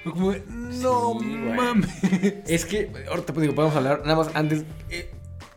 Como, 0.04 0.34
no 0.50 1.18
Sí, 1.18 1.26
mames. 1.26 1.88
Es 2.46 2.66
que, 2.66 2.90
ahorita 3.08 3.32
pues, 3.32 3.40
digo, 3.42 3.54
podemos 3.54 3.74
hablar, 3.74 4.02
nada 4.04 4.16
más 4.16 4.28
antes. 4.34 4.64
eh, 4.90 5.10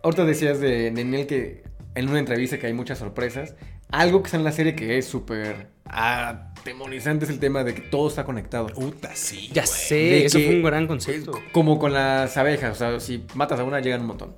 ahorita 0.04 0.26
decías 0.26 0.60
de 0.60 0.92
Nenel 0.92 1.28
que 1.28 1.64
en 1.96 2.10
una 2.10 2.20
entrevista 2.20 2.58
que 2.60 2.68
hay 2.68 2.74
muchas 2.74 3.00
sorpresas. 3.00 3.56
Algo 3.90 4.22
que 4.22 4.28
está 4.28 4.38
en 4.38 4.44
la 4.44 4.52
serie 4.52 4.76
que 4.76 4.98
es 4.98 5.06
súper 5.08 5.68
atemorizante 5.86 7.26
es 7.26 7.32
el 7.32 7.40
tema 7.40 7.64
de 7.64 7.74
que 7.74 7.82
todo 7.82 8.10
está 8.10 8.26
conectado. 8.26 8.68
Puta, 8.68 9.12
sí. 9.16 9.50
Ya 9.54 9.64
güey. 9.64 9.74
sé, 9.78 9.96
De 9.96 10.26
eso 10.26 10.38
que- 10.38 10.46
fue 10.46 10.56
un 10.56 10.64
gran 10.64 10.88
concepto. 10.88 11.32
Como 11.52 11.80
con 11.80 11.94
las 11.94 12.36
abejas, 12.38 12.72
o 12.74 12.76
sea, 12.76 13.00
si 13.00 13.26
matas 13.36 13.60
a 13.60 13.64
una 13.64 13.80
llegan 13.80 14.02
un 14.02 14.08
montón. 14.08 14.36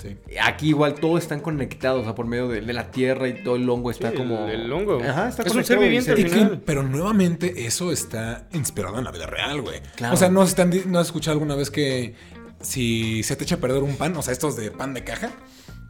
Sí. 0.00 0.16
Aquí 0.42 0.68
igual 0.68 0.94
todos 0.94 1.20
están 1.20 1.40
conectados, 1.40 2.00
o 2.00 2.04
sea, 2.04 2.14
por 2.14 2.26
medio 2.26 2.48
de, 2.48 2.62
de 2.62 2.72
la 2.72 2.90
tierra 2.90 3.28
y 3.28 3.42
todo 3.44 3.56
el 3.56 3.68
hongo 3.68 3.90
está 3.90 4.10
Sí, 4.10 4.16
como... 4.16 4.46
el- 4.48 4.62
el 4.62 4.72
hongo. 4.72 5.00
Ajá, 5.02 5.28
está 5.28 5.42
Es 5.42 5.48
un 5.48 5.52
conectado 5.54 5.64
ser 5.64 5.78
viviente 5.80 6.10
al 6.12 6.16
que- 6.16 6.28
final. 6.28 6.62
pero 6.64 6.82
nuevamente 6.82 7.66
eso 7.66 7.92
está 7.92 8.48
inspirado 8.52 8.98
en 8.98 9.04
la 9.04 9.10
vida 9.10 9.26
real, 9.26 9.60
güey. 9.60 9.80
Claro. 9.96 10.14
O 10.14 10.16
sea, 10.16 10.30
¿no, 10.30 10.42
están, 10.44 10.70
di- 10.70 10.84
¿no 10.86 10.98
has 10.98 11.08
escuchado 11.08 11.32
alguna 11.34 11.56
vez 11.56 11.70
que 11.70 12.14
si 12.62 13.22
se 13.22 13.36
te 13.36 13.44
echa 13.44 13.56
a 13.56 13.58
perder 13.58 13.82
un 13.82 13.96
pan, 13.96 14.16
o 14.16 14.22
sea, 14.22 14.32
estos 14.32 14.56
de 14.56 14.70
pan 14.70 14.94
de 14.94 15.04
caja, 15.04 15.30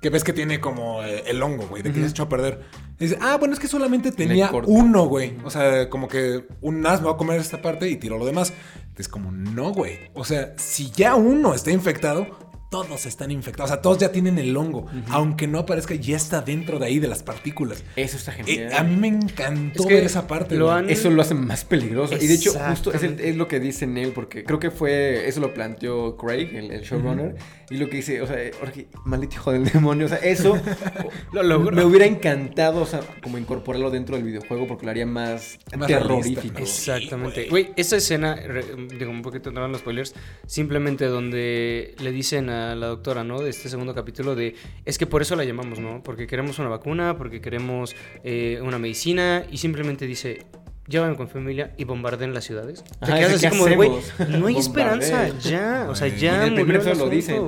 que 0.00 0.10
ves 0.10 0.24
que 0.24 0.32
tiene 0.32 0.60
como 0.60 1.02
eh, 1.02 1.22
el 1.26 1.42
hongo, 1.42 1.68
güey, 1.68 1.82
de 1.82 1.92
que 1.92 2.00
se 2.00 2.08
echó 2.08 2.24
a 2.24 2.28
perder? 2.28 2.60
Y 2.98 3.04
dices, 3.04 3.18
ah, 3.20 3.36
bueno, 3.38 3.54
es 3.54 3.60
que 3.60 3.68
solamente 3.68 4.10
tenía 4.10 4.50
uno, 4.66 5.06
güey. 5.06 5.36
O 5.44 5.50
sea, 5.50 5.88
como 5.88 6.08
que 6.08 6.44
un 6.60 6.84
as 6.86 7.00
me 7.00 7.06
va 7.06 7.12
a 7.12 7.16
comer 7.16 7.40
esta 7.40 7.62
parte 7.62 7.88
y 7.88 7.96
tiró 7.96 8.18
lo 8.18 8.26
demás. 8.26 8.52
Es 8.98 9.08
como, 9.08 9.30
no, 9.30 9.72
güey. 9.72 10.10
O 10.14 10.24
sea, 10.24 10.54
si 10.58 10.90
ya 10.90 11.14
uno 11.14 11.54
está 11.54 11.70
infectado, 11.70 12.26
todos 12.72 13.06
están 13.06 13.30
infectados. 13.30 13.70
O 13.70 13.74
sea, 13.74 13.82
todos 13.82 13.98
ya 13.98 14.10
tienen 14.10 14.38
el 14.38 14.56
hongo. 14.56 14.86
Aunque 15.10 15.46
no 15.46 15.58
aparezca, 15.60 15.94
ya 15.94 16.16
está 16.16 16.40
dentro 16.40 16.78
de 16.78 16.86
ahí 16.86 16.98
de 16.98 17.06
las 17.06 17.22
partículas. 17.22 17.84
Eso 17.96 18.16
está 18.16 18.32
Eh, 18.32 18.42
genial. 18.44 18.72
a 18.72 18.82
mí 18.82 18.96
me 18.96 19.08
encantó 19.08 19.82
Es 19.82 19.86
que 19.88 19.94
ver 19.94 20.04
esa 20.04 20.26
parte. 20.26 20.56
lo 20.56 20.64
güey. 20.66 20.78
han- 20.78 20.90
Eso 20.90 21.10
lo 21.10 21.20
hace 21.22 21.34
más 21.34 21.64
peligroso. 21.66 22.14
Y 22.18 22.26
de 22.26 22.34
hecho, 22.34 22.52
justo 22.54 22.90
es, 22.90 22.96
el- 23.02 23.10
Exactamente. 23.10 23.28
es 23.28 23.36
lo 23.36 23.46
que 23.46 23.60
dice 23.60 23.86
Neil, 23.86 24.12
porque 24.12 24.42
creo 24.42 24.58
que 24.58 24.70
fue. 24.70 25.28
Eso 25.28 25.40
lo 25.40 25.52
planteó 25.54 26.16
Craig, 26.16 26.48
el, 26.56 26.70
el 26.72 26.80
showrunner. 26.80 27.36
Y 27.70 27.76
lo 27.76 27.88
que 27.88 27.96
dice, 27.98 28.20
o 28.22 28.26
sea, 28.26 28.36
que- 28.72 28.88
maldito 29.04 29.34
hijo 29.36 29.52
del 29.52 29.64
demonio. 29.64 30.06
O 30.06 30.08
sea, 30.08 30.18
eso 30.18 30.54
Lo 31.32 31.42
logró. 31.42 31.76
me 31.76 31.84
hubiera 31.84 32.06
encantado, 32.06 32.80
o 32.82 32.86
sea, 32.86 33.00
como 33.22 33.36
incorporarlo 33.38 33.90
dentro 33.90 34.16
del 34.16 34.24
videojuego, 34.24 34.66
porque 34.66 34.86
lo 34.86 34.90
haría 34.92 35.06
más, 35.06 35.58
Más 35.76 35.86
terrorífico. 35.88 36.40
realista, 36.40 36.52
¿no? 36.52 36.58
Exactamente. 36.98 37.48
Güey, 37.50 37.70
esa 37.76 37.96
escena, 37.96 38.34
re- 38.36 38.64
digo 38.98 39.10
un 39.10 39.20
poquito 39.22 39.50
entrando 39.50 39.66
en 39.66 39.72
los 39.72 39.80
spoilers, 39.82 40.14
simplemente 40.46 41.04
donde 41.06 41.94
le 42.00 42.12
dicen 42.12 42.48
a 42.48 42.61
la 42.74 42.86
doctora, 42.86 43.24
¿no? 43.24 43.40
De 43.40 43.50
este 43.50 43.68
segundo 43.68 43.94
capítulo 43.94 44.34
de, 44.34 44.54
es 44.84 44.98
que 44.98 45.06
por 45.06 45.22
eso 45.22 45.36
la 45.36 45.44
llamamos, 45.44 45.78
¿no? 45.78 46.02
Porque 46.02 46.26
queremos 46.26 46.58
una 46.58 46.68
vacuna, 46.68 47.16
porque 47.16 47.40
queremos 47.40 47.94
eh, 48.24 48.60
una 48.62 48.78
medicina 48.78 49.44
y 49.50 49.58
simplemente 49.58 50.06
dice, 50.06 50.46
llévame 50.86 51.16
con 51.16 51.28
familia 51.28 51.74
y 51.76 51.84
bombarden 51.84 52.34
las 52.34 52.44
ciudades. 52.44 52.84
Ajá, 53.00 53.18
quedas 53.18 53.34
así 53.34 53.46
¿qué 53.46 53.50
como 53.50 53.66
de, 53.66 53.76
güey, 53.76 53.90
no 54.28 54.46
hay 54.46 54.56
esperanza, 54.56 55.28
ya, 55.38 55.86
o 55.88 55.94
sea, 55.94 56.08
ya 56.08 56.46
en 56.46 56.58
el 56.58 56.66
primer 56.66 56.96
lo 56.96 57.08
dicen. 57.08 57.42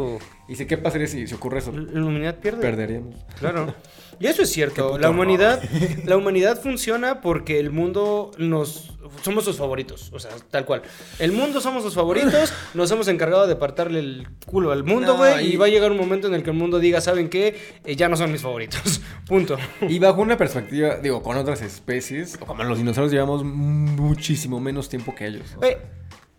Y 0.47 0.53
dice, 0.53 0.67
¿qué 0.67 0.77
pasaría 0.77 1.07
si, 1.07 1.27
si 1.27 1.35
ocurre 1.35 1.59
eso? 1.59 1.73
La 1.73 2.03
humanidad 2.03 2.39
pierde. 2.39 2.61
Perderíamos. 2.61 3.17
Claro. 3.39 3.75
Y 4.21 4.27
eso 4.27 4.43
es 4.43 4.51
cierto. 4.51 4.91
La 4.99 5.09
horror. 5.09 5.11
humanidad, 5.11 5.63
la 6.05 6.17
humanidad 6.17 6.61
funciona 6.61 7.21
porque 7.21 7.59
el 7.59 7.71
mundo 7.71 8.31
nos 8.39 8.91
somos 9.23 9.45
sus 9.45 9.57
favoritos, 9.59 10.11
o 10.13 10.19
sea, 10.19 10.31
tal 10.51 10.65
cual. 10.65 10.83
El 11.19 11.31
mundo 11.33 11.61
somos 11.61 11.85
los 11.85 11.95
favoritos, 11.95 12.53
nos 12.75 12.91
hemos 12.91 13.07
encargado 13.09 13.47
de 13.47 13.53
apartarle 13.53 14.01
el 14.01 14.27
culo 14.47 14.73
al 14.73 14.83
mundo, 14.83 15.09
No, 15.13 15.17
güey, 15.19 15.47
y... 15.51 15.53
y- 15.53 15.57
va 15.57 15.67
a 15.67 15.69
llegar 15.69 15.91
un 15.93 15.99
momento 15.99 16.27
en 16.27 16.35
el 16.35 16.43
que 16.43 16.51
el 16.51 16.57
mundo 16.57 16.79
diga, 16.81 17.01
¿saben 17.01 17.29
qué? 17.29 17.57
Eh, 17.85 17.97
ya 17.97 18.09
no 18.09 18.17
son 18.17 18.33
mis 18.33 18.41
favoritos. 18.43 19.01
Punto. 19.29 19.57
Y 19.83 19.99
bajo 19.99 20.21
una 20.23 20.37
perspectiva, 20.37 20.97
digo, 20.97 21.23
con 21.23 21.37
otras 21.37 21.61
especies, 21.63 22.37
como 22.39 22.65
los 22.65 22.79
dinosaurios, 22.79 23.13
llevamos 23.13 23.45
muchísimo 23.45 24.59
menos 24.59 24.89
tiempo 24.89 25.15
que 25.15 25.27
ellos. 25.27 25.47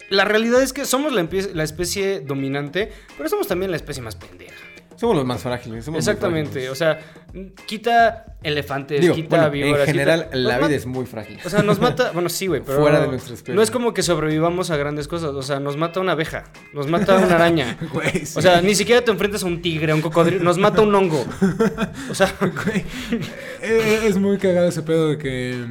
La 0.09 0.25
realidad 0.25 0.61
es 0.61 0.73
que 0.73 0.85
somos 0.85 1.13
la, 1.13 1.27
la 1.53 1.63
especie 1.63 2.19
dominante, 2.19 2.91
pero 3.17 3.29
somos 3.29 3.47
también 3.47 3.71
la 3.71 3.77
especie 3.77 4.03
más 4.03 4.15
pendeja. 4.15 4.53
Somos 4.95 5.15
los 5.15 5.25
más 5.25 5.41
frágiles. 5.41 5.85
somos 5.85 5.99
Exactamente, 5.99 6.69
o 6.69 6.75
sea, 6.75 6.99
quita 7.65 8.25
elefantes, 8.43 9.01
Digo, 9.01 9.15
quita 9.15 9.37
bueno, 9.37 9.51
víboras. 9.51 9.79
en 9.81 9.85
general, 9.93 10.25
quita- 10.25 10.37
la 10.37 10.57
vida 10.59 10.75
es 10.75 10.85
muy 10.85 11.05
frágil. 11.05 11.39
O 11.45 11.49
sea, 11.49 11.61
nos 11.63 11.79
mata, 11.79 12.11
bueno, 12.13 12.29
sí, 12.29 12.47
güey, 12.47 12.61
pero 12.65 12.79
Fuera 12.79 12.99
de 13.01 13.07
nuestra 13.07 13.33
especie. 13.33 13.53
no 13.55 13.61
es 13.61 13.71
como 13.71 13.93
que 13.93 14.03
sobrevivamos 14.03 14.69
a 14.71 14.77
grandes 14.77 15.07
cosas, 15.07 15.31
o 15.31 15.41
sea, 15.41 15.59
nos 15.59 15.77
mata 15.77 15.99
una 15.99 16.13
abeja, 16.13 16.45
nos 16.73 16.87
mata 16.87 17.15
una 17.17 17.35
araña. 17.35 17.77
Güey, 17.91 18.25
sí. 18.25 18.37
O 18.37 18.41
sea, 18.41 18.61
ni 18.61 18.75
siquiera 18.75 19.01
te 19.03 19.11
enfrentas 19.11 19.43
a 19.43 19.47
un 19.47 19.61
tigre, 19.61 19.91
a 19.91 19.95
un 19.95 20.01
cocodrilo, 20.01 20.43
nos 20.43 20.57
mata 20.57 20.81
un 20.81 20.93
hongo. 20.95 21.25
O 22.09 22.15
sea, 22.15 22.33
Güey, 22.39 22.85
eh, 23.61 24.01
es 24.05 24.17
muy 24.17 24.37
cagado 24.37 24.67
ese 24.67 24.81
pedo 24.81 25.09
de 25.09 25.17
que. 25.17 25.65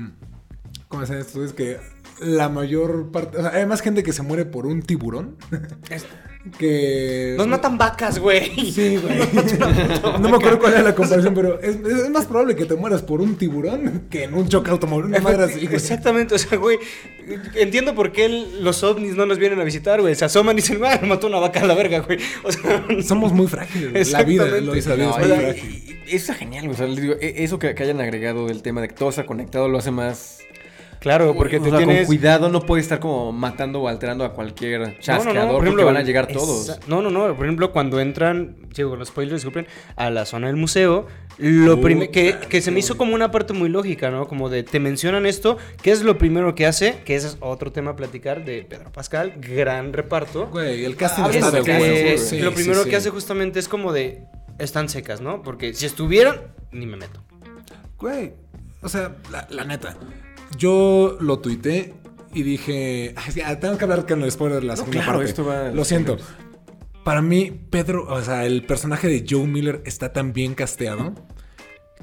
¿Cómo 0.88 1.04
se 1.06 1.18
esto? 1.18 1.44
Es 1.44 1.52
que 1.52 1.78
la 2.20 2.48
mayor 2.48 3.10
parte. 3.10 3.38
O 3.38 3.42
sea, 3.42 3.50
hay 3.52 3.66
más 3.66 3.80
gente 3.80 4.02
que 4.02 4.12
se 4.12 4.22
muere 4.22 4.44
por 4.44 4.66
un 4.66 4.82
tiburón. 4.82 5.36
que. 6.58 7.34
nos 7.38 7.46
matan 7.46 7.78
vacas, 7.78 8.18
güey. 8.18 8.72
Sí, 8.72 8.96
güey. 8.98 9.18
No 10.20 10.28
me 10.28 10.36
acuerdo 10.36 10.58
cuál 10.58 10.74
era 10.74 10.82
la 10.82 10.94
comparación, 10.94 11.34
pero 11.34 11.60
es, 11.60 11.76
es 11.76 12.10
más 12.10 12.26
probable 12.26 12.54
que 12.54 12.66
te 12.66 12.74
mueras 12.76 13.02
por 13.02 13.20
un 13.20 13.36
tiburón 13.36 14.04
que 14.10 14.24
en 14.24 14.34
un 14.34 14.48
choque 14.48 14.70
automovilístico. 14.70 15.74
Exactamente, 15.74 16.34
o 16.34 16.38
sea, 16.38 16.58
güey, 16.58 16.78
entiendo 17.54 17.94
por 17.94 18.12
qué 18.12 18.26
el- 18.26 18.62
los 18.62 18.82
ovnis 18.84 19.16
no 19.16 19.26
nos 19.26 19.38
vienen 19.38 19.60
a 19.60 19.64
visitar, 19.64 20.00
güey. 20.00 20.14
Se 20.14 20.24
asoman 20.24 20.56
y 20.56 20.60
dicen, 20.60 20.80
ah, 20.84 20.98
me 21.02 21.08
mató 21.08 21.26
una 21.26 21.38
vaca 21.38 21.60
a 21.62 21.66
la 21.66 21.74
verga, 21.74 22.00
güey. 22.00 22.18
O 22.44 22.52
sea, 22.52 22.84
Somos 23.02 23.32
muy 23.32 23.46
frágiles. 23.46 24.12
La 24.12 24.22
vida, 24.22 24.46
lo 24.46 24.72
dice 24.74 24.90
la 24.90 24.94
vida, 24.96 25.06
No, 25.06 25.18
es 25.18 25.28
muy 25.28 25.36
frágil. 25.38 25.98
eso 26.06 26.16
está 26.16 26.34
genial, 26.34 26.64
güey. 26.66 26.74
O 26.74 26.76
sea, 26.78 26.86
les 26.86 27.00
digo, 27.00 27.14
e- 27.20 27.42
eso 27.44 27.58
que, 27.58 27.74
que 27.74 27.82
hayan 27.82 28.00
agregado 28.00 28.46
del 28.46 28.62
tema 28.62 28.80
de 28.80 28.88
que 28.88 28.94
todo 28.94 29.08
está 29.08 29.24
conectado 29.26 29.68
lo 29.68 29.78
hace 29.78 29.90
más. 29.90 30.38
Claro, 31.04 31.34
porque 31.36 31.58
o 31.58 31.62
te 31.62 31.68
sea, 31.70 31.78
tienes... 31.78 31.98
con 31.98 32.06
cuidado 32.06 32.48
no 32.48 32.60
puedes 32.62 32.84
estar 32.86 32.98
como 32.98 33.30
matando 33.30 33.80
o 33.82 33.86
alterando 33.88 34.24
a 34.24 34.32
cualquier 34.32 34.98
chasqueador 34.98 35.26
No, 35.26 35.32
no, 35.34 35.46
no, 35.46 35.52
por 35.58 35.64
porque 35.66 35.84
van 35.84 35.96
a 35.96 36.02
llegar 36.02 36.26
todos. 36.26 36.68
esa- 36.68 36.80
No, 36.88 37.00
no, 37.00 37.10
no. 37.10 37.32
Por 37.36 37.46
ejemplo, 37.46 37.70
cuando 37.70 38.00
entran, 38.00 38.56
digo, 38.74 38.96
los 38.96 39.08
spoilers, 39.08 39.36
disculpen, 39.42 39.66
a 39.94 40.10
la 40.10 40.24
zona 40.24 40.48
del 40.48 40.56
museo, 40.56 41.06
lo 41.38 41.80
primero 41.80 42.10
que, 42.10 42.36
que 42.48 42.60
se 42.60 42.70
me 42.70 42.80
hizo 42.80 42.96
como 42.96 43.14
una 43.14 43.30
parte 43.30 43.52
muy 43.52 43.68
lógica, 43.68 44.10
¿no? 44.10 44.26
Como 44.26 44.48
de 44.48 44.62
te 44.64 44.80
mencionan 44.80 45.26
esto, 45.26 45.58
¿qué 45.82 45.92
es 45.92 46.02
lo 46.02 46.18
primero 46.18 46.54
que 46.54 46.66
hace? 46.66 47.00
Que 47.04 47.14
ese 47.16 47.28
es 47.28 47.36
otro 47.40 47.70
tema 47.72 47.92
a 47.92 47.96
platicar 47.96 48.44
de 48.44 48.62
Pedro 48.62 48.90
Pascal, 48.92 49.34
gran 49.38 49.92
reparto. 49.92 50.46
Güey, 50.48 50.84
el 50.84 50.96
casting 50.96 51.22
Ah, 51.24 51.30
está 51.32 51.50
de. 51.50 52.18
Sí, 52.18 52.38
lo 52.40 52.50
sí, 52.50 52.56
primero 52.56 52.82
sí. 52.84 52.90
que 52.90 52.96
hace 52.96 53.10
justamente 53.10 53.58
es 53.60 53.68
como 53.68 53.92
de 53.92 54.22
están 54.58 54.88
secas, 54.88 55.20
¿no? 55.20 55.42
Porque 55.42 55.74
si 55.74 55.86
estuvieran, 55.86 56.40
ni 56.70 56.86
me 56.86 56.96
meto. 56.96 57.22
Güey, 57.98 58.32
o 58.82 58.88
sea, 58.88 59.16
la, 59.30 59.46
la 59.50 59.64
neta. 59.64 59.96
Yo 60.56 61.16
lo 61.20 61.38
tuité 61.40 61.94
y 62.32 62.42
dije. 62.42 63.14
"Ay, 63.16 63.32
ya, 63.34 63.58
tengo 63.60 63.76
que 63.78 63.84
hablar 63.84 64.06
con 64.06 64.22
el 64.22 64.30
spoiler 64.30 64.60
de 64.60 64.66
la 64.66 64.72
No, 64.74 64.78
segunda 64.78 65.00
claro, 65.02 65.18
parte. 65.18 65.30
esto 65.30 65.44
va- 65.44 65.70
Lo 65.70 65.84
siento. 65.84 66.16
Para 67.04 67.20
mí, 67.22 67.50
Pedro, 67.70 68.06
o 68.08 68.22
sea, 68.22 68.46
el 68.46 68.64
personaje 68.64 69.08
de 69.08 69.26
Joe 69.28 69.46
Miller 69.46 69.82
está 69.84 70.12
tan 70.12 70.32
bien 70.32 70.54
casteado 70.54 71.14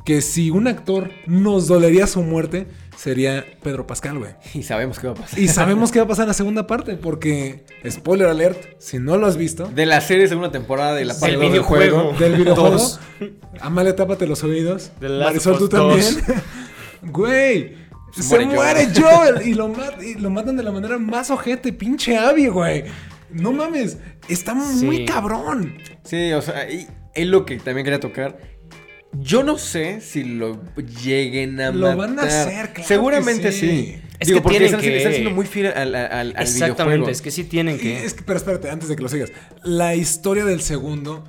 que 0.06 0.22
si 0.22 0.50
un 0.52 0.68
actor 0.68 1.10
nos 1.28 1.68
dolería 1.68 2.08
su 2.08 2.22
muerte, 2.24 2.68
sería 2.98 3.46
Pedro 3.64 3.88
Pascal, 3.88 4.20
güey. 4.20 4.32
Y 4.54 4.64
sabemos 4.64 5.00
qué 5.00 5.08
va 5.08 5.14
a 5.14 5.16
pasar. 5.16 5.40
Y 5.40 5.48
sabemos 5.48 5.92
qué 5.92 6.00
va 6.00 6.06
a 6.06 6.08
pasar 6.08 6.24
en 6.24 6.28
la 6.30 6.34
segunda 6.36 6.68
parte, 6.68 6.96
porque, 6.98 7.66
spoiler 7.90 8.28
alert, 8.28 8.80
si 8.80 9.00
no 9.00 9.18
lo 9.18 9.26
has 9.28 9.38
visto, 9.38 9.66
De 9.74 9.86
la 9.88 10.02
serie 10.02 10.28
segunda 10.28 10.52
temporada 10.52 10.94
de 10.96 11.06
la 11.06 11.14
parte 11.16 11.36
Del 11.38 11.50
videojuego. 11.50 12.14
del 12.20 12.36
videojuego. 12.38 12.80
Amalia, 13.60 13.96
tápate 13.96 14.28
los 14.28 14.44
oídos. 14.44 14.92
Marisol, 15.02 15.58
tú 15.58 15.68
también. 15.70 16.06
Güey, 17.04 17.76
Se 18.14 18.24
se, 18.24 18.40
muere 18.46 18.88
Joel. 18.94 19.04
Joel. 19.38 19.48
y, 19.48 19.54
lo 19.54 19.68
mat- 19.70 20.02
y 20.04 20.16
lo 20.16 20.30
matan 20.30 20.58
de 20.58 20.64
la 20.64 20.72
manera 20.72 20.98
más 20.98 21.30
ojete, 21.32 21.72
pinche 21.74 22.18
Abby, 22.18 22.48
güey. 22.48 22.84
No 23.32 23.52
mames, 23.54 23.98
está 24.28 24.54
muy 24.54 24.98
Sí. 24.98 25.06
cabrón. 25.06 25.78
Sí, 26.04 26.32
o 26.34 26.42
sea, 26.42 26.70
y 26.70 26.88
es 27.14 27.28
lo 27.28 27.46
que 27.46 27.58
también 27.58 27.86
quería 27.86 28.00
tocar. 28.00 28.38
Yo 29.14 29.44
no 29.44 29.58
sé 29.58 30.00
si 30.02 30.24
lo 30.24 30.62
lleguen 31.04 31.60
a 31.62 31.72
Lo 31.72 31.96
matar. 31.96 31.98
van 31.98 32.20
a 32.20 32.24
hacer, 32.24 32.74
claro 32.74 32.88
Seguramente 32.88 33.44
que 33.44 33.52
sí. 33.52 33.60
sí. 33.70 34.02
Es 34.20 34.28
Digo, 34.28 34.38
que 34.38 34.44
porque 34.44 34.58
tienen 34.60 34.68
están, 34.76 34.82
que- 34.82 34.98
están 34.98 35.12
siendo 35.14 35.32
muy 35.32 35.46
fieles 35.46 35.76
al, 35.76 35.96
al, 35.96 36.12
al 36.12 36.28
Exactamente, 36.44 36.84
videojuego. 36.84 37.10
es 37.10 37.22
que 37.22 37.32
sí 37.32 37.44
tienen 37.46 37.78
que. 37.80 38.06
es 38.06 38.14
que, 38.14 38.24
pero 38.24 38.38
espérate, 38.38 38.70
antes 38.70 38.88
de 38.90 38.96
que 38.96 39.02
lo 39.04 39.10
sigas. 39.10 39.32
La 39.64 39.96
historia 39.96 40.46
del 40.46 40.62
segundo 40.62 41.24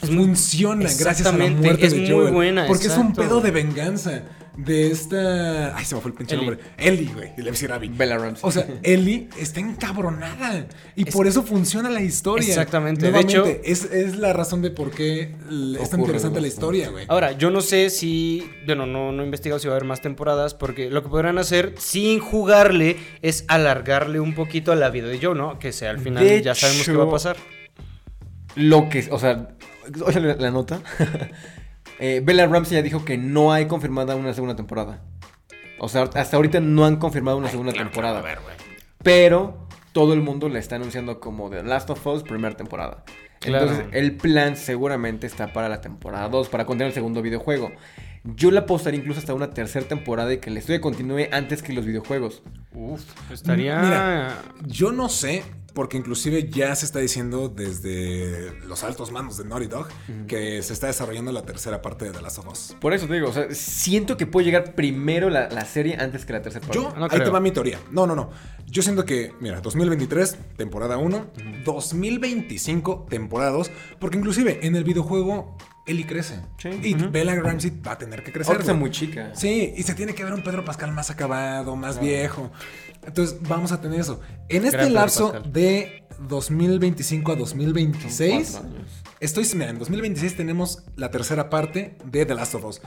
funciona 0.00 0.84
gracias 0.98 1.26
a 1.26 1.32
la 1.36 1.46
muerte 1.48 1.86
es 1.86 1.92
de 1.92 2.00
muy 2.00 2.10
Joel. 2.10 2.32
buena, 2.32 2.66
porque 2.66 2.86
es 2.86 2.96
un 2.96 3.12
pedo 3.14 3.40
de 3.40 3.50
venganza. 3.50 4.22
De 4.58 4.90
esta. 4.90 5.76
Ay, 5.76 5.84
se 5.84 5.94
me 5.94 6.00
fue 6.00 6.10
el 6.10 6.16
pinche 6.16 6.34
Ellie. 6.34 6.46
nombre. 6.46 6.64
Ellie, 6.76 7.12
güey. 7.14 7.32
Y 7.38 7.42
le 7.42 7.52
decía 7.52 7.74
Abby. 7.74 7.88
Bella 7.88 8.18
Ramsey. 8.18 8.40
O 8.42 8.50
sea, 8.50 8.66
Ellie 8.82 9.28
está 9.38 9.60
encabronada. 9.60 10.66
Y 10.96 11.08
Es- 11.08 11.14
por 11.14 11.26
eso 11.28 11.44
funciona 11.44 11.88
la 11.88 12.02
historia. 12.02 12.48
Exactamente. 12.48 13.10
De 13.12 13.20
hecho- 13.20 13.44
es, 13.46 13.84
es 13.84 14.16
la 14.16 14.32
razón 14.32 14.60
de 14.62 14.70
por 14.70 14.90
qué 14.90 15.34
es 15.80 15.90
tan 15.90 16.00
interesante 16.00 16.40
la 16.40 16.48
historia, 16.48 16.90
güey. 16.90 17.04
Ahora, 17.08 17.32
yo 17.32 17.50
no 17.50 17.60
sé 17.60 17.88
si. 17.90 18.50
Bueno, 18.66 18.84
no, 18.86 19.12
no 19.12 19.22
he 19.22 19.24
investigado 19.24 19.58
si 19.60 19.68
va 19.68 19.74
a 19.74 19.76
haber 19.76 19.86
más 19.88 20.02
temporadas. 20.02 20.54
Porque 20.54 20.90
lo 20.90 21.02
que 21.02 21.08
podrán 21.08 21.38
hacer 21.38 21.74
sin 21.78 22.18
jugarle 22.18 22.96
es 23.22 23.44
alargarle 23.48 24.18
un 24.20 24.34
poquito 24.34 24.74
la 24.74 24.90
vida 24.90 25.06
de 25.06 25.18
Joe, 25.22 25.34
¿no? 25.36 25.58
Que 25.60 25.72
sea 25.72 25.90
al 25.90 26.00
final 26.00 26.24
De 26.24 26.42
ya 26.42 26.54
sabemos 26.54 26.84
qué 26.84 26.92
va 26.92 27.04
a 27.04 27.10
pasar. 27.10 27.36
Lo 28.56 28.88
que, 28.88 29.06
o 29.12 29.18
sea, 29.20 29.50
oye 30.04 30.20
la, 30.20 30.34
la 30.34 30.50
nota. 30.50 30.80
Eh, 31.98 32.22
Bella 32.24 32.46
Ramsey 32.46 32.76
ya 32.76 32.82
dijo 32.82 33.04
que 33.04 33.18
no 33.18 33.52
hay 33.52 33.66
confirmada 33.66 34.16
una 34.16 34.32
segunda 34.32 34.56
temporada. 34.56 35.02
O 35.78 35.88
sea, 35.88 36.02
hasta 36.02 36.36
ahorita 36.36 36.60
no 36.60 36.84
han 36.84 36.96
confirmado 36.96 37.36
una 37.36 37.48
segunda 37.48 37.72
temporada. 37.72 38.22
Pero 39.02 39.68
todo 39.92 40.12
el 40.12 40.20
mundo 40.20 40.48
la 40.48 40.58
está 40.58 40.76
anunciando 40.76 41.20
como 41.20 41.50
The 41.50 41.62
Last 41.62 41.90
of 41.90 42.06
Us 42.06 42.22
primera 42.22 42.56
temporada. 42.56 43.04
Claro. 43.40 43.68
Entonces, 43.68 43.86
el 43.92 44.16
plan 44.16 44.56
seguramente 44.56 45.26
está 45.26 45.52
para 45.52 45.68
la 45.68 45.80
temporada 45.80 46.28
2, 46.28 46.48
para 46.48 46.66
contener 46.66 46.88
el 46.88 46.94
segundo 46.94 47.22
videojuego. 47.22 47.70
Yo 48.24 48.50
le 48.50 48.58
apostaría 48.58 48.98
incluso 48.98 49.20
hasta 49.20 49.32
una 49.34 49.50
tercera 49.50 49.86
temporada 49.86 50.32
y 50.32 50.38
que 50.38 50.50
la 50.50 50.58
historia 50.58 50.80
continúe 50.80 51.28
antes 51.30 51.62
que 51.62 51.72
los 51.72 51.86
videojuegos. 51.86 52.42
Uf, 52.74 53.02
estaría. 53.32 53.78
Mira, 53.80 54.42
Yo 54.66 54.92
no 54.92 55.08
sé, 55.08 55.44
porque 55.78 55.96
inclusive 55.96 56.48
ya 56.50 56.74
se 56.74 56.86
está 56.86 56.98
diciendo 56.98 57.48
desde 57.48 58.52
los 58.66 58.82
altos 58.82 59.12
mandos 59.12 59.38
de 59.38 59.44
Naughty 59.44 59.68
Dog 59.68 59.86
que 60.26 60.60
se 60.60 60.72
está 60.72 60.88
desarrollando 60.88 61.30
la 61.30 61.42
tercera 61.42 61.80
parte 61.82 62.06
de 62.06 62.10
The 62.10 62.20
Last 62.20 62.38
of 62.38 62.48
Us. 62.48 62.74
Por 62.80 62.94
eso 62.94 63.06
te 63.06 63.14
digo, 63.14 63.28
o 63.28 63.32
sea, 63.32 63.46
siento 63.54 64.16
que 64.16 64.26
puede 64.26 64.46
llegar 64.46 64.74
primero 64.74 65.30
la, 65.30 65.48
la 65.48 65.64
serie 65.64 65.94
antes 65.96 66.24
que 66.24 66.32
la 66.32 66.42
tercera 66.42 66.66
parte. 66.66 66.82
Yo, 66.82 66.92
No 66.96 67.04
ahí 67.04 67.10
creo. 67.10 67.22
te 67.26 67.30
va 67.30 67.38
mi 67.38 67.52
teoría. 67.52 67.78
No, 67.92 68.08
no, 68.08 68.16
no. 68.16 68.30
Yo 68.66 68.82
siento 68.82 69.04
que, 69.04 69.32
mira, 69.38 69.60
2023, 69.60 70.36
temporada 70.56 70.96
1, 70.96 71.26
2025, 71.64 73.06
temporada 73.08 73.52
2, 73.52 73.70
porque 74.00 74.18
inclusive 74.18 74.66
en 74.66 74.74
el 74.74 74.82
videojuego 74.82 75.56
Ellie 75.88 76.06
crece. 76.06 76.40
Sí. 76.58 76.68
Y 76.82 76.94
Ujú. 76.94 77.10
Bella 77.10 77.34
Ramsey 77.40 77.72
va 77.86 77.92
a 77.92 77.98
tener 77.98 78.22
que 78.22 78.32
crecer. 78.32 78.50
Ahora 78.52 78.60
está 78.60 78.72
güey. 78.72 78.80
muy 78.80 78.90
chica. 78.90 79.32
Sí, 79.34 79.72
y 79.76 79.82
se 79.82 79.94
tiene 79.94 80.14
que 80.14 80.22
ver 80.24 80.32
un 80.34 80.42
Pedro 80.42 80.64
Pascal 80.64 80.92
más 80.92 81.10
acabado, 81.10 81.74
más 81.76 82.00
viejo. 82.00 82.50
Entonces, 83.06 83.38
vamos 83.48 83.72
a 83.72 83.80
tener 83.80 84.00
eso. 84.00 84.20
En 84.48 84.64
este 84.64 84.76
Gran 84.76 84.92
lapso 84.94 85.32
de 85.50 86.04
2025 86.28 87.32
a 87.32 87.34
Son 87.34 87.38
2026, 87.40 88.50
cuatro 88.52 88.68
años. 88.70 88.90
estoy, 89.20 89.46
mira, 89.54 89.70
en 89.70 89.78
2026 89.78 90.36
tenemos 90.36 90.84
la 90.96 91.10
tercera 91.10 91.48
parte 91.50 91.96
de 92.04 92.26
The 92.26 92.34
Last 92.34 92.54
of 92.54 92.64
Us. 92.64 92.80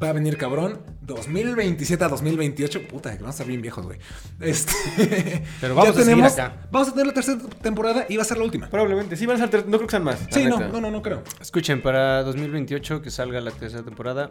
Va 0.00 0.10
a 0.10 0.12
venir 0.12 0.36
cabrón. 0.36 0.80
2027 1.02 2.04
a 2.04 2.08
2028. 2.08 2.86
Puta, 2.88 3.10
que 3.10 3.16
vamos 3.18 3.28
a 3.28 3.36
estar 3.36 3.46
bien 3.46 3.60
viejos, 3.62 3.84
güey. 3.86 3.98
Este, 4.40 4.72
Pero 5.60 5.74
vamos 5.74 5.94
ya 5.94 6.00
a 6.00 6.04
tenemos. 6.04 6.32
acá. 6.32 6.68
Vamos 6.70 6.88
a 6.88 6.90
tener 6.92 7.06
la 7.06 7.14
tercera 7.14 7.38
temporada 7.62 8.06
y 8.08 8.16
va 8.16 8.22
a 8.22 8.26
ser 8.26 8.38
la 8.38 8.44
última. 8.44 8.68
Probablemente. 8.68 9.16
Sí, 9.16 9.26
van 9.26 9.36
a 9.36 9.40
ser 9.40 9.50
tres. 9.50 9.66
No 9.66 9.78
creo 9.78 9.86
que 9.86 9.90
sean 9.90 10.04
más. 10.04 10.18
Sí, 10.30 10.44
no, 10.44 10.58
no, 10.60 10.80
no, 10.80 10.90
no 10.90 11.02
creo. 11.02 11.22
Escuchen, 11.40 11.82
para 11.82 12.22
2028 12.22 13.02
que 13.02 13.10
salga 13.10 13.40
la 13.40 13.50
tercera 13.50 13.82
temporada, 13.82 14.30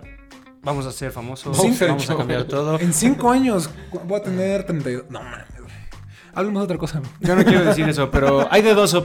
vamos 0.62 0.86
a 0.86 0.92
ser 0.92 1.12
famosos, 1.12 1.58
Sí, 1.58 1.76
vamos 1.86 2.10
a 2.10 2.16
cambiar 2.16 2.46
todo. 2.46 2.80
En 2.80 2.94
cinco 2.94 3.30
años 3.32 3.70
voy 4.06 4.20
a 4.20 4.24
tener 4.24 4.66
32. 4.66 5.06
No 5.10 5.22
mames. 5.22 5.46
Hablemos 6.34 6.62
de 6.62 6.66
otra 6.66 6.78
cosa. 6.78 7.02
Yo 7.20 7.36
no 7.36 7.44
quiero 7.44 7.66
decir 7.66 7.90
eso, 7.90 8.12
pero 8.12 8.48
hay 8.52 8.62
de 8.62 8.74
dos. 8.76 8.96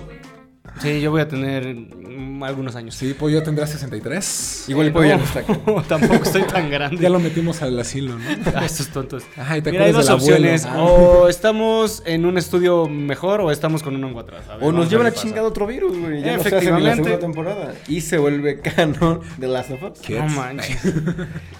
Sí, 0.80 1.00
yo 1.00 1.10
voy 1.10 1.20
a 1.20 1.28
tener 1.28 1.74
mm, 1.76 2.42
algunos 2.42 2.74
años. 2.76 2.94
Sí, 2.94 3.14
pues 3.16 3.32
yo 3.32 3.42
tendrá 3.42 3.66
63. 3.66 4.64
Igual 4.68 4.86
Eh, 4.86 4.88
el 4.88 4.92
pollo 4.92 5.08
ya 5.08 5.16
no, 5.18 5.22
está 5.24 5.42
tampoco 5.88 6.22
estoy 6.24 6.42
tan 6.44 6.70
grande. 6.70 6.96
Ya 7.00 7.08
lo 7.08 7.20
metimos 7.20 7.62
al 7.62 7.78
asilo, 7.78 8.18
¿no? 8.18 8.24
Ah, 8.54 8.64
estos 8.64 8.88
tontos. 8.88 9.22
Ay, 9.36 9.62
¿te 9.62 9.70
Mira, 9.70 9.84
hay 9.84 9.90
acuerdas 9.90 10.08
dos 10.10 10.24
del 10.26 10.34
abuelo? 10.34 10.54
opciones. 10.54 10.66
Ah. 10.66 10.82
O 10.82 11.28
estamos 11.28 12.02
en 12.06 12.24
un 12.26 12.38
estudio 12.38 12.88
mejor 12.88 13.40
o 13.42 13.50
estamos 13.50 13.82
con 13.82 13.94
un 13.94 14.02
hongo 14.04 14.20
atrás. 14.20 14.44
A 14.48 14.54
ver, 14.56 14.62
O 14.64 14.66
vamos 14.66 14.74
nos 14.74 14.86
a 14.86 14.90
llevan 14.90 15.04
ver 15.04 15.12
a 15.12 15.14
qué 15.14 15.20
chingado 15.20 15.48
otro 15.48 15.66
virus, 15.66 15.96
güey. 15.98 16.22
Ya 16.22 16.36
no 16.36 16.42
se 16.42 16.48
hace 16.56 16.72
ni 16.72 16.80
la 16.82 16.92
Efectivamente. 16.92 17.04
segunda 17.04 17.18
temporada. 17.20 17.74
Y 17.88 18.00
se 18.00 18.18
vuelve 18.18 18.60
canon 18.60 19.20
de 19.36 19.48
Last 19.48 19.70
of 19.72 19.82
Us. 19.82 20.08
No 20.10 20.28
manches. 20.28 20.80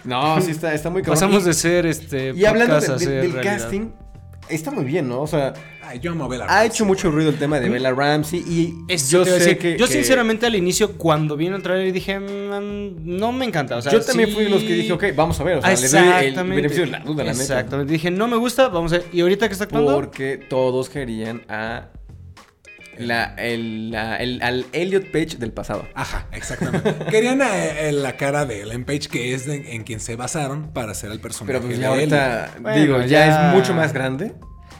No, 0.05 0.41
sí 0.41 0.51
está, 0.51 0.75
está 0.75 0.91
muy 0.91 1.03
cabrón. 1.03 1.15
Pasamos 1.17 1.45
de 1.45 1.55
ser 1.55 1.87
este. 1.87 2.33
Y 2.35 2.45
hablando 2.45 2.75
podcast 2.75 2.89
de- 2.89 2.95
a 2.95 2.99
de- 2.99 3.05
ser 3.05 3.23
del 3.23 3.33
realidad. 3.33 3.59
casting, 3.59 3.89
está 4.55 4.71
muy 4.71 4.85
bien, 4.85 5.09
¿no? 5.09 5.23
O 5.23 5.27
sea, 5.27 5.53
Ay, 5.85 5.99
yo 6.01 6.13
amo 6.13 6.25
a 6.25 6.29
Bella 6.29 6.45
ha 6.45 6.47
Ramsey, 6.47 6.69
hecho 6.69 6.85
mucho 6.85 7.11
ruido 7.11 7.31
el 7.31 7.39
tema 7.39 7.59
de 7.61 7.69
Bella 7.69 7.91
Ramsey 7.93 8.41
y 8.41 8.75
Eso 8.89 9.19
yo 9.19 9.25
te 9.25 9.31
sé 9.31 9.39
decir. 9.39 9.59
que... 9.59 9.77
Yo 9.79 9.87
que- 9.87 9.93
sinceramente 9.93 10.47
al 10.47 10.55
inicio 10.55 10.93
cuando 10.97 11.37
vi 11.37 11.47
el 11.49 11.61
trailer 11.63 11.93
dije, 11.93 12.19
"Mm, 12.19 13.17
no 13.19 13.33
me 13.33 13.45
encanta. 13.45 13.77
O 13.77 13.83
sea, 13.83 13.91
yo 13.93 14.01
también 14.01 14.29
sí- 14.29 14.35
fui 14.35 14.45
de 14.45 14.51
los 14.51 14.63
que 14.63 14.73
dije, 14.75 14.93
ok, 14.93 15.05
vamos 15.17 15.39
a 15.41 15.45
ver. 15.45 15.59
O 15.59 15.61
sea, 15.63 15.71
le 15.71 15.77
doy 15.77 15.99
el 15.99 16.07
Exactamente. 16.29 16.57
beneficio 16.57 16.85
de 16.85 16.91
la 16.93 17.01
duda, 17.01 17.25
la 17.25 17.33
neta. 17.33 17.43
Exactamente. 17.43 17.93
Dije, 17.93 18.11
no 18.11 18.29
me 18.29 18.37
gusta, 18.37 18.69
vamos 18.69 18.93
a 18.93 18.99
ver. 18.99 19.07
¿Y 19.13 19.21
ahorita 19.21 19.49
que 19.49 19.53
está 19.53 19.65
actuando? 19.65 19.93
Porque 19.95 20.39
todos 20.49 20.89
querían 20.89 21.43
a... 21.49 21.89
La, 22.99 23.35
el, 23.39 23.91
la- 23.91 24.17
el- 24.17 24.43
al 24.43 24.67
Elliot 24.73 25.07
Page 25.11 25.37
del 25.39 25.53
pasado. 25.53 25.89
Ajá, 25.95 26.27
exactamente. 26.33 26.95
Querían 27.11 27.41
eh, 27.41 27.89
eh, 27.89 27.93
la 27.93 28.17
cara 28.17 28.45
de 28.45 28.63
Ellen 28.63 28.85
Page, 28.85 29.09
que 29.11 29.35
es 29.35 29.47
de- 29.47 29.75
en 29.75 29.83
quien 29.85 29.99
se 30.01 30.15
basaron 30.17 30.73
para 30.73 30.93
hacer 30.93 31.11
el 31.11 31.19
personaje 31.21 31.53
Pero 31.55 31.65
pues 31.67 31.77
de 31.79 31.83
ya 31.83 31.89
ahorita. 31.89 32.51
Bueno, 32.61 32.79
digo, 32.79 33.01
ya, 33.01 33.07
ya- 33.07 33.49
es 33.51 33.55
mucho 33.57 33.73
más 33.75 33.93
grande. 33.93 34.35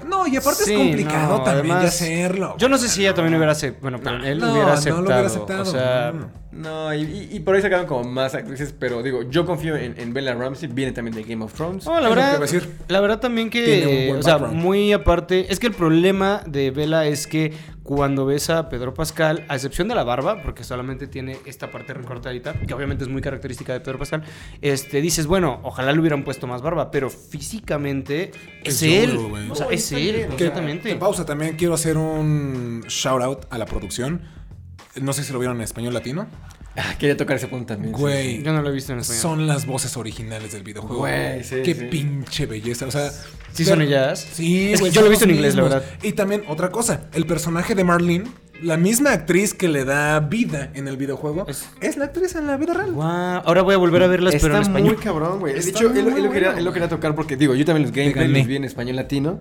No, 0.07 0.27
y 0.27 0.37
aparte 0.37 0.65
Sí, 0.65 0.73
es 0.73 0.79
complicado 0.79 1.39
no, 1.39 1.43
también 1.45 1.79
de 1.81 1.87
hacerlo. 1.87 2.57
Yo 2.59 2.69
no 2.69 2.77
sé 2.77 2.89
si 2.89 3.03
ella 3.03 3.15
también 3.15 3.35
hubiera 3.37 3.53
aceptado. 3.53 3.83
Bueno, 3.83 4.01
pero 4.03 4.25
él 4.25 4.39
No, 4.39 4.51
hubiera 4.53 4.67
no 4.69 4.73
aceptado. 4.75 5.01
lo 5.03 5.07
hubiera 5.09 5.27
aceptado. 5.27 5.63
O 5.63 5.65
sea, 5.67 6.13
no. 6.53 6.95
Y, 6.95 7.41
por 7.41 7.55
ahí 7.55 7.63
sacaron 7.63 7.87
como 7.87 8.05
más 8.05 8.35
actrices, 8.35 8.75
pero 8.79 9.03
digo, 9.03 9.23
yo 9.23 9.47
confío 9.47 9.77
en, 9.77 9.99
en 9.99 10.13
Bella 10.13 10.35
Ramsey, 10.35 10.69
viene 10.69 10.93
también 10.93 11.15
de 11.15 11.23
Game 11.23 11.43
of 11.45 11.55
Thrones. 11.55 11.87
no, 11.87 11.99
la 11.99 12.09
verdad, 12.09 12.29
iba 12.29 12.37
a 12.37 12.41
decir. 12.41 12.69
la 12.89 13.01
verdad 13.01 13.21
también 13.21 13.51
que, 13.51 14.15
o 14.17 14.23
sea, 14.23 14.39
muy 14.39 14.93
aparte, 14.93 15.53
es 15.53 15.59
que 15.59 15.69
el 15.69 15.75
problema 15.75 16.43
de 16.47 16.71
Bella 16.71 17.07
es 17.07 17.27
que 17.27 17.53
cuando 17.83 18.27
ves 18.27 18.49
a 18.51 18.69
Pedro 18.69 18.95
Pascal, 18.95 19.45
a 19.49 19.55
excepción 19.55 19.89
de 19.89 19.95
la 19.95 20.05
barba, 20.05 20.43
porque 20.43 20.63
solamente 20.63 21.07
tiene 21.09 21.39
esta 21.47 21.71
parte 21.71 21.95
recortadita, 21.95 22.55
que 22.55 22.73
obviamente 22.75 23.05
es 23.05 23.11
muy 23.11 23.23
característica 23.23 23.73
de 23.73 23.81
Pedro 23.81 23.99
Pascal, 23.99 24.23
este, 24.61 25.01
dices, 25.01 25.27
bueno, 25.27 25.61
ojalá 25.63 25.93
le 25.93 26.01
hubieran 26.01 26.23
puesto 26.23 26.47
más 26.47 26.63
barba, 26.63 26.91
pero 26.91 27.11
físicamente 27.11 28.31
es, 28.63 28.83
Es 28.83 28.83
él, 28.83 29.17
o 29.51 29.55
sea, 29.55 29.67
No, 29.67 29.73
es 29.73 29.91
él. 29.93 30.29
Que 30.37 30.97
pausa, 30.97 31.25
también 31.25 31.57
quiero 31.57 31.75
hacer 31.75 31.97
un 31.97 32.85
shout 32.89 33.23
out 33.23 33.47
a 33.51 33.59
la 33.59 33.67
producción. 33.67 34.23
No 35.01 35.13
sé 35.13 35.25
si 35.25 35.33
lo 35.33 35.39
vieron 35.39 35.57
en 35.57 35.63
español 35.63 35.95
latino. 35.95 36.27
Ah, 36.77 36.95
quería 36.99 37.17
tocar 37.17 37.37
ese 37.37 37.49
punto 37.49 37.75
también. 37.75 37.93
Güey, 37.93 38.39
sí. 38.39 38.43
Yo 38.43 38.53
no 38.53 38.63
lo 38.63 38.71
he 38.71 38.73
visto 38.73 38.93
en 38.93 39.01
español. 39.01 39.21
son 39.23 39.47
las 39.47 39.67
voces 39.67 39.97
originales 39.97 40.53
del 40.53 40.63
videojuego. 40.63 41.01
Güey, 41.01 41.45
sí, 41.45 41.57
Qué 41.63 41.75
sí. 41.75 41.85
pinche 41.91 42.47
belleza. 42.47 42.87
O 42.87 42.91
sea, 42.91 43.11
¿Sí 43.11 43.65
ver- 43.65 43.67
son 43.67 43.83
ellas? 43.83 44.27
Sí, 44.33 44.73
Es 44.73 44.81
que 44.81 44.91
yo 44.91 45.01
lo 45.03 45.07
he 45.09 45.11
visto 45.11 45.25
en 45.27 45.33
inglés, 45.33 45.55
la 45.55 45.63
verdad. 45.63 45.85
Y 46.03 46.13
también 46.13 46.43
otra 46.49 46.71
cosa, 46.71 47.03
el 47.13 47.27
personaje 47.27 47.75
de 47.75 47.85
Marlene, 47.85 48.25
la 48.63 48.77
misma 48.79 49.13
actriz 49.13 49.53
que 49.55 49.69
le 49.69 49.85
da 49.85 50.21
vida 50.21 50.71
en 50.75 50.89
el 50.89 50.97
videojuego, 50.97 51.47
Es- 51.49 51.69
es, 51.81 51.97
la 51.99 52.07
actriz 52.07 52.35
en 52.37 52.47
la 52.47 52.57
vida 52.57 52.73
real. 52.75 52.93
Guau, 52.93 53.43
ahora 53.45 53.63
voy 53.63 53.75
a 53.75 53.79
volver 53.79 54.03
a 54.05 54.07
verlas, 54.07 54.35
pero 54.41 54.55
en 54.55 54.61
Está 54.63 54.71
español. 54.71 54.95
muy 54.95 55.03
cabrón, 55.05 55.41
güey. 55.41 55.53
De 55.55 55.59
Está 55.61 55.71
hecho, 55.79 55.91
él, 55.91 56.03
muy 56.05 56.13
él 56.15 56.25
lo 56.25 56.31
quería, 56.31 56.53
él 56.57 56.65
lo 56.65 56.73
quería 56.73 56.89
tocar 56.89 57.15
porque, 57.15 57.37
digo, 57.37 57.55
yo 57.55 57.65
también 57.67 57.83
los 57.83 57.93
gameplays 57.93 58.31
los 58.31 58.47
vi 58.47 58.57
en 58.57 58.65
español 58.65 58.97
latino. 58.97 59.41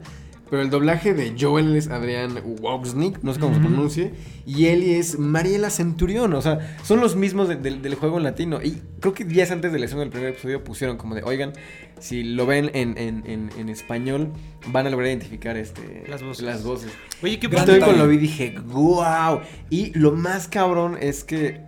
Pero 0.52 0.62
el 0.64 0.70
doblaje 0.70 1.14
de 1.14 1.34
Joel 1.40 1.76
es 1.78 1.88
Adrián 1.88 2.38
Wozniak, 2.60 3.24
no 3.24 3.34
sé 3.34 3.40
cómo 3.40 3.56
se 3.56 3.62
pronuncie. 3.62 4.12
Y 4.46 4.66
Ellie 4.66 5.00
es 5.00 5.18
Mariela 5.18 5.70
Centurión. 5.70 6.34
O 6.34 6.42
sea, 6.42 6.76
son 6.84 7.00
los 7.00 7.16
mismos 7.16 7.48
de- 7.48 7.56
del- 7.56 7.82
del 7.82 7.96
juego 7.96 8.18
en 8.18 8.24
latino. 8.24 8.62
Y 8.62 8.82
creo 9.00 9.14
que 9.14 9.24
días 9.24 9.50
antes 9.50 9.72
de 9.72 9.78
la 9.80 9.86
elección 9.86 10.02
del 10.02 10.10
primer 10.10 10.30
episodio 10.32 10.62
pusieron 10.64 10.98
como 10.98 11.16
de, 11.16 11.24
oigan, 11.24 11.54
si 12.02 12.24
lo 12.24 12.46
ven 12.46 12.70
en, 12.74 12.98
en- 12.98 13.24
en- 13.26 13.50
en 13.58 13.70
español, 13.70 14.34
van 14.68 14.86
a 14.88 14.90
lograr 14.90 15.08
identificar 15.08 15.56
este, 15.56 16.04
Las 16.10 16.22
voces. 16.22 16.44
Las 16.46 16.64
voces. 16.66 16.92
Oye, 17.24 17.40
qué 17.40 17.48
padre. 17.48 17.80
cuando 17.80 17.98
lo 18.04 18.10
vi 18.10 18.18
dije, 18.18 18.56
wow. 18.66 19.40
Y 19.70 19.98
lo 19.98 20.12
más 20.12 20.50
cabrón 20.50 20.98
es 21.00 21.24
que 21.24 21.62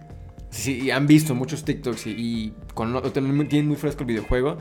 si 0.49 0.91
han 0.91 1.07
visto 1.07 1.33
muchos 1.33 1.63
TikToks 1.63 2.05
y, 2.05 2.09
y 2.11 2.53
con, 2.73 3.01
tienen 3.13 3.67
muy 3.67 3.75
fresco 3.77 4.01
el 4.01 4.07
videojuego, 4.07 4.57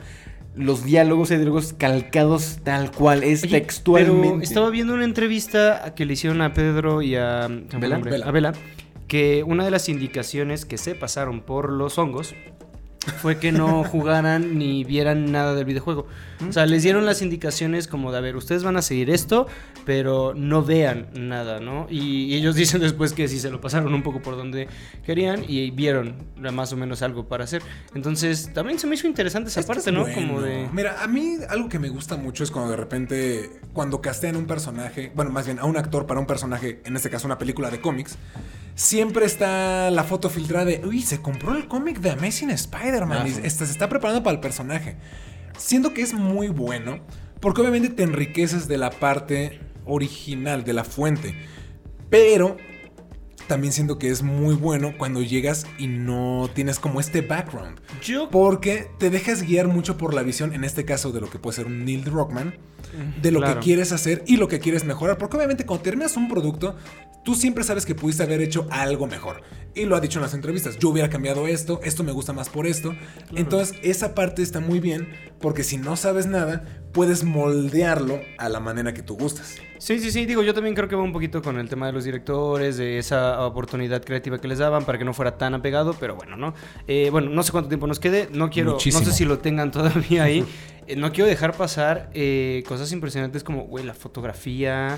los 0.55 0.83
diálogos 0.83 1.31
hay 1.31 1.37
diálogos 1.37 1.73
calcados 1.73 2.59
tal 2.63 2.91
cual, 2.91 3.23
es 3.23 3.43
Oye, 3.43 3.59
textualmente. 3.59 4.29
Pero 4.29 4.41
estaba 4.41 4.69
viendo 4.69 4.93
una 4.93 5.05
entrevista 5.05 5.93
que 5.95 6.05
le 6.05 6.13
hicieron 6.13 6.41
a 6.41 6.53
Pedro 6.53 7.01
y 7.01 7.15
a, 7.15 7.45
a 7.45 8.31
Vela, 8.31 8.53
que 9.07 9.43
una 9.43 9.65
de 9.65 9.71
las 9.71 9.89
indicaciones 9.89 10.65
que 10.65 10.77
se 10.77 10.95
pasaron 10.95 11.41
por 11.41 11.71
los 11.71 11.97
hongos 11.97 12.35
fue 13.21 13.37
que 13.37 13.51
no 13.51 13.83
jugaran 13.83 14.57
ni 14.57 14.83
vieran 14.83 15.31
nada 15.31 15.53
del 15.55 15.65
videojuego. 15.65 16.07
O 16.47 16.51
sea, 16.51 16.65
les 16.65 16.83
dieron 16.83 17.05
las 17.05 17.21
indicaciones 17.21 17.87
como 17.87 18.11
de, 18.11 18.17
a 18.17 18.21
ver, 18.21 18.35
ustedes 18.35 18.63
van 18.63 18.75
a 18.77 18.81
seguir 18.81 19.09
esto, 19.09 19.47
pero 19.85 20.33
no 20.35 20.63
vean 20.63 21.07
nada, 21.13 21.59
¿no? 21.59 21.87
Y, 21.89 22.25
y 22.25 22.35
ellos 22.35 22.55
dicen 22.63 22.81
después 22.81 23.13
que 23.13 23.27
sí 23.27 23.39
se 23.39 23.49
lo 23.49 23.61
pasaron 23.61 23.93
un 23.93 24.03
poco 24.03 24.21
por 24.21 24.35
donde 24.35 24.67
querían 25.05 25.43
y 25.47 25.71
vieron 25.71 26.15
más 26.37 26.73
o 26.73 26.77
menos 26.77 27.01
algo 27.01 27.27
para 27.27 27.43
hacer. 27.43 27.61
Entonces, 27.95 28.51
también 28.53 28.79
se 28.79 28.87
me 28.87 28.95
hizo 28.95 29.07
interesante 29.07 29.49
esa 29.49 29.61
Esto 29.61 29.73
parte, 29.73 29.89
es 29.89 29.93
¿no? 29.93 30.01
bueno. 30.01 30.15
Como 30.15 30.41
de... 30.41 30.67
Mira, 30.71 31.01
a 31.01 31.07
mí 31.07 31.37
algo 31.49 31.69
que 31.69 31.79
me 31.79 31.89
gusta 31.89 32.17
mucho 32.17 32.43
es 32.43 32.51
cuando 32.51 32.71
de 32.71 32.77
repente, 32.77 33.51
cuando 33.73 34.01
castean 34.01 34.35
un 34.35 34.45
personaje, 34.45 35.11
bueno, 35.15 35.31
más 35.31 35.45
bien 35.45 35.59
a 35.59 35.65
un 35.65 35.77
actor 35.77 36.05
para 36.05 36.19
un 36.19 36.25
personaje, 36.25 36.81
en 36.85 36.95
este 36.95 37.09
caso 37.09 37.27
una 37.27 37.37
película 37.37 37.69
de 37.69 37.79
cómics, 37.79 38.17
siempre 38.75 39.25
está 39.25 39.89
la 39.91 40.03
foto 40.03 40.29
filtrada 40.29 40.65
de, 40.65 40.81
uy, 40.85 41.01
se 41.01 41.21
compró 41.21 41.55
el 41.55 41.67
cómic 41.67 41.99
de 41.99 42.11
Amazing 42.11 42.49
Spider-Man 42.51 43.27
y 43.27 43.29
este, 43.45 43.65
se 43.65 43.71
está 43.71 43.89
preparando 43.89 44.23
para 44.23 44.35
el 44.35 44.39
personaje. 44.39 44.97
siento 45.57 45.93
que 45.93 46.01
es 46.01 46.13
muy 46.13 46.47
bueno 46.47 46.99
porque 47.39 47.61
obviamente 47.61 47.89
te 47.89 48.03
enriqueces 48.03 48.67
de 48.67 48.77
la 48.77 48.89
parte 48.89 49.59
original, 49.85 50.63
de 50.63 50.73
la 50.73 50.83
fuente. 50.85 51.35
Pero 52.09 52.57
también 53.47 53.73
siento 53.73 53.99
que 53.99 54.09
es 54.09 54.23
muy 54.23 54.55
bueno 54.55 54.93
cuando 54.97 55.21
llegas 55.21 55.67
y 55.77 55.87
no 55.87 56.49
tienes 56.53 56.79
como 56.79 56.99
este 57.01 57.21
background. 57.21 57.79
Yo 58.01 58.29
Porque 58.29 58.87
te 58.97 59.09
dejas 59.09 59.43
guiar 59.43 59.67
mucho 59.67 59.97
por 59.97 60.13
la 60.13 60.23
visión, 60.23 60.53
en 60.53 60.63
este 60.63 60.85
caso 60.85 61.11
de 61.11 61.19
lo 61.19 61.29
que 61.29 61.39
puede 61.39 61.57
ser 61.57 61.65
un 61.65 61.83
Neil 61.83 62.05
Rockman, 62.05 62.55
de 63.21 63.31
lo 63.31 63.39
Claro. 63.39 63.55
que 63.59 63.65
quieres 63.65 63.91
hacer 63.91 64.23
y 64.25 64.37
lo 64.37 64.47
que 64.47 64.59
quieres 64.59 64.85
mejorar. 64.85 65.17
Porque 65.17 65.35
obviamente 65.35 65.65
cuando 65.65 65.83
terminas 65.83 66.15
un 66.15 66.29
producto, 66.29 66.77
tú 67.23 67.35
siempre 67.35 67.63
sabes 67.63 67.85
que 67.85 67.95
pudiste 67.95 68.23
haber 68.23 68.41
hecho 68.41 68.67
algo 68.69 69.07
mejor. 69.07 69.41
Y 69.75 69.85
lo 69.85 69.95
ha 69.95 69.99
dicho 69.99 70.19
en 70.19 70.23
las 70.23 70.35
entrevistas, 70.35 70.77
yo 70.77 70.89
hubiera 70.89 71.09
cambiado 71.09 71.47
esto, 71.47 71.79
esto 71.83 72.03
me 72.03 72.11
gusta 72.11 72.31
más 72.31 72.49
por 72.49 72.67
esto. 72.67 72.95
Entonces 73.35 73.75
esa 73.81 74.13
parte 74.13 74.43
está 74.43 74.59
muy 74.59 74.79
bien 74.79 75.09
porque 75.39 75.63
si 75.63 75.77
no 75.77 75.95
sabes 75.95 76.27
nada, 76.27 76.63
puedes 76.93 77.23
moldearlo 77.23 78.21
a 78.37 78.49
la 78.49 78.59
manera 78.59 78.93
que 78.93 79.01
tú 79.01 79.15
gustas. 79.15 79.55
Sí, 79.79 79.99
sí, 79.99 80.11
sí, 80.11 80.25
digo, 80.25 80.43
yo 80.43 80.53
también 80.53 80.75
creo 80.75 80.87
que 80.87 80.95
va 80.95 81.01
un 81.01 81.11
poquito 81.11 81.41
con 81.41 81.59
el 81.59 81.67
tema 81.67 81.87
de 81.87 81.91
los 81.91 82.05
directores, 82.05 82.77
de 82.77 82.99
esa 82.99 83.45
oportunidad 83.45 84.01
creativa 84.03 84.39
que 84.39 84.47
les 84.47 84.59
daban 84.59 84.85
para 84.85 84.97
que 84.97 85.03
no 85.03 85.13
fuera 85.13 85.37
tan 85.37 85.55
apegado, 85.55 85.93
pero 85.99 86.15
bueno, 86.15 86.37
¿no? 86.37 86.53
Eh, 86.87 87.09
bueno, 87.11 87.31
no 87.31 87.43
sé 87.43 87.51
cuánto 87.51 87.67
tiempo 87.67 87.87
nos 87.87 87.99
quede, 87.99 88.29
no 88.31 88.49
quiero, 88.49 88.73
Muchísimo. 88.73 89.03
no 89.03 89.09
sé 89.09 89.17
si 89.17 89.25
lo 89.25 89.39
tengan 89.39 89.71
todavía 89.71 90.23
ahí, 90.23 90.45
Eh, 90.87 90.95
no 90.95 91.11
quiero 91.11 91.29
dejar 91.29 91.55
pasar 91.55 92.09
eh, 92.13 92.63
cosas 92.67 92.91
impresionantes 92.91 93.43
como, 93.43 93.63
güey, 93.63 93.85
la 93.85 93.93
fotografía, 93.93 94.97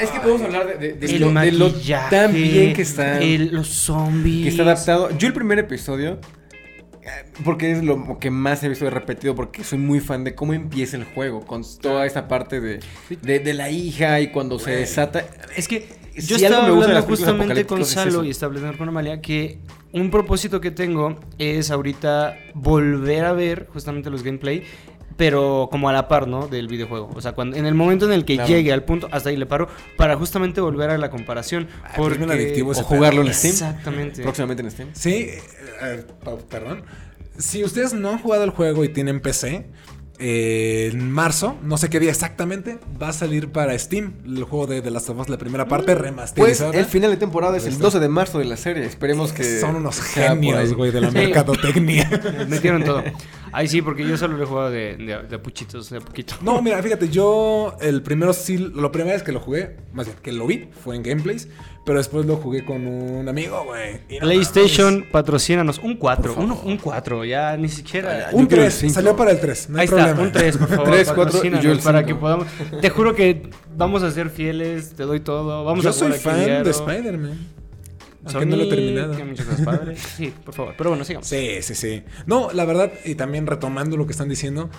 Es 0.00 0.10
que 0.10 0.20
podemos 0.20 0.42
hablar 0.42 0.66
de, 0.66 0.74
de- 0.78 0.92
de 0.94 1.06
el 1.46 1.58
lo, 1.58 1.70
de 1.70 1.96
tan 2.10 2.32
bien 2.32 2.72
que 2.74 2.82
está, 2.82 3.20
el- 3.20 3.52
los 3.52 3.68
zombies. 3.68 4.44
que 4.44 4.48
está 4.50 4.62
adaptado. 4.62 5.10
Yo 5.18 5.26
el 5.28 5.34
primer 5.34 5.58
episodio, 5.58 6.18
eh, 7.02 7.08
porque 7.44 7.72
es 7.72 7.82
lo 7.84 8.18
que 8.18 8.30
más 8.30 8.62
he 8.62 8.68
visto 8.68 8.88
repetido, 8.88 9.34
porque 9.34 9.64
soy 9.64 9.78
muy 9.78 10.00
fan 10.00 10.24
de 10.24 10.34
cómo 10.34 10.54
empieza 10.54 10.96
el 10.96 11.04
juego, 11.04 11.44
con 11.44 11.62
toda 11.80 12.06
esta 12.06 12.28
parte 12.28 12.60
de, 12.60 12.80
de, 13.22 13.38
de 13.40 13.54
la 13.54 13.70
hija 13.70 14.20
y 14.20 14.28
cuando 14.28 14.58
se 14.58 14.70
desata. 14.70 15.24
Es 15.56 15.68
que 15.68 15.88
Si 16.16 16.26
yo 16.28 16.36
estaba 16.36 16.66
de 16.68 16.72
hablando 16.72 17.02
justamente 17.02 17.66
con 17.66 17.80
es 17.82 17.88
Salo 17.88 18.24
y 18.24 18.30
estaba 18.30 18.54
hablando 18.54 18.78
con 18.78 18.88
Amalia 18.88 19.20
que 19.20 19.58
un 19.92 20.10
propósito 20.10 20.60
que 20.60 20.70
tengo 20.70 21.18
es 21.38 21.70
ahorita 21.70 22.38
volver 22.54 23.24
a 23.26 23.32
ver 23.34 23.66
justamente 23.72 24.08
los 24.08 24.22
gameplay, 24.22 24.62
pero 25.16 25.68
como 25.70 25.88
a 25.88 25.92
la 25.92 26.08
par, 26.08 26.28
¿no? 26.28 26.48
Del 26.48 26.68
videojuego. 26.68 27.10
O 27.14 27.20
sea, 27.20 27.32
cuando, 27.32 27.56
en 27.56 27.66
el 27.66 27.74
momento 27.74 28.06
en 28.06 28.12
el 28.12 28.24
que 28.24 28.34
Claro. 28.34 28.48
llegue 28.48 28.72
al 28.72 28.84
punto, 28.84 29.08
hasta 29.12 29.30
ahí 29.30 29.36
le 29.36 29.46
paro, 29.46 29.68
para 29.96 30.16
justamente 30.16 30.60
volver 30.60 30.90
a 30.90 30.98
la 30.98 31.10
comparación. 31.10 31.68
Ah, 31.84 31.94
adictivo 31.96 32.70
O 32.72 32.74
jugarlo 32.74 33.22
en. 33.22 33.32
Steam. 33.34 33.52
Exactamente. 33.52 34.22
Próximamente 34.22 34.62
en 34.62 34.70
Steam. 34.70 34.88
Sí, 34.92 35.14
eh, 35.14 35.42
eh, 35.82 36.04
perdón. 36.48 36.82
Si 37.38 37.64
ustedes 37.64 37.94
no 37.94 38.10
han 38.10 38.18
jugado 38.18 38.44
el 38.44 38.50
juego 38.50 38.84
y 38.84 38.88
tienen 38.90 39.20
PC, 39.20 39.66
eh, 40.18 40.90
en 40.92 41.10
marzo, 41.10 41.56
no 41.62 41.78
sé 41.78 41.88
qué 41.90 41.98
día 41.98 42.10
exactamente, 42.10 42.78
va 43.00 43.08
a 43.08 43.12
salir 43.12 43.50
para 43.50 43.76
Steam 43.76 44.12
el 44.24 44.44
juego 44.44 44.66
de 44.66 44.82
The 44.82 44.90
Last 44.90 45.08
of 45.08 45.18
Us, 45.18 45.28
la 45.28 45.38
primera 45.38 45.66
parte 45.66 45.86
Pues 45.86 45.98
remasterizada. 45.98 46.78
el 46.78 46.84
final 46.84 47.10
de 47.10 47.16
temporada 47.16 47.56
es 47.56 47.64
el 47.64 47.72
está. 47.72 47.84
12 47.84 47.98
de 48.00 48.08
marzo 48.08 48.38
de 48.38 48.44
la 48.44 48.56
serie. 48.56 48.84
Esperemos 48.84 49.32
que. 49.32 49.60
Son 49.60 49.74
unos 49.74 50.00
genios, 50.00 50.74
güey, 50.74 50.90
de 50.92 51.00
la 51.00 51.10
mercadotecnia. 51.10 52.08
Metieron 52.48 52.84
todo. 52.84 53.02
Ahí 53.52 53.68
sí, 53.68 53.82
porque 53.82 54.06
yo 54.06 54.16
solo 54.16 54.36
lo 54.36 54.44
he 54.44 54.46
jugado 54.46 54.70
de, 54.70 54.96
de, 54.96 55.22
de 55.28 55.38
puchitos, 55.38 55.90
de 55.90 56.00
poquito. 56.00 56.34
No, 56.42 56.62
mira, 56.62 56.82
fíjate, 56.82 57.08
yo 57.08 57.76
el 57.80 58.02
primero 58.02 58.32
sí, 58.32 58.56
la 58.74 58.90
primera 58.90 59.14
vez 59.14 59.22
que 59.22 59.32
lo 59.32 59.40
jugué, 59.40 59.76
más 59.92 60.06
bien 60.06 60.16
que 60.22 60.32
lo 60.32 60.46
vi, 60.46 60.68
fue 60.82 60.96
en 60.96 61.02
gameplays, 61.02 61.48
pero 61.84 61.98
después 61.98 62.24
lo 62.26 62.36
jugué 62.36 62.64
con 62.64 62.86
un 62.86 63.28
amigo, 63.28 63.62
güey. 63.64 63.94
no 64.10 64.18
PlayStation, 64.20 65.04
patrocínanos. 65.12 65.78
Un 65.78 65.96
4, 65.96 66.34
Por 66.34 66.44
un, 66.44 66.52
un 66.52 66.76
4, 66.78 67.24
ya 67.24 67.56
ni 67.56 67.68
siquiera. 67.68 68.08
mames. 68.30 68.34
Un 68.34 68.42
Yo 68.42 68.48
quiero 68.48 68.62
el 68.64 68.68
3, 68.68 68.74
cinco. 68.80 68.94
salió 68.94 69.16
para 69.16 69.30
el 69.32 69.40
3, 69.40 69.68
no 69.70 69.76
hay 69.76 69.80
Ahí 69.80 69.84
está, 69.86 69.96
problema. 69.96 70.22
un 70.22 70.32
3, 70.32 70.56
por 70.56 70.68
favor. 70.68 70.84
Tres, 70.90 71.06
cuatro, 71.08 71.22
y 71.22 71.26
patrocínanos 71.26 71.64
yo 71.64 71.72
el 71.72 71.78
Para 71.80 72.04
que 72.06 72.14
podamos. 72.14 72.46
Te 72.80 72.88
juro 72.90 73.14
que 73.14 73.50
vamos 73.76 74.02
a 74.02 74.10
ser 74.10 74.30
fieles, 74.30 74.94
te 74.94 75.02
doy 75.02 75.20
todo. 75.20 75.64
Vamos 75.64 75.82
Yo 75.84 75.90
a 75.90 75.92
soy 75.92 76.12
fan 76.12 76.36
diario. 76.44 76.64
de 76.64 76.70
Spider-Man. 76.70 77.38
Aunque 78.24 78.46
no 78.46 78.56
lo 78.56 78.62
he 78.64 78.68
terminado. 78.68 79.14
padres. 79.64 80.00
Sí, 80.16 80.32
por 80.44 80.54
favor. 80.54 80.74
Pero 80.78 80.90
bueno, 80.90 81.04
sigamos. 81.04 81.26
Sí, 81.26 81.58
sí, 81.62 81.74
sí. 81.74 82.02
No, 82.26 82.52
la 82.52 82.64
verdad, 82.64 82.92
y 83.04 83.14
también 83.14 83.46
retomando 83.46 83.96
lo 83.96 84.06
que 84.06 84.12
están 84.12 84.28
diciendo, 84.28 84.70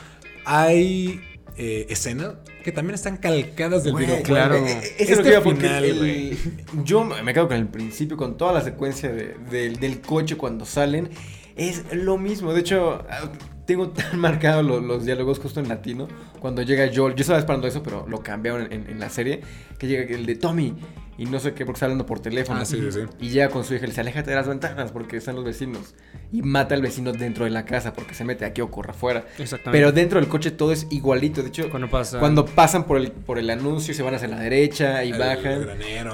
hay 0.46 1.22
eh, 1.58 1.86
escenas 1.90 2.36
que 2.64 2.72
también 2.72 2.96
están 2.96 3.18
calcadas 3.18 3.84
del 3.84 3.96
videojuego. 3.96 4.24
claro. 4.24 4.56
Eh, 4.56 4.72
eh, 4.72 4.78
Eso 4.78 4.86
es 4.98 5.10
Este 5.12 5.16
lo 5.18 5.24
que 5.24 5.30
iba 5.30 5.42
porque 5.44 5.62
final, 5.62 5.84
el- 5.86 5.98
güey. 6.00 6.38
Yo 6.84 7.04
me 7.04 7.34
quedo 7.34 7.48
con 7.48 7.58
el 7.58 7.68
principio, 7.68 8.18
con 8.18 8.38
toda 8.38 8.54
la 8.54 8.62
secuencia 8.62 9.10
de- 9.12 9.36
del- 9.52 9.76
del 9.80 10.02
coche 10.02 10.36
cuando 10.38 10.66
salen. 10.66 11.10
Es 11.56 11.84
lo 11.94 12.18
mismo. 12.18 12.54
De 12.54 12.62
hecho, 12.62 13.04
ah, 13.10 13.30
tengo 13.68 13.90
tan 13.90 14.18
marcados 14.20 14.66
los, 14.66 14.82
los 14.84 15.06
diálogos 15.06 15.40
justo 15.40 15.60
en 15.60 15.68
latino. 15.70 16.08
Cuando 16.40 16.62
llega 16.64 16.90
Joel, 16.94 17.14
yo 17.16 17.22
estaba 17.22 17.40
esperando 17.40 17.68
eso, 17.68 17.84
pero 17.84 18.08
lo 18.08 18.24
cambiaron 18.24 18.72
en, 18.72 18.90
en 18.90 19.00
la 19.00 19.10
serie. 19.10 19.42
Que 19.78 19.88
llega 19.88 20.16
el 20.16 20.26
de 20.26 20.36
Tommy. 20.36 20.74
Y 21.18 21.26
no 21.26 21.40
sé 21.40 21.54
qué, 21.54 21.64
porque 21.66 21.78
está 21.78 21.86
hablando 21.86 22.06
por 22.08 22.20
teléfono. 22.20 22.60
Ah, 22.62 22.66
sí, 22.66 22.78
sí, 22.82 22.92
sí. 22.92 23.00
Y 23.20 23.30
llega 23.30 23.50
con 23.50 23.64
su 23.64 23.74
hija 23.76 23.84
y 23.84 23.88
le 23.88 23.92
dice, 23.92 24.02
aléjate 24.02 24.32
de 24.32 24.36
las 24.36 24.48
ventanas 24.48 24.92
porque 24.92 25.18
están 25.18 25.36
los 25.36 25.44
vecinos. 25.46 25.94
Y 26.32 26.42
mata 26.42 26.74
al 26.74 26.82
vecino 26.82 27.12
dentro 27.12 27.46
de 27.46 27.52
la 27.52 27.66
casa 27.66 27.94
porque 27.94 28.16
se 28.16 28.24
mete 28.24 28.46
aquí 28.46 28.62
o 28.62 28.72
corre 28.72 28.92
afuera. 28.92 29.26
Exactamente. 29.38 29.72
Pero 29.78 29.92
dentro 29.92 30.20
del 30.20 30.28
coche 30.28 30.50
todo 30.50 30.72
es 30.72 30.88
igualito. 30.90 31.44
De 31.44 31.50
hecho, 31.50 31.70
Cuando 31.70 31.90
pasa. 31.90 32.20
cuando 32.20 32.46
pasan 32.46 32.86
por 32.86 32.98
el, 32.98 33.12
por 33.12 33.38
el 33.38 33.50
anuncio, 33.52 33.94
se 33.94 34.02
van 34.02 34.16
hacia 34.16 34.28
la 34.28 34.40
derecha 34.40 35.04
y 35.04 35.12
El 35.12 35.20
bajan. 35.20 35.62
granero. 35.62 36.14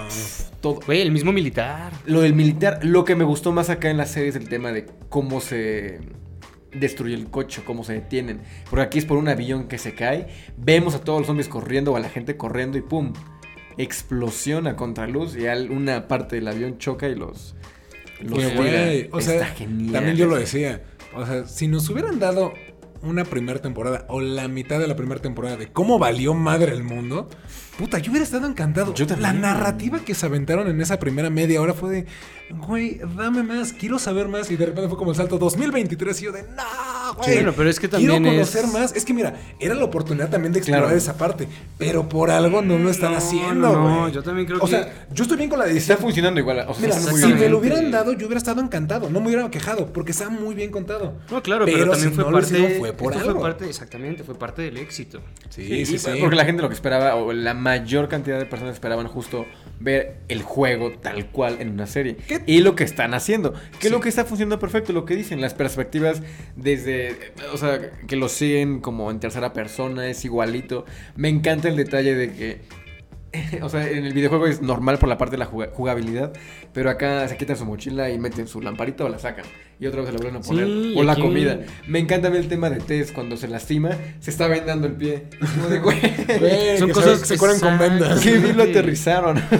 Todo. 0.59 0.81
Güey, 0.85 1.01
el 1.01 1.11
mismo 1.11 1.31
militar. 1.31 1.93
Lo 2.05 2.19
del 2.19 2.33
militar, 2.33 2.79
lo 2.83 3.05
que 3.05 3.15
me 3.15 3.23
gustó 3.23 3.53
más 3.53 3.69
acá 3.69 3.89
en 3.89 3.95
la 3.97 4.05
serie 4.05 4.27
es 4.29 4.35
el 4.35 4.49
tema 4.49 4.73
de 4.73 4.85
cómo 5.07 5.39
se 5.39 5.99
destruye 6.73 7.15
el 7.15 7.29
coche, 7.29 7.61
cómo 7.65 7.85
se 7.85 7.93
detienen. 7.93 8.41
Porque 8.69 8.83
aquí 8.83 8.99
es 8.99 9.05
por 9.05 9.17
un 9.17 9.29
avión 9.29 9.69
que 9.69 9.77
se 9.77 9.95
cae. 9.95 10.27
Vemos 10.57 10.93
a 10.93 10.99
todos 11.01 11.19
los 11.19 11.27
zombies 11.27 11.47
corriendo 11.47 11.93
o 11.93 11.95
a 11.95 11.99
la 12.01 12.09
gente 12.09 12.35
corriendo 12.35 12.77
y 12.77 12.81
¡pum! 12.81 13.13
Explosión 13.80 14.67
a 14.67 14.75
contraluz 14.75 15.36
y 15.36 15.45
una 15.71 16.07
parte 16.07 16.36
del 16.36 16.47
avión 16.47 16.77
choca 16.77 17.07
y 17.07 17.15
los... 17.15 17.55
güey, 18.21 19.09
o 19.11 19.21
sea, 19.21 19.45
genial. 19.47 19.93
también 19.93 20.17
yo 20.17 20.27
lo 20.27 20.36
decía. 20.36 20.84
O 21.15 21.25
sea, 21.25 21.47
si 21.47 21.67
nos 21.67 21.89
hubieran 21.89 22.19
dado 22.19 22.53
una 23.01 23.23
primera 23.23 23.61
temporada 23.61 24.05
o 24.09 24.19
la 24.19 24.47
mitad 24.47 24.80
de 24.80 24.88
la 24.88 24.95
primera 24.95 25.21
temporada 25.21 25.57
de 25.57 25.71
cómo 25.71 25.99
valió 25.99 26.34
madre 26.34 26.73
el 26.73 26.84
mundo, 26.84 27.30
puta, 27.77 27.99
yo 27.99 28.11
hubiera 28.11 28.25
estado 28.25 28.47
encantado. 28.47 28.93
Yo. 28.93 29.05
La 29.17 29.34
narrativa 29.34 29.99
que 29.99 30.13
se 30.13 30.25
aventaron 30.25 30.67
en 30.67 30.82
esa 30.82 30.99
primera 30.99 31.30
media 31.30 31.61
hora 31.61 31.73
fue 31.73 31.89
de, 31.91 32.05
güey, 32.67 32.99
dame 33.15 33.43
más, 33.43 33.73
quiero 33.73 33.99
saber 33.99 34.27
más. 34.27 34.51
Y 34.51 34.57
de 34.57 34.65
repente 34.65 34.89
fue 34.89 34.97
como 34.97 35.11
el 35.11 35.17
salto 35.17 35.38
2023 35.38 36.21
y 36.21 36.25
yo 36.25 36.32
de, 36.32 36.43
no, 36.43 36.63
güey. 37.14 37.36
Bueno, 37.36 37.53
pero 37.55 37.70
es 37.70 37.80
que 37.80 37.88
también 37.88 38.12
Quiero 38.22 38.36
conocer 38.36 38.66
es- 38.66 38.74
más. 38.74 38.95
Es 38.95 39.05
que 39.05 39.14
mira, 39.14 39.36
era 39.60 39.74
la 39.76 39.84
oportunidad 39.84 40.30
también 40.30 40.53
de 40.53 40.60
explorar 40.60 40.86
Claro. 40.86 40.97
esa 40.97 41.18
parte, 41.18 41.47
pero 41.78 42.07
por 42.10 42.32
algo 42.32 42.62
no 42.62 42.78
lo 42.78 42.89
están 42.89 43.12
No, 43.12 43.18
haciendo, 43.18 43.72
no, 43.74 44.10
yo 44.10 44.24
también 44.24 44.47
creo 44.47 44.60
o 44.60 44.66
que- 44.66 44.72
sea, 44.72 45.07
yo 45.14 45.24
estoy 45.24 45.38
bien 45.38 45.49
con 45.49 45.60
la 45.60 45.66
Está 45.66 45.74
decisión. 45.76 45.97
funcionando 45.99 46.39
igual. 46.39 46.66
O 46.68 46.74
sea, 46.74 46.82
Mira, 46.82 46.97
está 46.97 47.12
muy 47.12 47.22
si 47.22 47.28
me 47.34 47.49
lo 47.49 47.57
hubieran 47.60 47.91
dado, 47.91 48.14
yo 48.14 48.28
hubiera 48.28 48.38
estado 48.38 48.62
encantado. 48.62 49.10
No 49.10 49.20
me 49.22 49.28
hubiera 49.28 49.49
quejado, 49.49 49.91
porque 49.93 50.12
está 50.12 50.30
muy 50.30 50.55
bien 50.55 50.72
contado. 50.72 51.16
No, 51.32 51.41
claro, 51.43 51.66
pero, 51.66 51.78
Pero 51.78 51.91
también 51.91 52.10
si 52.12 52.16
fue 52.16 52.24
no 52.24 52.32
lo 52.32 52.38
parte. 52.39 52.53
hicieron, 52.57 52.78
fue 52.80 52.93
por 52.93 53.14
esto 53.14 53.28
algo. 53.30 53.39
fue 53.41 53.49
parte, 53.49 53.66
exactamente, 53.70 54.24
fue 54.24 54.36
parte 54.38 54.62
del 54.64 54.78
éxito. 54.78 55.22
Sí, 55.49 55.86
Sí, 55.86 55.97
Porque 56.20 56.36
la 56.36 56.45
gente 56.45 56.62
lo 56.62 56.70
que 56.70 56.76
esperaba, 56.76 57.16
o 57.16 57.34
la 57.34 57.53
mayor 57.53 58.07
cantidad 58.10 58.38
de 58.38 58.45
personas 58.45 58.74
esperaban 58.76 59.07
justo 59.07 59.45
ver 59.80 60.18
el 60.28 60.41
juego 60.41 60.91
tal 61.01 61.28
cual 61.28 61.57
en 61.60 61.70
una 61.70 61.88
serie. 61.88 62.18
¿Qué? 62.28 62.41
Y 62.45 62.60
lo 62.62 62.76
que 62.76 62.84
están 62.84 63.14
haciendo. 63.14 63.53
Que 63.80 63.88
es 63.88 63.91
lo 63.91 63.97
Sí. 63.97 64.03
que 64.03 64.10
está 64.10 64.26
funcionando 64.26 64.60
perfecto, 64.60 64.93
lo 64.93 65.05
que 65.05 65.16
dicen. 65.16 65.41
Las 65.41 65.53
perspectivas 65.53 66.22
desde. 66.55 66.98
O 67.53 67.57
sea, 67.57 67.91
que 68.07 68.15
lo 68.15 68.29
siguen 68.29 68.79
como 68.79 69.11
en 69.11 69.19
tercera 69.19 69.53
persona, 69.53 70.07
es 70.07 70.23
igualito. 70.25 70.85
Me 71.15 71.29
encanta 71.29 71.67
el 71.67 71.75
detalle 71.75 72.15
de 72.15 72.33
que. 72.33 72.61
O 73.61 73.69
sea, 73.69 73.87
en 73.87 74.05
el 74.05 74.13
videojuego 74.13 74.47
es 74.47 74.59
normal 74.61 74.97
por 74.97 75.07
la 75.07 75.17
parte 75.19 75.33
de 75.33 75.37
la 75.37 75.45
juga- 75.45 75.69
jugabilidad, 75.71 76.33
pero 76.73 76.89
acá 76.89 77.27
se 77.27 77.37
quitan 77.37 77.55
su 77.57 77.65
mochila 77.65 78.09
y 78.09 78.17
meten 78.17 78.47
su 78.47 78.59
lamparita 78.59 79.03
o 79.05 79.09
la 79.09 79.19
sacan. 79.19 79.45
Y 79.82 79.88
otra 79.88 80.01
vez 80.01 80.07
se 80.09 80.13
la 80.13 80.19
vuelven 80.21 80.41
a 80.41 80.45
poner. 80.45 80.65
Sí, 80.65 80.93
o 80.97 81.03
la 81.03 81.13
aquí- 81.13 81.21
comida. 81.21 81.59
Me 81.88 81.99
encanta 81.99 82.27
ver 82.30 82.41
el 82.41 82.47
tema 82.49 82.69
de 82.69 82.80
Tess 82.82 83.13
cuando 83.13 83.38
se 83.38 83.47
lastima, 83.47 83.91
se 84.19 84.30
está 84.30 84.47
vendando 84.47 84.88
el 84.88 84.93
pie. 84.93 85.27
Es 85.41 85.49
como 85.51 85.67
de, 85.69 85.80
güey. 85.80 85.97
Güey, 86.39 86.77
Son 86.77 86.88
que 86.89 86.93
cosas 86.93 87.19
se, 87.21 87.25
se 87.27 87.38
curan 87.38 87.59
con 87.61 87.77
vendas. 87.80 88.19
Qué 88.19 88.38
bien 88.39 88.57
lo 88.57 88.63
aterrizaron. 88.63 89.41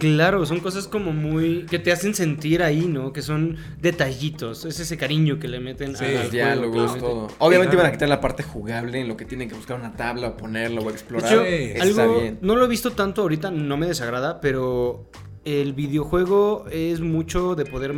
Claro, 0.00 0.46
son 0.46 0.60
cosas 0.60 0.88
como 0.88 1.12
muy. 1.12 1.66
que 1.66 1.78
te 1.78 1.92
hacen 1.92 2.14
sentir 2.14 2.62
ahí, 2.62 2.86
¿no? 2.86 3.12
Que 3.12 3.20
son 3.20 3.58
detallitos. 3.82 4.64
Es 4.64 4.80
ese 4.80 4.96
cariño 4.96 5.38
que 5.38 5.46
le 5.46 5.60
meten 5.60 5.94
Sí, 5.94 6.04
juego, 6.06 6.28
diálogos, 6.30 6.98
todo. 6.98 7.28
Obviamente 7.38 7.72
Claro. 7.72 7.82
van 7.82 7.86
a 7.90 7.92
quitar 7.92 8.08
la 8.08 8.20
parte 8.20 8.42
jugable 8.42 8.98
en 9.00 9.08
lo 9.08 9.16
que 9.18 9.26
tienen 9.26 9.48
que 9.50 9.54
buscar 9.54 9.78
una 9.78 9.92
tabla 9.96 10.28
o 10.28 10.36
ponerlo 10.38 10.80
o 10.82 10.84
De 10.86 10.92
explorar. 10.92 11.30
hecho, 11.30 11.44
Sí, 11.44 11.72
Está 11.90 12.02
algo, 12.04 12.20
bien. 12.20 12.38
no 12.40 12.56
lo 12.56 12.64
he 12.64 12.68
visto 12.68 12.92
tanto 12.92 13.20
ahorita, 13.22 13.50
no 13.50 13.76
me 13.76 13.86
desagrada, 13.86 14.40
pero 14.40 15.10
el 15.44 15.72
videojuego 15.72 16.66
es 16.70 17.00
mucho 17.00 17.54
de 17.54 17.64
poder 17.64 17.94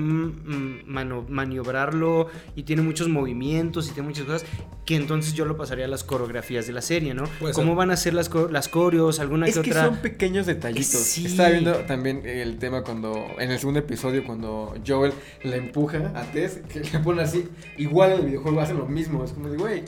maniobrarlo 1.29 2.29
y 2.55 2.63
tiene 2.63 2.83
muchos 2.83 3.09
movimientos 3.09 3.89
y 3.89 3.93
tiene 3.93 4.09
muchas 4.09 4.27
cosas 4.27 4.45
que 4.85 4.95
entonces 4.97 5.35
yo 5.35 5.45
lo 5.45 5.57
pasaría 5.57 5.87
a 5.87 5.89
las 5.89 6.05
coreografías 6.05 6.67
de 6.67 6.73
la 6.73 6.83
serie, 6.83 7.15
¿no? 7.15 7.25
¿Cómo 7.55 7.75
van 7.75 7.91
a 7.91 7.97
ser 7.97 8.15
las, 8.15 8.31
las 8.51 8.69
coreos? 8.69 9.19
¿Alguna 9.21 9.47
Es 9.47 9.57
que 9.57 9.63
que 9.63 9.71
otra? 9.71 9.87
son 9.87 9.97
pequeños 9.97 10.47
detallitos. 10.47 10.87
Sí. 11.01 11.27
Estaba 11.27 11.51
viendo 11.51 11.73
también 11.81 12.23
el 12.25 12.59
tema 12.59 12.83
cuando, 12.83 13.27
en 13.39 13.51
el 13.51 13.59
segundo 13.59 13.81
episodio, 13.81 14.25
cuando 14.25 14.75
Joel 14.87 15.13
la 15.43 15.57
empuja 15.57 16.13
a 16.15 16.23
Tess, 16.33 16.61
que 16.69 16.81
le 16.81 16.99
pone 17.01 17.23
así. 17.23 17.49
Igual 17.79 18.13
en 18.13 18.19
el 18.21 18.27
videojuego 18.27 18.61
hacen 18.61 18.79
lo 18.79 18.87
mismo. 18.87 19.25
Es 19.25 19.33
como 19.33 19.49
de, 19.49 19.57
güey, 19.57 19.85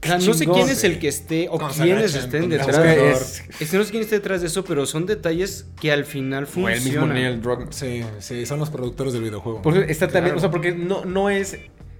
O 0.00 0.06
sea, 0.06 0.18
no 0.18 0.32
sé 0.34 0.46
quién 0.46 0.68
es 0.68 0.84
el 0.84 0.98
que 1.00 1.08
esté 1.08 1.48
o 1.50 1.58
quiénes 1.58 2.14
estén 2.14 2.48
detrás. 2.48 2.68
buscador. 2.68 3.12
Es, 3.12 3.42
es 3.60 3.70
que 3.70 3.76
no 3.78 3.84
sé 3.84 3.90
quién 3.90 4.02
esté 4.04 4.14
detrás 4.16 4.40
de 4.40 4.46
eso, 4.46 4.64
pero 4.64 4.86
son 4.86 5.06
detalles 5.06 5.66
que 5.80 5.90
al 5.90 6.04
final 6.04 6.44
O 6.44 6.68
el 6.68 6.76
mismo 6.76 7.00
funcionan. 7.00 7.14
Neil 7.14 7.42
Druckmann. 7.42 7.72
Sí, 7.72 8.02
sí, 8.20 8.46
son 8.46 8.60
los 8.60 8.70
productores 8.70 9.12
del 9.12 9.22
videojuego. 9.22 9.60
Porque 9.62 9.86
está 9.90 10.06
también, 10.06 10.34
Claro. 10.34 10.36
o 10.36 10.40
sea, 10.40 10.50
porque 10.50 10.72
no, 10.72 11.04
no 11.04 11.30
es 11.30 11.58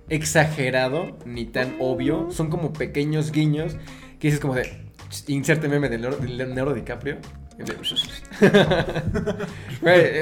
exagerado 0.09 1.17
ni 1.27 1.45
tan 1.47 1.77
obvio. 1.81 2.29
Son 2.31 2.51
como 2.51 2.73
pequeños 2.73 3.33
guiños 3.33 3.75
que 4.19 4.29
dices 4.29 4.41
como 4.41 4.55
de. 4.55 4.87
Inserte 5.27 5.69
meme 5.69 5.89
del 5.89 6.03
Leonardo 6.37 6.75
DiCaprio. 6.75 7.17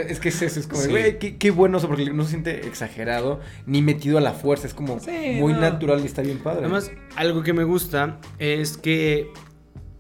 Es 0.09 0.20
que 0.20 0.28
es 0.30 0.43
eso, 0.43 0.61
es 0.61 0.66
como, 0.66 0.80
de, 0.80 0.87
Sí. 0.87 0.91
güey, 0.91 1.18
qué, 1.18 1.37
qué 1.37 1.51
bueno 1.51 1.78
eso, 1.78 1.89
porque 1.89 2.11
no 2.11 2.24
se 2.24 2.30
siente 2.30 2.66
exagerado 2.66 3.41
ni 3.66 3.82
metido 3.82 4.18
a 4.18 4.20
la 4.20 4.32
fuerza, 4.32 4.66
es 4.66 4.74
como 4.74 4.99
Sí, 5.01 5.37
muy 5.41 5.53
no. 5.53 5.61
natural 5.61 6.01
y 6.03 6.07
está 6.07 6.22
bien 6.22 6.39
padre. 6.39 6.61
Además, 6.61 6.91
algo 7.16 7.43
que 7.43 7.53
me 7.53 7.64
gusta 7.64 8.18
es 8.39 8.76
que 8.76 9.30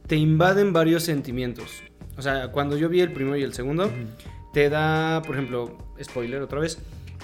te 0.06 0.16
invaden 0.16 0.72
varios 0.72 1.02
sentimientos. 1.02 1.82
O 2.16 2.22
sea, 2.22 2.48
cuando 2.52 2.76
yo 2.76 2.88
vi 2.88 3.00
el 3.00 3.12
primero 3.12 3.36
y 3.36 3.42
el 3.42 3.52
segundo, 3.52 3.90
te 4.52 4.70
da, 4.70 5.20
por 5.22 5.36
ejemplo, 5.36 5.76
spoiler 6.02 6.40
otra 6.42 6.60
vez, 6.60 6.78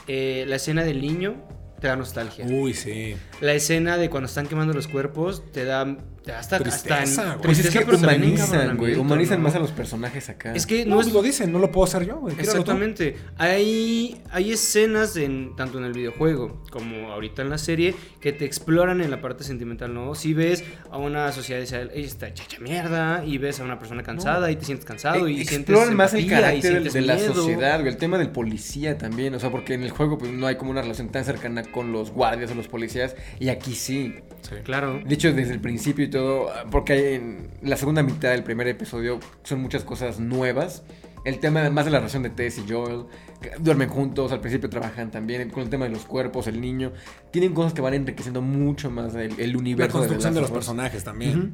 eh, 0.08 0.44
la 0.48 0.56
escena 0.56 0.82
del 0.84 1.00
niño 1.00 1.36
te 1.80 1.86
da 1.88 1.96
nostalgia. 1.96 2.44
Uy, 2.46 2.74
sí. 2.74 3.14
La 3.40 3.54
escena 3.54 3.96
de 3.96 4.10
cuando 4.10 4.26
están 4.26 4.46
quemando 4.46 4.74
los 4.74 4.86
cuerpos 4.88 5.42
te 5.52 5.64
da 5.64 5.96
hasta, 6.30 6.58
Tristeza, 6.58 7.02
hasta 7.02 7.24
güey. 7.34 7.42
pues 7.42 7.58
es 7.60 7.70
que 7.70 7.84
humanizan, 7.94 8.76
güey, 8.76 8.94
humanizan 8.96 9.38
¿no? 9.38 9.44
más 9.44 9.54
a 9.54 9.58
los 9.58 9.72
personajes 9.72 10.28
acá. 10.28 10.54
Es 10.54 10.66
que 10.66 10.84
No, 10.84 10.96
no 10.96 11.00
es 11.00 11.06
pues 11.06 11.14
lo 11.14 11.22
dicen, 11.22 11.50
no 11.52 11.58
lo 11.58 11.70
puedo 11.72 11.84
hacer 11.86 12.06
yo, 12.06 12.18
güey. 12.18 12.34
Exactamente. 12.38 13.16
Hay, 13.38 14.20
hay 14.30 14.52
escenas 14.52 15.16
en, 15.16 15.56
tanto 15.56 15.78
en 15.78 15.84
el 15.84 15.92
videojuego 15.92 16.62
como 16.70 17.10
ahorita 17.12 17.42
en 17.42 17.50
la 17.50 17.58
serie 17.58 17.94
que 18.20 18.32
te 18.32 18.44
exploran 18.44 19.00
en 19.00 19.10
la 19.10 19.20
parte 19.20 19.44
sentimental, 19.44 19.92
¿no? 19.92 20.14
Si 20.14 20.32
ves 20.34 20.64
a 20.90 20.98
una 20.98 21.32
sociedad 21.32 21.58
y 21.58 21.62
dice, 21.62 21.82
"Ella 21.92 22.06
está 22.06 22.32
chacha 22.34 22.58
mierda, 22.60 23.24
y 23.24 23.38
ves 23.38 23.60
a 23.60 23.64
una 23.64 23.78
persona 23.78 24.02
cansada 24.02 24.50
y 24.50 24.56
te 24.56 24.64
sientes 24.64 24.84
cansado 24.86 25.28
y 25.28 25.40
E- 25.40 25.44
sientes 25.44 25.70
exploran 25.70 25.96
más 25.96 26.14
el 26.14 26.20
y 26.24 26.28
carácter 26.28 26.82
de, 26.92 27.00
la 27.02 27.14
miedo. 27.14 27.34
sociedad, 27.34 27.80
güey, 27.80 27.92
el 27.92 27.98
tema 27.98 28.18
del 28.18 28.30
policía 28.30 28.96
también, 28.98 29.34
o 29.34 29.40
sea, 29.40 29.50
porque 29.50 29.74
en 29.74 29.82
el 29.82 29.90
juego 29.90 30.18
pues, 30.18 30.30
no 30.32 30.46
hay 30.46 30.56
como 30.56 30.70
una 30.70 30.82
relación 30.82 31.08
tan 31.10 31.24
cercana 31.24 31.62
con 31.64 31.92
los 31.92 32.10
guardias 32.12 32.50
o 32.50 32.54
los 32.54 32.68
policías, 32.68 33.16
y 33.40 33.48
aquí 33.48 33.74
sí. 33.74 34.14
Sí. 34.42 34.56
Claro. 34.64 35.00
De 35.06 35.14
hecho, 35.14 35.32
desde 35.32 35.52
el 35.54 35.60
principio 35.60 36.04
y 36.04 36.10
todo, 36.12 36.52
porque 36.70 37.16
en 37.16 37.50
la 37.62 37.76
segunda 37.76 38.02
mitad 38.04 38.30
del 38.30 38.44
primer 38.44 38.68
episodio 38.68 39.18
son 39.42 39.60
muchas 39.60 39.82
cosas 39.82 40.20
nuevas. 40.20 40.84
El 41.24 41.38
tema 41.38 41.68
más 41.70 41.84
de 41.84 41.90
la 41.92 41.98
relación 41.98 42.22
de 42.22 42.30
Tess 42.30 42.58
y 42.58 42.64
Joel, 42.68 43.06
duermen 43.60 43.88
juntos, 43.88 44.32
al 44.32 44.40
principio 44.40 44.68
trabajan 44.68 45.10
también, 45.10 45.50
con 45.50 45.62
el 45.62 45.70
tema 45.70 45.84
de 45.84 45.90
los 45.90 46.04
cuerpos, 46.04 46.46
el 46.48 46.60
niño, 46.60 46.92
tienen 47.30 47.54
cosas 47.54 47.72
que 47.72 47.80
van 47.80 47.94
enriqueciendo 47.94 48.42
mucho 48.42 48.90
más 48.90 49.14
el, 49.14 49.38
el 49.38 49.52
La 49.52 49.58
universo 49.58 49.98
construcción 49.98 50.34
de 50.34 50.40
The 50.40 50.42
los 50.42 50.50
personajes 50.50 51.04
también. 51.04 51.52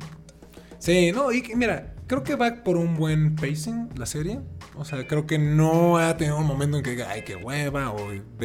Sí, 0.78 1.12
no, 1.12 1.32
y 1.32 1.42
mira, 1.56 1.94
creo 2.06 2.22
que 2.22 2.36
va 2.36 2.62
por 2.64 2.76
un 2.76 2.96
buen 2.96 3.34
pacing 3.34 3.90
la 3.96 4.06
serie. 4.06 4.40
O 4.76 4.84
sea, 4.84 5.06
creo 5.06 5.26
que 5.26 5.38
no 5.38 5.98
ha 5.98 6.16
tenido 6.16 6.38
un 6.38 6.46
momento 6.46 6.76
en 6.76 6.82
que 6.82 6.90
diga, 6.90 7.10
ay, 7.10 7.22
qué 7.22 7.36
hueva, 7.36 7.90
o 7.90 7.98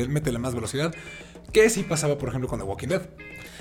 métele 0.09 0.39
más 0.39 0.55
velocidad. 0.55 0.93
Que 1.51 1.69
sí 1.69 1.83
pasaba, 1.83 2.17
por 2.17 2.29
ejemplo, 2.29 2.49
con 2.49 2.59
The 2.59 2.65
Walking 2.65 2.87
Dead. 2.87 3.01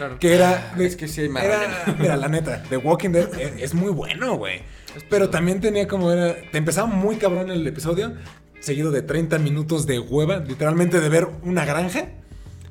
Claro. 0.02 0.18
Que 0.18 0.34
era. 0.34 0.72
Ah, 0.74 0.82
es 0.82 0.96
que 0.96 1.06
sí 1.06 1.20
hay 1.20 1.28
más 1.28 1.44
era-. 1.44 1.94
Mira, 1.98 2.16
la 2.16 2.28
neta, 2.28 2.62
The 2.68 2.76
Walking 2.76 3.10
Dead 3.10 3.28
es, 3.38 3.62
es 3.62 3.74
muy 3.74 3.90
bueno, 3.90 4.36
güey. 4.36 4.62
Pero 5.08 5.30
también 5.30 5.60
tenía 5.60 5.86
como 5.86 6.10
era. 6.10 6.34
Te 6.50 6.58
empezaba 6.58 6.88
muy 6.88 7.16
cabrón 7.16 7.50
el 7.50 7.64
episodio, 7.66 8.14
seguido 8.60 8.90
de 8.90 9.02
30 9.02 9.38
minutos 9.38 9.86
de 9.86 10.00
hueva, 10.00 10.38
literalmente 10.38 11.00
de 11.00 11.08
ver 11.08 11.28
una 11.44 11.64
granja. 11.64 12.08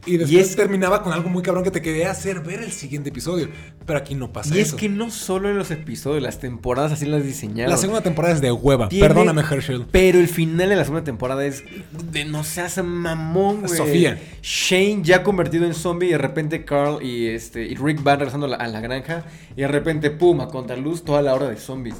Y 0.05 0.17
después 0.17 0.49
es- 0.49 0.55
terminaba 0.55 1.03
con 1.03 1.13
algo 1.13 1.29
muy 1.29 1.43
cabrón 1.43 1.63
que 1.63 1.69
te 1.69 1.81
quería 1.81 2.09
hacer 2.09 2.39
ver 2.41 2.61
el 2.63 2.71
siguiente 2.71 3.09
episodio. 3.09 3.49
Pero 3.85 3.99
aquí 3.99 4.15
no 4.15 4.33
pasa 4.33 4.55
Y 4.55 4.59
es 4.59 4.69
eso. 4.69 4.77
que 4.77 4.89
no 4.89 5.11
solo 5.11 5.49
en 5.49 5.57
los 5.57 5.69
episodios, 5.69 6.23
las 6.23 6.39
temporadas 6.39 6.91
así 6.91 7.05
las 7.05 7.23
diseñaron. 7.23 7.69
La 7.71 7.77
segunda 7.77 8.01
temporada 8.01 8.33
es 8.33 8.41
de 8.41 8.51
hueva. 8.51 8.89
Tiene- 8.89 9.07
Perdóname, 9.07 9.41
Herschel. 9.41 9.85
Pero 9.91 10.19
el 10.19 10.27
final 10.27 10.69
de 10.69 10.75
la 10.75 10.83
segunda 10.83 11.03
temporada 11.03 11.45
es 11.45 11.63
de 12.11 12.25
no 12.25 12.43
seas 12.43 12.83
mamón, 12.83 13.61
güey. 13.61 13.77
Sofía. 13.77 14.19
Shane 14.41 15.01
ya 15.03 15.21
convertido 15.23 15.65
en 15.65 15.73
zombie 15.75 16.07
y 16.07 16.11
de 16.13 16.17
repente 16.17 16.65
Carl 16.65 17.03
y 17.03 17.27
este 17.27 17.65
y 17.67 17.75
Rick 17.75 18.01
van 18.01 18.19
regresando 18.19 18.47
a 18.47 18.49
la, 18.49 18.55
a 18.57 18.67
la 18.67 18.79
granja 18.81 19.25
y 19.55 19.61
de 19.61 19.67
repente 19.67 20.09
pum, 20.09 20.41
a 20.41 20.47
contraluz 20.47 21.03
toda 21.03 21.21
la 21.21 21.35
hora 21.35 21.47
de 21.47 21.57
zombies. 21.57 21.95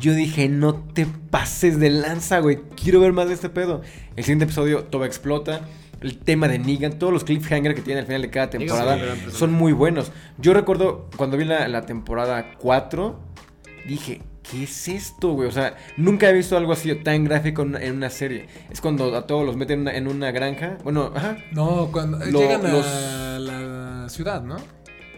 Yo 0.00 0.14
dije, 0.14 0.48
no 0.48 0.74
te 0.74 1.06
pases 1.30 1.78
de 1.78 1.90
lanza, 1.90 2.40
güey. 2.40 2.58
Quiero 2.82 3.00
ver 3.00 3.12
más 3.12 3.28
de 3.28 3.34
este 3.34 3.48
pedo. 3.48 3.82
El 4.16 4.24
siguiente 4.24 4.44
episodio, 4.44 4.84
todo 4.84 5.04
explota. 5.04 5.60
El 6.00 6.18
tema 6.18 6.46
de 6.48 6.58
Negan, 6.58 6.98
todos 6.98 7.12
los 7.12 7.24
cliffhangers 7.24 7.74
que 7.74 7.82
tiene 7.82 8.00
al 8.00 8.06
final 8.06 8.22
de 8.22 8.30
cada 8.30 8.50
temporada 8.50 8.98
son 9.32 9.52
muy 9.52 9.72
buenos. 9.72 10.12
Yo 10.38 10.52
recuerdo 10.54 11.08
cuando 11.16 11.36
vi 11.36 11.44
la, 11.44 11.66
la 11.68 11.82
temporada 11.86 12.52
4, 12.58 13.18
dije, 13.88 14.20
¿qué 14.48 14.64
es 14.64 14.88
esto, 14.88 15.30
güey? 15.32 15.48
O 15.48 15.52
sea, 15.52 15.74
nunca 15.96 16.28
he 16.28 16.32
visto 16.34 16.56
algo 16.56 16.72
así 16.72 16.94
tan 16.96 17.24
gráfico 17.24 17.62
en 17.62 17.68
una, 17.68 17.80
en 17.82 17.96
una 17.96 18.10
serie. 18.10 18.46
Es 18.70 18.80
cuando 18.80 19.16
a 19.16 19.26
todos 19.26 19.46
los 19.46 19.56
meten 19.56 19.80
en 19.80 19.80
una, 19.82 19.94
en 19.96 20.08
una 20.08 20.30
granja. 20.32 20.76
Bueno, 20.84 21.12
ajá. 21.14 21.38
No, 21.52 21.88
cuando 21.90 22.18
Lo- 22.18 22.38
llegan 22.40 22.66
a 22.66 22.72
los- 22.72 23.40
la 23.40 24.08
ciudad, 24.08 24.42
¿no? 24.42 24.56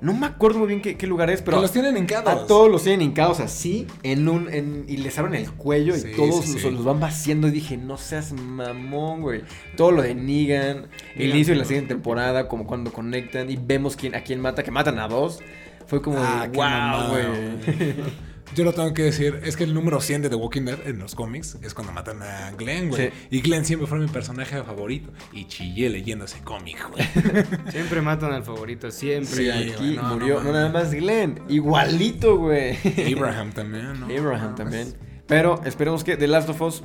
No 0.01 0.15
me 0.15 0.27
acuerdo 0.27 0.59
muy 0.61 0.69
bien 0.69 0.81
qué, 0.81 0.97
qué 0.97 1.07
lugar 1.07 1.29
es, 1.31 1.43
pero 1.43 1.57
que 1.59 1.63
los 1.63 1.73
tienen 1.73 1.97
hincados. 1.97 2.33
a 2.33 2.47
todos 2.47 2.71
los 2.71 2.83
tienen 2.85 3.03
hincados 3.03 3.41
así, 3.41 3.87
en 4.03 4.29
un, 4.29 4.53
en- 4.53 4.85
y 4.89 4.97
les 4.99 5.19
abren 5.19 5.35
el 5.35 5.51
cuello 5.53 5.95
Sí, 5.95 6.09
y 6.13 6.17
todos 6.17 6.45
sí, 6.45 6.53
los, 6.55 6.63
sí. 6.63 6.71
los 6.71 6.85
van 6.85 7.01
vaciando. 7.01 7.49
Y 7.49 7.51
dije, 7.51 7.77
no 7.77 7.97
seas 7.97 8.33
mamón, 8.33 9.21
güey. 9.23 9.43
Todo 9.77 9.91
lo 9.93 10.03
de 10.03 10.15
Negan, 10.15 10.87
el 11.17 11.31
inicio 11.31 11.55
de 11.55 11.59
la 11.61 11.65
siguiente 11.65 11.95
temporada, 11.95 12.49
como 12.49 12.67
cuando 12.67 12.93
conectan 12.93 13.51
y 13.51 13.57
vemos 13.57 13.97
quién, 13.97 14.15
a 14.15 14.23
quién 14.23 14.41
mata, 14.41 14.63
que 14.63 14.71
matan 14.71 14.99
a 14.99 15.09
dos. 15.09 15.41
Fue 15.87 16.03
como 16.03 16.19
Ah, 16.19 16.47
de, 16.51 16.57
wow, 16.57 16.65
mamada, 16.67 17.09
güey. 17.09 17.95
Yo 18.55 18.65
lo 18.65 18.73
tengo 18.73 18.93
que 18.95 19.03
decir, 19.03 19.41
es 19.45 19.57
que 19.57 19.65
el 19.65 19.75
número 19.75 20.01
100 20.01 20.23
de 20.23 20.29
The 20.31 20.35
Walking 20.35 20.63
Dead 20.63 20.79
en 20.87 20.99
los 20.99 21.15
cómics 21.15 21.59
es 21.63 21.75
cuando 21.75 21.93
matan 21.93 22.23
a 22.23 22.51
Glenn, 22.53 22.89
güey. 22.89 23.09
Sí. 23.09 23.15
Y 23.31 23.41
Glenn 23.41 23.65
siempre 23.65 23.87
fue 23.87 23.99
mi 23.99 24.09
personaje 24.09 24.63
favorito. 24.63 25.13
Y 25.33 25.47
chillé 25.47 25.89
leyendo 25.91 26.25
ese 26.25 26.41
cómic, 26.41 26.79
güey. 26.91 27.05
Siempre 27.71 28.01
matan 28.01 28.33
al 28.33 28.45
favorito, 28.45 28.91
siempre. 28.91 29.37
Sí, 29.37 29.51
Aquí 29.51 29.73
güey, 29.77 29.97
no, 29.97 30.15
murió, 30.15 30.39
no 30.39 30.45
no, 30.45 30.53
nada 30.53 30.69
más 30.71 30.93
Glenn. 30.93 31.41
Igualito, 31.49 32.37
güey. 32.37 32.77
Abraham 33.15 33.53
también, 33.53 34.01
¿no? 34.01 34.07
Abraham 34.07 34.51
No, 34.51 34.55
también. 34.55 34.95
Pero 35.27 35.61
esperemos 35.65 36.05
que 36.05 36.17
The 36.17 36.27
Last 36.27 36.49
of 36.49 36.61
Us 36.63 36.83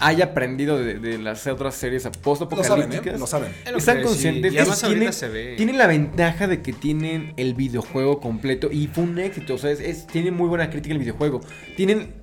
haya 0.00 0.26
aprendido 0.26 0.78
de, 0.78 0.98
de 0.98 1.18
las 1.18 1.46
otras 1.46 1.74
series 1.74 2.04
Lo 2.04 2.10
saben, 2.12 2.22
post-apocalípticas. 2.22 3.14
¿eh? 3.14 3.18
Lo 3.18 3.26
saben. 3.26 3.52
Lo 3.70 3.78
Están 3.78 3.98
que 3.98 4.02
conscientes. 4.04 4.50
sí, 4.52 4.56
y 4.56 4.60
además 4.60 4.82
tienen, 4.82 5.12
se 5.12 5.28
ve. 5.28 5.54
tienen 5.56 5.78
la 5.78 5.86
ventaja 5.86 6.46
de 6.46 6.62
que 6.62 6.72
tienen 6.72 7.32
el 7.36 7.54
videojuego 7.54 8.20
completo 8.20 8.70
y 8.70 8.86
fue 8.88 9.04
un 9.04 9.18
éxito. 9.18 9.54
O 9.54 9.58
sea, 9.58 9.70
es, 9.70 9.80
es- 9.80 10.06
tienen 10.06 10.34
muy 10.34 10.48
buena 10.48 10.70
crítica 10.70 10.92
el 10.92 10.98
videojuego. 11.00 11.40
Tienen, 11.76 12.14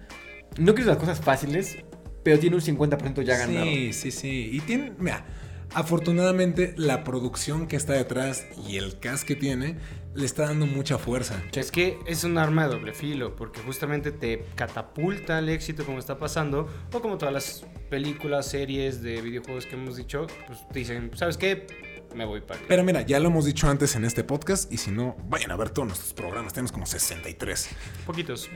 no 0.57 0.73
quiero 0.75 0.89
las 0.89 0.97
cosas 0.99 1.19
fáciles, 1.21 1.77
pero 2.23 2.37
tiene 2.39 2.55
un 2.55 2.61
50% 2.61 3.23
ya 3.23 3.37
ganado. 3.37 3.65
Sí, 3.65 3.93
sí, 3.93 4.11
sí. 4.11 4.49
Y 4.53 4.59
tiene, 4.61 4.93
mira, 4.99 5.25
afortunadamente 5.73 6.73
la 6.77 7.03
producción 7.03 7.67
que 7.67 7.75
está 7.75 7.93
detrás 7.93 8.45
y 8.67 8.77
el 8.77 8.99
cast 8.99 9.23
que 9.25 9.35
tiene 9.35 9.77
le 10.13 10.25
está 10.25 10.43
dando 10.43 10.65
mucha 10.65 10.97
fuerza. 10.97 11.41
Es 11.53 11.71
que 11.71 11.99
es 12.05 12.23
un 12.23 12.37
arma 12.37 12.67
de 12.67 12.73
doble 12.75 12.93
filo, 12.93 13.35
porque 13.35 13.61
justamente 13.61 14.11
te 14.11 14.45
catapulta 14.55 15.37
al 15.37 15.49
éxito 15.49 15.85
como 15.85 15.99
está 15.99 16.17
pasando, 16.17 16.67
o 16.91 17.01
como 17.01 17.17
todas 17.17 17.33
las 17.33 17.65
películas, 17.89 18.47
series 18.47 19.01
de 19.01 19.21
videojuegos 19.21 19.65
que 19.65 19.75
hemos 19.75 19.95
dicho, 19.97 20.27
pues 20.47 20.67
te 20.69 20.79
dicen, 20.79 21.11
¿sabes 21.15 21.37
qué? 21.37 21.67
Me 22.15 22.25
voy 22.25 22.41
para 22.41 22.59
allá". 22.59 22.65
Pero 22.67 22.83
mira, 22.83 23.01
ya 23.03 23.19
lo 23.19 23.29
hemos 23.29 23.45
dicho 23.45 23.69
antes 23.69 23.95
en 23.95 24.03
este 24.03 24.23
podcast 24.23 24.71
y 24.71 24.77
si 24.77 24.91
no, 24.91 25.15
vayan 25.29 25.51
a 25.51 25.55
ver 25.55 25.69
todos 25.69 25.87
nuestros 25.87 26.13
programas, 26.13 26.53
tenemos 26.53 26.71
como 26.71 26.85
63. 26.85 27.69
Poquitos. 28.05 28.49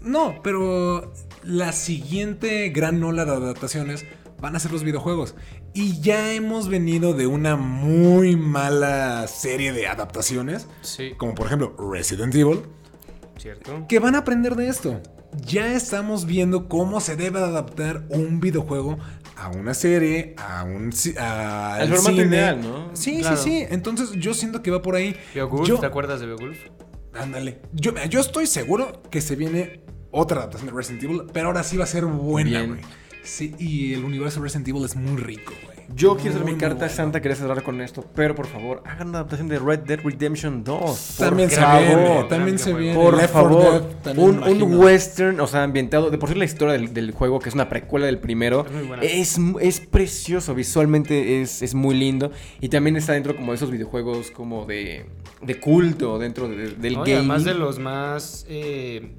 No, 0.00 0.40
pero 0.42 1.12
la 1.42 1.72
siguiente 1.72 2.68
gran 2.68 3.02
ola 3.02 3.24
de 3.24 3.32
adaptaciones 3.32 4.04
van 4.38 4.56
a 4.56 4.58
ser 4.58 4.72
los 4.72 4.84
videojuegos. 4.84 5.34
Y 5.74 6.00
ya 6.00 6.32
hemos 6.32 6.68
venido 6.68 7.14
de 7.14 7.26
una 7.26 7.56
muy 7.56 8.36
mala 8.36 9.26
serie 9.26 9.72
de 9.72 9.88
adaptaciones, 9.88 10.68
Sí, 10.82 11.12
como 11.16 11.34
por 11.34 11.46
ejemplo 11.46 11.74
Resident 11.92 12.32
Evil, 12.34 12.60
cierto. 13.36 13.84
que 13.88 13.98
van 13.98 14.14
a 14.14 14.18
aprender 14.18 14.54
de 14.54 14.68
esto. 14.68 15.00
Ya 15.44 15.74
estamos 15.74 16.26
viendo 16.26 16.68
cómo 16.68 17.00
se 17.00 17.16
debe 17.16 17.40
adaptar 17.40 18.04
un 18.10 18.38
videojuego 18.38 18.98
a 19.36 19.48
una 19.48 19.74
serie, 19.74 20.36
a 20.38 20.62
un 20.62 20.92
a- 21.18 21.74
Al 21.74 21.80
al 21.82 21.88
formato 21.88 22.10
cine. 22.10 22.22
ideal, 22.28 22.60
¿no? 22.62 22.90
Sí, 22.94 23.18
Claro. 23.18 23.36
sí, 23.36 23.42
sí. 23.50 23.66
Entonentonces 23.68 24.16
yo 24.20 24.32
siento 24.32 24.62
que 24.62 24.70
va 24.70 24.80
por 24.80 24.94
ahí. 24.94 25.16
Beowulf, 25.34 25.66
Yo- 25.68 25.80
¿te 25.80 25.86
acuerdas 25.86 26.20
de 26.20 26.26
Beowulf? 26.26 26.56
Ándale. 27.14 27.60
Yo, 27.72 27.92
yo 28.08 28.20
estoy 28.20 28.46
seguro 28.46 29.02
que 29.10 29.20
se 29.20 29.34
viene 29.34 29.80
otra 30.12 30.38
adaptación 30.38 30.70
de 30.70 30.76
Resident 30.76 31.02
Evil, 31.02 31.22
pero 31.32 31.48
ahora 31.48 31.64
sí 31.64 31.76
va 31.76 31.82
a 31.82 31.88
ser 31.88 32.04
buena, 32.04 32.62
güey. 32.62 32.80
Sí, 33.24 33.54
y 33.58 33.94
el 33.94 34.04
universo 34.04 34.38
de 34.40 34.44
Resident 34.44 34.68
Evil 34.68 34.84
es 34.84 34.94
muy 34.96 35.20
rico, 35.20 35.52
güey. 35.64 35.74
Yo 35.94 36.16
quiero 36.16 36.30
hacer 36.36 36.44
mi 36.46 36.54
carta 36.58 36.76
bueno. 36.78 36.92
santa, 36.94 37.20
quería 37.20 37.36
cerrar 37.36 37.62
con 37.62 37.80
esto, 37.82 38.06
pero 38.14 38.34
por 38.34 38.46
favor, 38.46 38.82
hagan 38.86 39.08
una 39.08 39.18
adaptación 39.18 39.48
de 39.48 39.58
Red 39.58 39.80
Dead 39.80 40.00
Redemption 40.02 40.64
2. 40.64 41.14
Por 41.18 41.26
También 41.28 41.50
se 41.50 41.56
favor. 41.56 41.82
viene, 41.86 42.24
también 42.30 42.58
se 42.58 42.70
Por 42.70 42.80
viene. 42.80 42.94
Por 42.94 43.16
Left 43.18 43.32
4 43.34 43.50
favor, 43.60 43.84
un, 44.16 44.62
un 44.62 44.74
western, 44.76 45.40
o 45.40 45.46
sea, 45.46 45.62
ambientado. 45.62 46.08
De 46.10 46.16
por 46.16 46.30
sí, 46.30 46.34
la 46.36 46.46
historia 46.46 46.72
del, 46.72 46.94
del 46.94 47.10
juego, 47.12 47.38
que 47.38 47.50
es 47.50 47.54
una 47.54 47.68
precuela 47.68 48.06
del 48.06 48.18
primero, 48.18 48.64
Es 49.02 49.36
es, 49.36 49.40
es 49.60 49.80
precioso. 49.80 50.54
Visualmente 50.54 51.42
es, 51.42 51.60
es 51.60 51.74
muy 51.74 51.94
lindo. 51.94 52.30
Y 52.62 52.70
también 52.70 52.96
está 52.96 53.12
dentro 53.12 53.36
como 53.36 53.52
de 53.52 53.56
esos 53.56 53.70
videojuegos 53.70 54.30
como 54.30 54.64
de, 54.64 55.04
de 55.42 55.60
culto 55.60 56.18
dentro 56.18 56.48
de- 56.48 56.70
del 56.76 56.94
No, 56.94 57.00
gaming. 57.00 57.14
además 57.16 57.44
de 57.44 57.54
los 57.54 57.78
más 57.78 58.46
eh, 58.48 59.16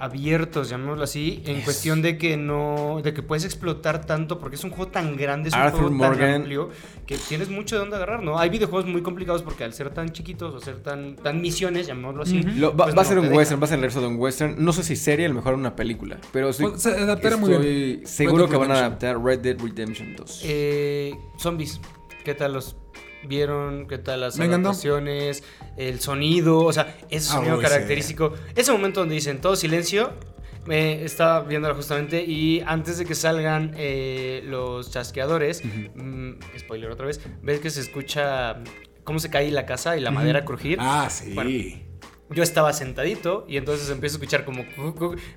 abiertos, 0.00 0.68
llamémoslo 0.70 1.04
así, 1.04 1.42
en 1.46 1.60
cuestión 1.62 2.02
de 2.02 2.16
que 2.18 2.36
no, 2.36 3.00
de 3.04 3.12
que 3.14 3.22
puedes 3.22 3.44
explotar 3.44 4.06
tanto, 4.06 4.38
porque 4.40 4.56
es 4.56 4.64
un 4.64 4.70
juego 4.70 4.90
tan 4.90 5.16
grande, 5.16 5.48
es 5.50 5.54
un 5.54 5.60
Arthur 5.60 5.80
juego 5.80 5.94
Morgan. 5.94 6.18
tan 6.18 6.34
amplio, 6.42 6.70
que 7.06 7.16
tienes 7.18 7.48
mucho 7.50 7.76
de 7.76 7.80
dónde 7.80 7.96
agarrar, 7.96 8.22
¿no? 8.22 8.38
Hay 8.38 8.48
videojuegos 8.50 8.88
muy 8.90 9.02
complicados 9.02 9.42
porque 9.42 9.64
al 9.64 9.72
ser 9.74 9.90
tan 9.90 10.10
chiquitos 10.10 10.54
o 10.54 10.60
ser 10.60 10.82
tan, 10.82 11.16
tan 11.16 11.40
misiones, 11.40 11.86
llamémoslo 11.86 12.22
así. 12.22 12.42
Lo- 12.42 12.76
va, 12.76 12.84
pues 12.86 12.96
va 12.96 13.02
a 13.02 13.04
ser 13.04 13.18
un 13.18 13.24
deja. 13.26 13.36
western, 13.36 13.60
va 13.60 13.64
a 13.64 13.68
ser 13.68 13.78
el 13.78 13.84
resto 13.84 14.00
de 14.00 14.06
un 14.06 14.16
western. 14.16 14.54
No 14.58 14.72
sé 14.72 14.82
si 14.82 14.96
serie, 14.96 15.26
a 15.26 15.28
lo 15.28 15.34
mejor 15.34 15.54
una 15.54 15.76
película. 15.76 16.18
Pero 16.32 16.48
estoy, 16.50 16.70
Pues, 16.70 16.82
se 16.82 16.90
adaptará 16.90 17.36
muy 17.36 17.52
estoy 17.52 17.66
bien. 17.96 18.06
seguro 18.06 18.48
que 18.48 18.56
van 18.56 18.70
a 18.70 18.78
adaptar 18.78 19.22
Red 19.22 19.40
Dead 19.40 19.58
Redemption 19.60 20.16
2. 20.16 20.40
Eh, 20.44 21.14
zombies, 21.38 21.80
¿qué 22.24 22.34
tal 22.34 22.52
los 22.54 22.76
vieron? 23.24 23.86
¿Qué 23.88 23.98
tal 23.98 24.20
las 24.20 24.38
adaptaciones? 24.68 25.42
El 25.76 26.00
sonido, 26.00 26.58
o 26.64 26.72
sea, 26.72 26.96
ese 27.10 27.30
Ah, 27.30 27.34
sonido 27.36 27.58
característico. 27.60 28.34
Ese 28.54 28.72
momento 28.72 29.00
donde 29.00 29.14
dicen 29.14 29.40
todo 29.40 29.56
silencio, 29.56 30.12
me 30.66 31.04
estaba 31.04 31.40
viéndolo 31.42 31.74
justamente 31.74 32.22
y 32.22 32.60
antes 32.66 32.98
de 32.98 33.06
que 33.06 33.14
salgan 33.14 33.72
eh, 33.76 34.42
los 34.46 34.90
chasqueadores, 34.90 35.62
mm, 35.64 36.32
spoiler 36.58 36.90
otra 36.90 37.06
vez, 37.06 37.20
ves 37.42 37.60
que 37.60 37.70
se 37.70 37.80
escucha 37.80 38.56
cómo 39.04 39.18
se 39.18 39.30
cae 39.30 39.50
la 39.50 39.64
casa 39.66 39.96
y 39.96 40.00
la 40.00 40.10
madera 40.10 40.44
crujir. 40.44 40.78
Ah, 40.80 41.08
sí. 41.10 41.32
Bueno, 41.34 41.50
Yo 42.32 42.42
estaba 42.44 42.72
sentadito 42.72 43.44
y 43.48 43.56
entonces 43.56 43.90
empiezo 43.90 44.14
a 44.14 44.18
escuchar 44.18 44.44
como... 44.44 44.64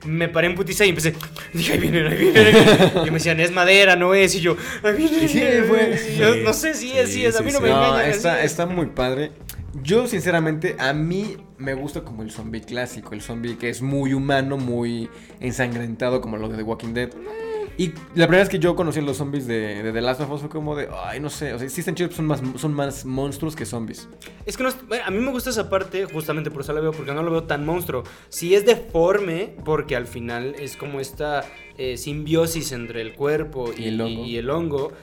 Me 0.05 0.29
paré 0.29 0.47
en 0.47 0.55
putiza 0.55 0.85
y 0.85 0.89
empecé... 0.89 1.15
Dije, 1.53 1.73
ahí 1.73 1.79
vienen, 1.79 2.05
ahí 2.07 2.17
vienen. 2.17 2.45
ahí 2.45 2.53
vienen". 2.53 2.91
Y 3.03 3.05
me 3.05 3.13
decían, 3.13 3.39
es 3.39 3.51
madera, 3.51 3.95
no 3.95 4.13
es. 4.13 4.35
Y 4.35 4.41
yo, 4.41 4.55
ahí 4.83 4.93
vienen. 4.95 5.23
Y 5.23 5.27
sí, 5.27 5.41
ahí 5.41 5.61
fue. 5.63 5.77
vienen". 5.87 5.99
Y 6.13 6.17
yo, 6.17 6.33
Sí, 6.33 6.41
no 6.43 6.53
sé 6.53 6.73
si 6.75 6.91
es, 6.91 7.09
sí, 7.11 7.25
es. 7.25 7.35
A 7.35 7.41
mí 7.41 7.51
no 7.51 7.59
me 7.61 7.69
No, 7.69 7.83
engañan. 7.83 8.09
está, 8.11 8.43
está 8.43 8.65
muy 8.67 8.87
padre. 8.87 9.31
Yo, 9.81 10.05
sinceramente, 10.07 10.75
a 10.77 10.93
mí 10.93 11.37
me 11.57 11.73
gusta 11.73 12.03
como 12.03 12.21
el 12.21 12.29
zombie 12.29 12.61
clásico. 12.61 13.13
El 13.15 13.21
zombie 13.21 13.57
que 13.57 13.69
es 13.69 13.81
muy 13.81 14.13
humano, 14.13 14.57
muy 14.57 15.09
ensangrentado, 15.39 16.21
como 16.21 16.37
lo 16.37 16.47
de 16.47 16.57
The 16.57 16.63
Walking 16.63 16.93
Dead. 16.93 17.09
Y 17.77 17.87
la 18.15 18.27
primera 18.27 18.39
vez 18.39 18.49
que 18.49 18.59
yo 18.59 18.75
conocí 18.75 18.99
a 18.99 19.01
los 19.01 19.17
zombies 19.17 19.47
de, 19.47 19.81
de 19.81 19.91
The 19.91 20.01
Last 20.01 20.21
of 20.21 20.31
Us 20.31 20.41
fue 20.41 20.49
como 20.49 20.75
de, 20.75 20.89
ay, 21.05 21.19
no 21.19 21.29
sé, 21.29 21.53
o 21.53 21.59
sea, 21.59 21.67
sí 21.69 21.79
están 21.81 21.95
chidos, 21.95 22.13
son 22.15 22.25
más, 22.25 22.41
son 22.57 22.73
más 22.73 23.05
monstruos 23.05 23.55
que 23.55 23.65
zombies. 23.65 24.07
Es 24.45 24.57
que 24.57 24.63
no 24.63 24.69
bueno, 24.87 25.03
a 25.05 25.11
mí 25.11 25.19
me 25.19 25.31
gusta 25.31 25.49
esa 25.49 25.69
parte, 25.69 26.05
justamente 26.05 26.51
por 26.51 26.61
eso 26.61 26.73
la 26.73 26.81
veo, 26.81 26.91
porque 26.91 27.13
no 27.13 27.23
lo 27.23 27.31
veo 27.31 27.43
tan 27.43 27.65
monstruo. 27.65 28.03
Sí 28.29 28.53
es 28.53 28.65
deforme, 28.65 29.55
porque 29.65 29.95
al 29.95 30.05
final 30.05 30.55
es 30.59 30.77
como 30.77 30.99
esta 30.99 31.43
eh, 31.77 31.97
simbiosis 31.97 32.71
entre 32.71 33.01
el 33.01 33.13
cuerpo 33.15 33.71
y, 33.75 33.83
Y 33.83 33.87
el 33.87 34.01
hongo. 34.01 34.25
y 34.25 34.37
el 34.37 34.49
hongo, 34.49 34.93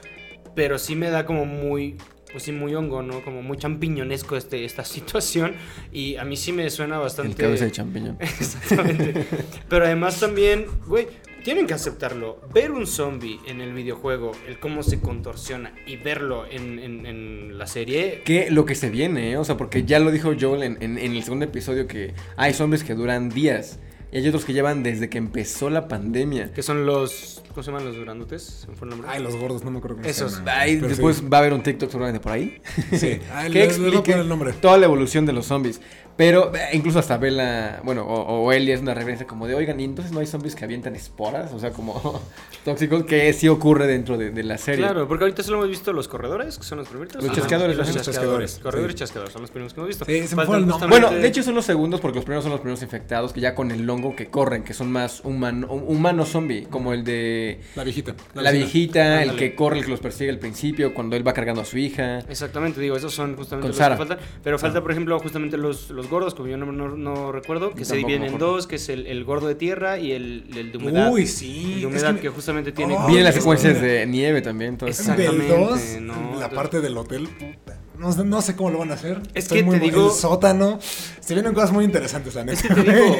pero 0.54 0.78
sí 0.78 0.94
me 0.94 1.10
da 1.10 1.26
como 1.26 1.46
muy, 1.46 1.96
pues 2.30 2.44
sí, 2.44 2.52
muy 2.52 2.74
hongo, 2.74 3.02
¿no? 3.02 3.24
Como 3.24 3.42
muy 3.42 3.56
champiñonesco 3.56 4.36
este, 4.36 4.64
esta 4.64 4.84
situación, 4.84 5.54
y 5.92 6.16
a 6.16 6.24
mí 6.24 6.36
sí 6.36 6.52
me 6.52 6.70
suena 6.70 6.98
bastante... 6.98 7.32
El 7.32 7.36
cabeza 7.36 7.64
de 7.64 7.72
champiñón. 7.72 8.16
Exactamente. 8.20 9.26
Pero 9.68 9.84
además 9.84 10.20
también, 10.20 10.66
güey, 10.86 11.08
tienen 11.42 11.66
que 11.66 11.74
aceptarlo. 11.74 12.40
Ver 12.54 12.70
un 12.72 12.86
zombie 12.86 13.38
en 13.46 13.60
el 13.60 13.72
videojuego, 13.72 14.32
el 14.48 14.58
cómo 14.58 14.82
se 14.82 15.00
contorsiona 15.00 15.72
y 15.86 15.96
verlo 15.96 16.44
en, 16.50 16.78
en- 16.78 17.06
en 17.06 17.58
la 17.58 17.66
serie, 17.66 18.22
Que 18.24 18.50
lo 18.50 18.64
que 18.64 18.74
se 18.74 18.90
viene, 18.90 19.32
¿eh? 19.32 19.36
o 19.36 19.44
sea, 19.44 19.56
porque 19.56 19.84
ya 19.84 19.98
lo 19.98 20.10
dijo 20.10 20.32
Joel 20.38 20.62
en, 20.62 20.78
en- 20.82 20.98
en 20.98 21.12
el 21.16 21.22
segundo 21.24 21.44
episodio 21.44 21.86
que 21.86 22.14
hay 22.36 22.54
zombies 22.54 22.84
que 22.84 22.94
duran 22.94 23.28
días. 23.30 23.78
Y 24.12 24.16
hay 24.16 24.26
otros 24.26 24.44
que 24.44 24.52
llevan 24.52 24.82
desde 24.82 25.08
que 25.08 25.18
empezó 25.18 25.70
la 25.70 25.86
pandemia. 25.86 26.52
que 26.52 26.64
son 26.64 26.84
los. 26.84 27.44
¿Cómo 27.50 27.62
se 27.62 27.70
llaman 27.70 27.84
los 27.86 27.96
grandotes? 27.96 28.42
¿Se 28.42 28.66
me 28.66 28.74
fue 28.74 28.86
el 28.86 28.90
nombre? 28.90 29.08
Ay, 29.08 29.22
los 29.22 29.36
gordos, 29.36 29.62
no 29.62 29.70
me 29.70 29.78
acuerdo 29.78 29.98
cómo 29.98 30.08
Esos. 30.08 30.32
se 30.32 30.38
llaman. 30.38 30.54
Ay, 30.58 30.76
después 30.76 31.18
sí. 31.18 31.26
va 31.32 31.36
a 31.36 31.40
haber 31.42 31.52
un 31.52 31.62
TikTok 31.62 31.88
seguramente 31.90 32.18
por 32.20 32.32
ahí. 32.32 32.60
Sí. 32.92 33.20
Ay, 33.32 33.52
que 33.52 33.58
les- 33.60 33.68
les 33.68 33.78
voy 33.78 33.84
a 33.86 33.88
explique 33.90 34.00
poner 34.10 34.18
el 34.22 34.28
nombre. 34.28 34.52
toda 34.54 34.78
la 34.78 34.86
evolución 34.86 35.26
de 35.26 35.32
los 35.32 35.46
zombies. 35.46 35.80
Pero 36.20 36.54
eh, 36.54 36.68
incluso 36.74 36.98
hasta 36.98 37.16
Bella, 37.16 37.80
bueno, 37.82 38.02
o, 38.04 38.42
o 38.44 38.52
Ellie 38.52 38.74
es 38.74 38.82
una 38.82 38.92
referencia 38.92 39.26
como 39.26 39.46
de, 39.46 39.54
oigan, 39.54 39.80
¿y 39.80 39.84
entonces 39.84 40.12
no 40.12 40.20
hay 40.20 40.26
zombies 40.26 40.54
que 40.54 40.66
avientan 40.66 40.94
esporas? 40.94 41.50
O 41.54 41.58
sea, 41.58 41.70
como 41.70 42.20
tóxicos, 42.66 43.04
que 43.04 43.32
sí 43.32 43.48
ocurre 43.48 43.86
dentro 43.86 44.18
de, 44.18 44.30
de 44.30 44.42
la 44.42 44.58
serie. 44.58 44.84
Claro, 44.84 45.08
porque 45.08 45.24
ahorita 45.24 45.42
solo 45.42 45.56
hemos 45.56 45.70
visto 45.70 45.94
los 45.94 46.08
corredores, 46.08 46.58
que 46.58 46.64
son 46.64 46.76
los 46.76 46.88
primeritos. 46.88 47.22
Los 47.22 47.30
Ajá, 47.32 47.40
chasqueadores, 47.40 47.74
Los 47.78 47.88
ajá. 47.88 47.96
chasqueadores. 48.02 48.50
Chasqueadores, 48.50 48.58
Corredores 48.58 48.90
y 48.94 48.98
sí. 48.98 48.98
chasqueadores 48.98 49.32
son 49.32 49.40
los 49.40 49.50
primeros 49.50 49.72
que 49.72 49.80
hemos 49.80 49.88
visto. 49.88 50.04
Sí, 50.04 50.12
se 50.12 50.20
me 50.20 50.28
Faltan 50.28 50.46
fue 50.46 50.56
el 50.58 50.66
nombre. 50.66 50.72
justamente- 50.88 51.06
Bueno, 51.06 51.22
de 51.22 51.26
hecho 51.28 51.42
son 51.42 51.54
los 51.54 51.64
segundos 51.64 52.00
porque 52.02 52.16
los 52.16 52.24
primeros 52.26 52.44
son 52.44 52.50
los 52.52 52.60
primeros 52.60 52.82
infectados 52.82 53.32
que 53.32 53.40
ya 53.40 53.54
con 53.54 53.70
el 53.70 53.88
hongo 53.88 54.14
que 54.14 54.26
corren, 54.28 54.62
que 54.62 54.74
son 54.74 54.92
más 54.92 55.22
humano, 55.24 55.68
humano 55.72 56.26
zombie, 56.26 56.66
como 56.68 56.92
el 56.92 57.02
de 57.02 57.60
La 57.76 57.84
viejita. 57.84 58.14
la, 58.34 58.50
viejita, 58.50 59.22
el 59.22 59.36
que 59.36 59.54
corre, 59.54 59.78
el 59.78 59.86
que 59.86 59.90
los 59.90 60.00
persigue 60.00 60.28
al 60.28 60.38
principio, 60.38 60.92
cuando 60.92 61.16
él 61.16 61.26
va 61.26 61.32
cargando 61.32 61.62
a 61.62 61.64
su 61.64 61.78
hija. 61.78 62.18
Exactamente, 62.28 62.78
digo, 62.78 62.94
esos 62.94 63.14
son 63.14 63.36
justamente 63.36 63.62
Con 63.62 63.68
los 63.70 63.76
Sara. 63.78 63.94
que 63.94 63.98
faltan. 64.00 64.18
Pero 64.44 64.58
falta, 64.58 64.82
por 64.82 64.90
ejemplo, 64.90 65.18
justamente 65.18 65.56
los, 65.56 65.88
los 65.88 66.09
gordos, 66.10 66.34
como 66.34 66.48
yo 66.48 66.56
no, 66.58 66.70
no- 66.70 66.96
no 66.96 67.32
recuerdo, 67.32 67.70
que 67.72 67.80
Yo 67.80 67.84
se 67.86 67.96
dividen 67.96 68.24
en 68.24 68.36
dos, 68.38 68.66
que 68.66 68.76
es 68.76 68.88
el, 68.90 69.06
el 69.06 69.24
gordo 69.24 69.46
de 69.48 69.54
tierra 69.54 69.98
y 69.98 70.12
el, 70.12 70.44
el 70.54 70.72
de 70.72 70.78
humedad. 70.78 71.10
Uy, 71.12 71.26
sí. 71.26 71.62
El 71.62 71.70
de 71.72 71.78
es 71.78 71.84
humedad 71.86 72.14
que 72.16 72.20
que, 72.20 72.28
me- 72.28 72.34
justamente 72.34 72.72
tiene... 72.72 72.96
Oh, 72.98 73.06
Vienen 73.06 73.24
las 73.24 73.34
es 73.36 73.40
secuencias 73.42 73.78
que- 73.78 73.86
de 73.86 74.06
nieve 74.06 74.42
también. 74.42 74.70
Entonces, 74.72 75.00
Exacto. 75.00 75.22
Del 75.22 75.40
Exactamente, 75.40 75.96
2, 75.96 76.02
no, 76.02 76.38
la 76.40 76.50
parte 76.50 76.80
del 76.82 76.96
hotel, 76.98 77.28
puta. 77.28 77.78
No, 77.98 78.12
sé- 78.12 78.24
no 78.24 78.42
sé 78.42 78.56
cómo 78.56 78.70
lo 78.70 78.78
van 78.78 78.90
a 78.90 78.94
hacer. 78.94 79.20
Es 79.34 79.44
Estoy 79.44 79.58
que 79.58 79.64
muy 79.64 79.78
te 79.78 79.84
digo- 79.86 80.06
El 80.08 80.12
sótano. 80.12 80.78
Se 81.20 81.34
vienen 81.34 81.54
cosas 81.54 81.72
muy 81.72 81.84
interesantes, 81.84 82.34
la 82.34 82.44
neta. 82.44 82.60
Es 82.60 82.74
que 82.74 82.82
te 82.82 82.92
digo, 82.94 83.16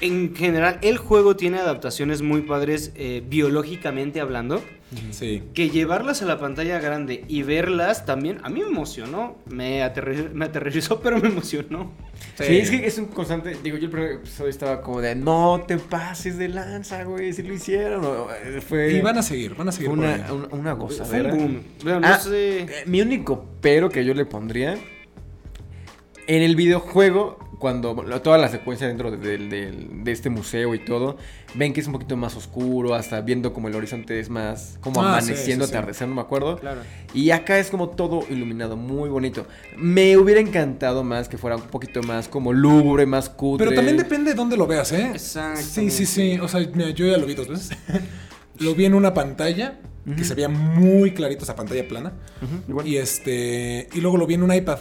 en 0.00 0.34
general, 0.34 0.78
el 0.82 0.96
juego 0.98 1.36
tiene 1.36 1.58
adaptaciones 1.58 2.22
muy 2.22 2.42
padres 2.42 2.92
eh, 2.96 3.22
biológicamente 3.28 4.20
hablando. 4.20 4.62
Sí. 5.12 5.44
Que 5.54 5.70
llevarlas 5.70 6.20
a 6.20 6.24
la 6.24 6.40
pantalla 6.40 6.80
grande 6.80 7.24
y 7.28 7.44
verlas 7.44 8.04
también, 8.06 8.38
a 8.42 8.48
mí 8.50 8.60
me 8.60 8.66
emocionó. 8.66 9.36
Me, 9.48 9.82
aterri- 9.84 10.32
me 10.32 10.46
aterrorizó, 10.46 11.00
pero 11.00 11.18
me 11.18 11.28
emocionó. 11.28 11.92
Sí, 12.36 12.56
es 12.58 12.70
que 12.72 12.84
es 12.86 12.98
un 12.98 13.06
constante. 13.06 13.56
Digo, 13.62 13.76
yo 13.76 13.84
el 13.84 13.90
primer 13.90 14.12
episodio 14.14 14.50
estaba 14.50 14.80
como 14.82 15.00
de 15.00 15.14
no 15.14 15.62
te 15.68 15.76
pases 15.78 16.38
de 16.38 16.48
lanza, 16.48 17.04
güey. 17.04 17.32
Si 17.32 17.42
lo 17.44 17.54
hicieron. 17.54 18.04
o- 18.04 18.28
eh, 18.32 18.60
fue, 18.60 18.92
Y 18.94 19.00
van 19.00 19.16
a 19.18 19.22
seguir, 19.22 19.54
van 19.54 19.68
a 19.68 19.72
seguir 19.72 19.90
fue 19.90 19.96
por 19.96 20.04
una, 20.08 20.32
una, 20.32 20.48
una 20.54 20.76
Fue 20.76 20.86
gozadera. 20.86 21.32
un 21.34 21.38
boom. 21.38 21.62
Bueno, 21.84 22.00
no 22.00 22.06
Ah, 22.08 22.18
sé. 22.18 22.62
eh, 22.62 22.66
mi 22.86 23.00
único 23.00 23.46
pero 23.60 23.90
que 23.90 24.04
yo 24.04 24.12
le 24.12 24.24
pondría. 24.24 24.76
En 26.26 26.42
el 26.42 26.56
videojuego, 26.56 27.38
cuando 27.60 27.94
toda 28.22 28.38
la 28.38 28.48
secuencia 28.48 28.88
dentro 28.88 29.12
de, 29.12 29.18
de- 29.18 29.38
de- 29.38 29.88
de 30.02 30.10
este 30.12 30.30
museo 30.30 30.74
y 30.74 30.80
todo, 30.84 31.16
ven 31.54 31.72
que 31.72 31.80
es 31.80 31.86
un 31.86 31.92
poquito 31.92 32.16
más 32.16 32.34
oscuro, 32.34 32.94
hasta 32.94 33.20
viendo 33.20 33.52
como 33.52 33.68
el 33.68 33.74
horizonte 33.76 34.18
es 34.18 34.28
más 34.30 34.78
como 34.80 35.00
Ah, 35.02 35.18
amaneciendo, 35.18 35.66
sí, 35.66 35.74
no 36.00 36.14
me 36.14 36.20
acuerdo. 36.22 36.56
Claro. 36.58 36.80
Y 37.14 37.30
acá 37.30 37.58
es 37.58 37.70
como 37.70 37.90
todo 37.90 38.24
iluminado, 38.28 38.76
muy 38.76 39.08
bonito. 39.08 39.46
Me 39.76 40.16
hubiera 40.16 40.40
encantado 40.40 41.04
más 41.04 41.28
que 41.28 41.38
fuera 41.38 41.54
un 41.56 41.62
poquito 41.62 42.02
más 42.02 42.26
como 42.28 42.52
lúgubre, 42.52 43.06
más 43.06 43.28
cutre. 43.28 43.66
Pero 43.66 43.76
también 43.76 43.96
depende 43.96 44.30
de 44.30 44.36
dónde 44.36 44.56
lo 44.56 44.66
veas, 44.66 44.90
¿eh? 44.92 45.10
Exactamente. 45.14 45.62
Sí, 45.70 45.90
sí, 45.90 46.06
sí. 46.06 46.38
O 46.40 46.48
sea, 46.48 46.60
mira, 46.74 46.90
yo 46.90 47.06
ya 47.06 47.18
lo 47.18 47.26
vi 47.26 47.34
dos 47.34 47.46
veces. 47.48 47.70
lo 48.58 48.74
vi 48.74 48.86
en 48.86 48.94
una 48.94 49.12
pantalla 49.14 49.78
que 50.16 50.24
se 50.24 50.34
veía 50.34 50.48
muy 50.48 51.12
clarito 51.12 51.44
esa 51.44 51.54
pantalla 51.54 51.86
plana. 51.86 52.14
Y 52.84 52.96
este. 52.96 53.86
Y 53.92 54.00
luego 54.00 54.16
lo 54.16 54.26
vi 54.26 54.34
en 54.34 54.42
un 54.42 54.52
iPad. 54.54 54.78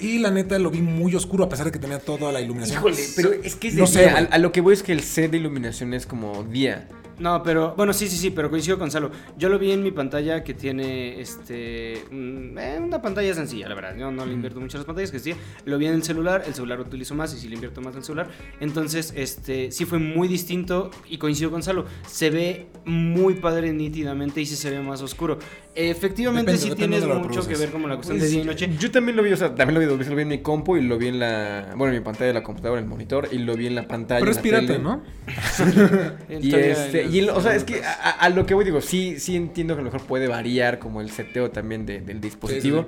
Y 0.00 0.18
la 0.18 0.30
neta 0.30 0.58
lo 0.58 0.70
vi 0.70 0.80
muy 0.80 1.14
oscuro 1.14 1.44
a 1.44 1.48
pesar 1.48 1.66
de 1.66 1.72
que 1.72 1.78
tenía 1.78 1.98
toda 1.98 2.30
la 2.32 2.40
iluminación. 2.40 2.78
Híjole, 2.78 3.02
pero 3.16 3.32
es 3.32 3.56
que 3.56 3.68
es 3.68 3.74
de 3.74 3.80
No 3.80 3.86
sé, 3.86 4.00
día. 4.02 4.14
a, 4.16 4.34
a 4.34 4.38
lo 4.38 4.52
que 4.52 4.60
voy 4.60 4.74
es 4.74 4.82
que 4.82 4.92
el 4.92 5.00
set 5.02 5.30
de 5.30 5.38
iluminación 5.38 5.92
es 5.94 6.06
como 6.06 6.44
día. 6.44 6.88
No, 7.18 7.42
pero 7.42 7.74
bueno, 7.76 7.92
sí, 7.92 8.08
sí, 8.08 8.16
sí, 8.16 8.30
pero 8.30 8.50
coincido 8.50 8.78
con 8.78 8.90
Salo. 8.90 9.10
Yo 9.36 9.48
lo 9.48 9.58
vi 9.58 9.72
en 9.72 9.82
mi 9.82 9.90
pantalla 9.90 10.44
que 10.44 10.54
tiene 10.54 11.20
este 11.20 12.04
mm, 12.10 12.58
eh, 12.58 12.80
una 12.80 13.02
pantalla 13.02 13.34
sencilla, 13.34 13.68
la 13.68 13.74
verdad. 13.74 13.96
Yo 13.96 14.10
no 14.10 14.24
le 14.24 14.32
invierto 14.32 14.60
mucho 14.60 14.76
a 14.76 14.80
las 14.80 14.86
pantallas, 14.86 15.10
que 15.10 15.18
sí. 15.18 15.34
Lo 15.64 15.78
vi 15.78 15.86
en 15.86 15.94
el 15.94 16.02
celular, 16.02 16.44
el 16.46 16.54
celular 16.54 16.78
lo 16.78 16.84
utilizo 16.84 17.14
más 17.14 17.34
y 17.34 17.38
sí 17.38 17.48
le 17.48 17.54
invierto 17.54 17.80
más 17.80 17.94
en 17.94 17.98
el 17.98 18.04
celular. 18.04 18.28
Entonces, 18.60 19.12
este 19.16 19.70
sí 19.72 19.84
fue 19.84 19.98
muy 19.98 20.28
distinto 20.28 20.90
y 21.08 21.18
coincido 21.18 21.50
con 21.50 21.62
Salo. 21.62 21.86
Se 22.06 22.30
ve 22.30 22.68
muy 22.84 23.34
padre 23.34 23.72
nítidamente 23.72 24.40
y 24.40 24.46
sí 24.46 24.56
se 24.56 24.70
ve 24.70 24.80
más 24.80 25.02
oscuro. 25.02 25.38
Efectivamente 25.74 26.52
Depende, 26.52 26.62
sí 26.62 26.68
depende 26.70 26.98
tienes 26.98 27.18
mucho 27.18 27.46
que 27.46 27.54
ver 27.54 27.70
como 27.70 27.86
la 27.86 27.94
cuestión 27.94 28.18
Pues, 28.18 28.30
de 28.30 28.34
día 28.34 28.44
y 28.44 28.46
noche. 28.46 28.70
Yo 28.78 28.90
también 28.90 29.16
lo 29.16 29.22
vi, 29.22 29.32
o 29.32 29.36
sea, 29.36 29.54
también 29.54 29.74
lo 29.74 29.80
vi 29.80 29.86
dos 29.86 29.98
veces, 29.98 30.10
lo 30.10 30.16
vi 30.16 30.22
en 30.22 30.28
mi 30.28 30.38
compu 30.38 30.76
y 30.76 30.82
lo 30.82 30.98
vi 30.98 31.08
en 31.08 31.20
la, 31.20 31.72
bueno, 31.76 31.92
en 31.92 32.00
mi 32.00 32.04
pantalla 32.04 32.26
de 32.26 32.34
la 32.34 32.42
computadora, 32.42 32.80
en 32.80 32.84
el 32.84 32.90
monitor 32.90 33.28
y 33.30 33.38
lo 33.38 33.54
vi 33.54 33.68
en 33.68 33.76
la 33.76 33.86
pantalla. 33.86 34.20
Pero 34.20 34.30
es 34.30 34.36
la 34.38 34.42
pirata. 34.42 34.78
¿no? 34.78 35.02
Y 36.40 36.54
este, 36.54 37.07
y 37.10 37.18
el- 37.20 37.30
o 37.30 37.40
sea, 37.40 37.54
es 37.54 37.64
que 37.64 37.82
a, 37.84 38.28
lo 38.30 38.46
que 38.46 38.54
voy 38.54 38.64
digo, 38.64 38.80
sí, 38.80 39.18
sí 39.20 39.36
entiendo 39.36 39.74
que 39.74 39.80
a 39.80 39.84
lo 39.84 39.90
mejor 39.90 40.06
puede 40.06 40.28
variar 40.28 40.78
como 40.78 41.00
el 41.00 41.10
seteo 41.10 41.50
también 41.50 41.86
de- 41.86 42.00
del 42.00 42.20
dispositivo, 42.20 42.86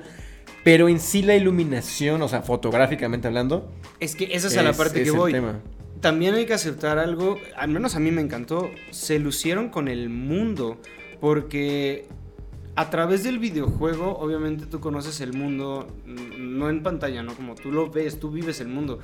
pero 0.65 0.89
en 0.89 1.01
sí 1.01 1.23
la 1.23 1.35
iluminación, 1.37 2.21
o 2.23 2.29
sea, 2.29 2.43
fotográficamente 2.43 3.27
hablando, 3.29 3.71
Es 4.01 4.15
que 4.15 4.29
esa 4.35 4.49
es, 4.49 4.57
a 4.57 4.63
la 4.63 4.73
parte 4.73 5.03
que 5.03 5.11
voy. 5.11 5.33
tema. 5.33 5.59
También 6.01 6.35
hay 6.35 6.47
que 6.47 6.55
aceptar 6.55 6.99
algo, 6.99 7.39
al 7.57 7.69
menos 7.71 7.95
a 7.95 8.01
mí 8.01 8.11
me 8.11 8.23
encantó, 8.23 8.71
se 8.91 9.19
lucieron 9.19 9.69
con 9.69 9.87
el 9.89 10.09
mundo, 10.09 10.79
porque 11.21 12.07
a 12.77 12.89
través 12.89 13.23
del 13.25 13.39
videojuego, 13.39 14.17
obviamente 14.19 14.65
tú 14.67 14.81
conoces 14.81 15.21
el 15.21 15.35
mundo, 15.35 15.89
no 16.07 16.71
en 16.71 16.83
pantalla, 16.83 17.23
¿no? 17.23 17.35
Como 17.35 17.55
tú 17.55 17.71
lo 17.71 17.91
ves, 17.91 18.19
tú 18.19 18.31
vives 18.31 18.61
el 18.61 18.69
mundo. 18.69 19.01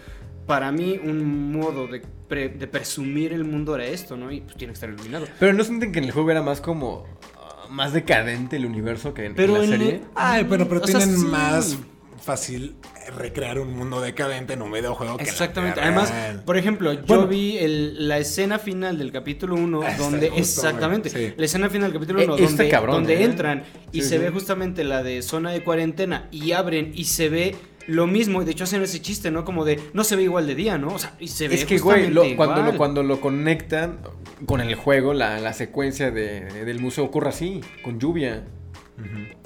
Para 0.47 0.71
mí, 0.73 0.99
un 1.03 1.53
modo 1.53 1.87
de, 1.89 2.03
pre- 2.29 2.51
de 2.51 2.67
presumir 2.69 3.33
el 3.33 3.45
mundo 3.45 3.75
era 3.75 3.85
esto, 3.87 4.17
¿no? 4.17 4.31
Y 4.31 4.41
pues 4.43 4.57
tiene 4.57 4.73
que 4.73 4.75
estar 4.77 4.89
iluminado. 4.89 5.27
Pero 5.41 5.53
no 5.53 5.65
sienten 5.65 5.91
que 5.93 5.99
en 5.99 6.05
el 6.05 6.13
juego 6.13 6.31
era 6.31 6.43
más 6.43 6.61
como. 6.61 7.05
ah, 7.37 7.67
más 7.71 7.93
decadente 7.93 8.57
el 8.57 8.67
universo 8.67 9.13
que 9.13 9.23
en, 9.23 9.33
en 9.33 9.35
Pero 9.37 9.59
la 9.59 9.65
en 9.65 9.71
serie. 9.71 9.89
el- 9.97 10.01
Ay, 10.15 10.47
pero, 10.49 10.69
pero 10.69 10.83
O 10.83 10.87
sea, 10.87 10.99
tienen 10.99 11.19
sí. 11.19 11.27
más 11.27 11.77
fácil 12.23 12.75
recrear 13.17 13.59
un 13.61 13.73
mundo 13.77 14.01
decadente 14.01 14.55
en 14.55 14.63
un 14.63 14.73
videojuego 14.73 15.17
que 15.17 15.23
en 15.23 15.27
la 15.29 15.33
Exactamente. 15.33 15.81
Además, 15.81 16.13
por 16.45 16.57
ejemplo, 16.57 16.93
yo 16.93 17.03
Bueno. 17.07 17.27
vi 17.29 17.57
el- 17.59 18.09
la 18.09 18.19
escena 18.19 18.59
final 18.59 18.99
del 18.99 19.13
capítulo 19.13 19.55
1 19.55 19.83
Esa, 19.85 19.97
donde 19.99 20.29
justo, 20.31 20.41
exactamente, 20.41 21.09
sí. 21.11 21.35
la 21.37 21.45
escena 21.45 21.71
final 21.71 21.93
del 21.93 22.01
capítulo 22.01 22.21
Eh, 22.21 22.25
1 22.25 22.35
está 22.37 22.47
donde, 22.49 22.69
cabrón, 22.69 22.95
donde 22.97 23.15
¿eh? 23.15 23.25
entran 23.25 23.63
y 23.93 24.03
Sí, 24.03 24.09
se 24.09 24.17
sí. 24.17 24.23
ve 24.25 24.31
justamente 24.31 24.83
la 24.83 25.03
de 25.05 25.23
zona 25.23 25.51
de 25.53 25.63
cuarentena 25.63 26.27
y 26.33 26.51
abren 26.53 26.91
y 26.95 27.05
se 27.05 27.29
ve 27.29 27.57
lo 27.87 28.07
mismo 28.07 28.43
y 28.43 28.45
de 28.45 28.51
hecho 28.53 28.65
hacen 28.65 28.83
ese 28.83 29.01
chiste, 29.01 29.31
¿no? 29.31 29.45
Como 29.45 29.65
de 29.65 29.81
no 29.93 30.05
se 30.05 30.17
ve 30.17 30.23
igual 30.25 30.47
de 30.47 30.55
día, 30.55 30.79
¿no? 30.79 30.89
O 30.89 30.99
sea, 30.99 31.15
y 31.21 31.29
se 31.29 31.49
ve 31.49 31.55
Es 31.55 31.65
que, 31.65 31.79
güey, 31.79 32.11
lo- 32.11 32.23
cuando, 32.37 32.55
lo, 32.57 32.61
igual. 32.63 32.77
cuando 32.77 33.03
lo 33.03 33.21
conectan 33.21 33.99
con 34.47 34.61
el 34.61 34.75
juego, 34.75 35.15
la, 35.15 35.39
la 35.41 35.53
secuencia 35.53 36.11
de- 36.11 36.65
del 36.65 36.81
museo 36.81 37.05
ocurre 37.05 37.29
así, 37.31 37.61
con 37.83 37.99
lluvia. 38.01 38.45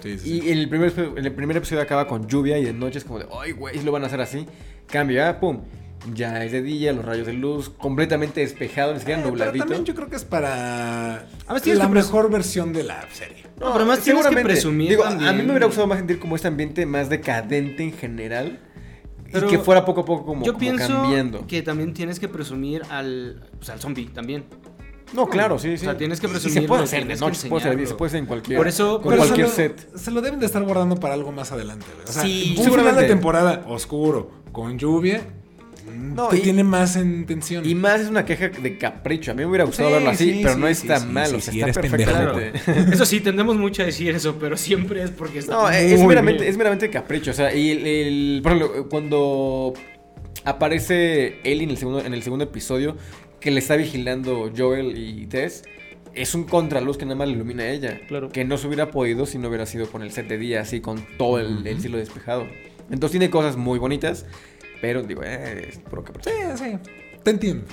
Sí, 0.02 0.18
sí, 0.18 0.18
sí. 0.18 0.40
Y 0.44 0.50
el 0.50 0.68
primer, 0.68 0.92
el 1.16 1.32
primer 1.32 1.56
episodio 1.56 1.82
acaba 1.82 2.06
con 2.06 2.28
lluvia 2.28 2.56
y 2.58 2.64
de 2.64 2.72
noche 2.72 2.98
es 2.98 3.04
como 3.04 3.18
de, 3.18 3.26
ay, 3.40 3.52
güey, 3.52 3.82
lo 3.82 3.90
van 3.92 4.04
a 4.04 4.06
hacer 4.06 4.20
así. 4.20 4.46
Cambio, 4.86 5.24
ah, 5.26 5.38
pum. 5.40 5.60
Ya 6.14 6.42
es 6.44 6.52
de 6.52 6.62
día, 6.62 6.92
los 6.94 7.04
rayos 7.04 7.26
de 7.26 7.34
luz, 7.34 7.68
completamente 7.68 8.40
despejado, 8.40 8.94
ni 8.94 9.00
siquiera 9.00 9.20
Eh, 9.20 9.32
pero 9.36 9.52
también 9.52 9.84
yo 9.84 9.94
creo 9.94 10.08
que 10.08 10.16
es 10.16 10.24
para 10.24 11.26
Además, 11.44 11.62
tienes 11.62 11.78
la 11.78 11.88
mejor 11.88 12.30
versión 12.30 12.72
de 12.72 12.84
la 12.84 13.04
serie. 13.12 13.42
No, 13.60 13.66
pero 13.72 13.74
además 13.74 14.00
tienes 14.00 14.22
que 14.22 14.28
seguramente. 14.28 14.42
presumir 14.44 14.88
Digo, 14.88 15.04
a 15.04 15.10
mí 15.32 15.42
me 15.42 15.50
hubiera 15.50 15.66
gustado 15.66 15.86
más 15.86 15.98
sentir 15.98 16.18
como 16.18 16.36
este 16.36 16.48
ambiente 16.48 16.86
más 16.86 17.10
decadente 17.10 17.82
en 17.84 17.92
general. 17.92 18.60
Pero 19.30 19.46
y 19.46 19.50
que 19.50 19.58
fuera 19.58 19.84
poco 19.84 20.00
a 20.00 20.04
poco 20.04 20.24
como, 20.26 20.44
Yo 20.44 20.52
como 20.54 20.58
pienso 20.60 20.88
cambiando. 20.88 21.46
que 21.46 21.62
también 21.62 21.92
tienes 21.94 22.18
que 22.18 22.28
presumir 22.28 22.82
al, 22.90 23.48
o 23.60 23.64
sea, 23.64 23.74
al 23.74 23.80
zombie 23.80 24.06
también. 24.06 24.44
No, 25.12 25.28
claro, 25.28 25.58
sí, 25.58 25.76
sí. 25.76 25.84
O 25.86 25.90
sea, 25.90 25.96
tienes 25.98 26.18
que 26.20 26.28
y 26.28 26.30
se 26.30 26.62
puede 26.62 26.84
hacer 26.84 27.06
de 27.06 27.16
noche, 27.16 27.34
se 27.40 27.48
puede 27.48 27.60
hacer, 27.62 27.72
de 27.72 27.76
día, 27.78 27.86
se 27.88 27.94
puede 27.94 28.08
hacer 28.08 28.20
en 28.20 28.26
cualquier, 28.26 28.56
Por 28.56 28.68
eso- 28.68 29.00
con 29.02 29.16
cualquier 29.16 29.48
se 29.48 29.68
lo, 29.68 29.74
set. 29.76 29.96
Se 29.96 30.10
lo 30.10 30.20
deben 30.22 30.40
de 30.40 30.46
estar 30.46 30.62
guardando 30.62 30.96
para 30.96 31.14
algo 31.14 31.30
más 31.30 31.52
adelante, 31.52 31.86
güey. 31.94 32.08
O 32.08 32.12
sea, 32.12 32.22
Sí, 32.22 32.28
un 32.28 32.42
final 32.42 32.56
de 32.56 32.62
seguramente. 32.64 33.08
temporada 33.08 33.64
oscuro, 33.68 34.30
con 34.52 34.78
lluvia, 34.78 35.20
No, 36.00 36.28
te 36.28 36.38
y- 36.38 36.40
tiene 36.40 36.64
más 36.64 36.96
en 36.96 37.26
tensión. 37.26 37.68
Y 37.68 37.74
más 37.74 38.00
es 38.00 38.08
una 38.08 38.24
queja 38.24 38.48
de 38.48 38.78
capricho. 38.78 39.30
A 39.30 39.34
mí 39.34 39.40
me 39.42 39.46
hubiera 39.46 39.64
gustado 39.64 39.88
Sí, 39.88 39.94
verlo 39.94 40.10
así, 40.10 40.32
sí, 40.32 40.40
pero 40.42 40.54
sí, 40.54 40.60
no 40.60 40.68
está 40.68 41.00
sí, 41.00 41.06
mal. 41.06 41.26
sí, 41.28 41.34
o 41.36 41.40
sea, 41.40 41.52
sí, 41.52 41.60
está 41.60 41.80
perfectamente. 41.80 42.52
Eso 42.92 43.04
sí, 43.06 43.20
tendemos 43.20 43.56
mucho 43.56 43.82
a 43.82 43.86
decir 43.86 44.14
eso, 44.14 44.36
pero 44.40 44.56
siempre 44.56 45.02
es 45.02 45.10
porque 45.10 45.38
está 45.40 45.52
No, 45.52 45.62
muy 45.64 45.74
es 45.76 46.00
meramente, 46.04 46.40
bien. 46.42 46.50
es 46.52 46.56
meramente 46.58 46.90
capricho. 46.90 47.30
O 47.30 47.34
sea, 47.34 47.54
y 47.54 47.70
el, 47.70 47.86
el- 47.86 48.40
por 48.42 48.52
ejemplo, 48.52 48.88
cuando 48.88 49.74
aparece 50.44 51.38
Ellie 51.44 51.64
en 51.64 51.70
el 51.70 51.76
segundo, 51.76 52.00
en 52.04 52.14
el 52.14 52.22
segundo 52.22 52.44
episodio, 52.44 52.96
que 53.40 53.50
le 53.50 53.58
está 53.60 53.76
vigilando 53.76 54.50
Joel 54.56 54.96
y 54.96 55.26
Tess, 55.26 55.64
es 56.14 56.34
un 56.34 56.44
contraluz 56.44 56.96
que 56.98 57.04
nada 57.04 57.16
más 57.16 57.28
le 57.28 57.34
ilumina 57.34 57.62
a 57.64 57.68
ella. 57.70 58.00
Claro. 58.08 58.30
Que 58.30 58.44
no 58.44 58.58
se 58.58 58.66
hubiera 58.66 58.90
podido 58.90 59.26
si 59.26 59.38
no 59.38 59.48
hubiera 59.48 59.66
sido 59.66 59.90
con 59.90 60.02
el 60.02 60.10
set 60.12 60.28
de 60.28 60.38
día, 60.38 60.60
así, 60.62 60.80
con 60.80 61.04
todo 61.18 61.38
el, 61.38 61.66
el 61.66 61.80
cielo 61.80 61.98
despejado. 61.98 62.46
Entonces 62.90 63.12
tiene 63.12 63.30
cosas 63.30 63.56
muy 63.56 63.78
bonitas, 63.78 64.26
pero 64.80 65.02
digo, 65.02 65.22
eh, 65.24 65.68
es 65.70 65.78
puro 65.78 66.02
capricho. 66.04 66.30
Sí, 66.30 66.64
sí. 66.64 66.78
Te 67.22 67.30
entiendo. 67.30 67.66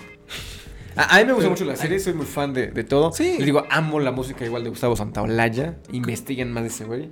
A, 0.96 1.16
a 1.16 1.20
mí 1.20 1.26
me 1.26 1.34
gusta 1.34 1.44
Pero- 1.44 1.50
mucho 1.52 1.66
la 1.66 1.76
serie, 1.76 2.00
soy 2.00 2.14
muy 2.14 2.26
fan 2.26 2.54
de, 2.54 2.68
de 2.68 2.84
todo. 2.84 3.12
Sí. 3.12 3.36
Les 3.38 3.46
digo, 3.46 3.64
amo 3.70 4.00
la 4.00 4.12
música 4.12 4.44
igual 4.46 4.64
de 4.64 4.70
Gustavo 4.70 4.96
Santaolalla. 4.96 5.78
Investiguen 5.92 6.52
más 6.52 6.64
de 6.64 6.70
ese 6.70 6.86
güey. 6.86 7.10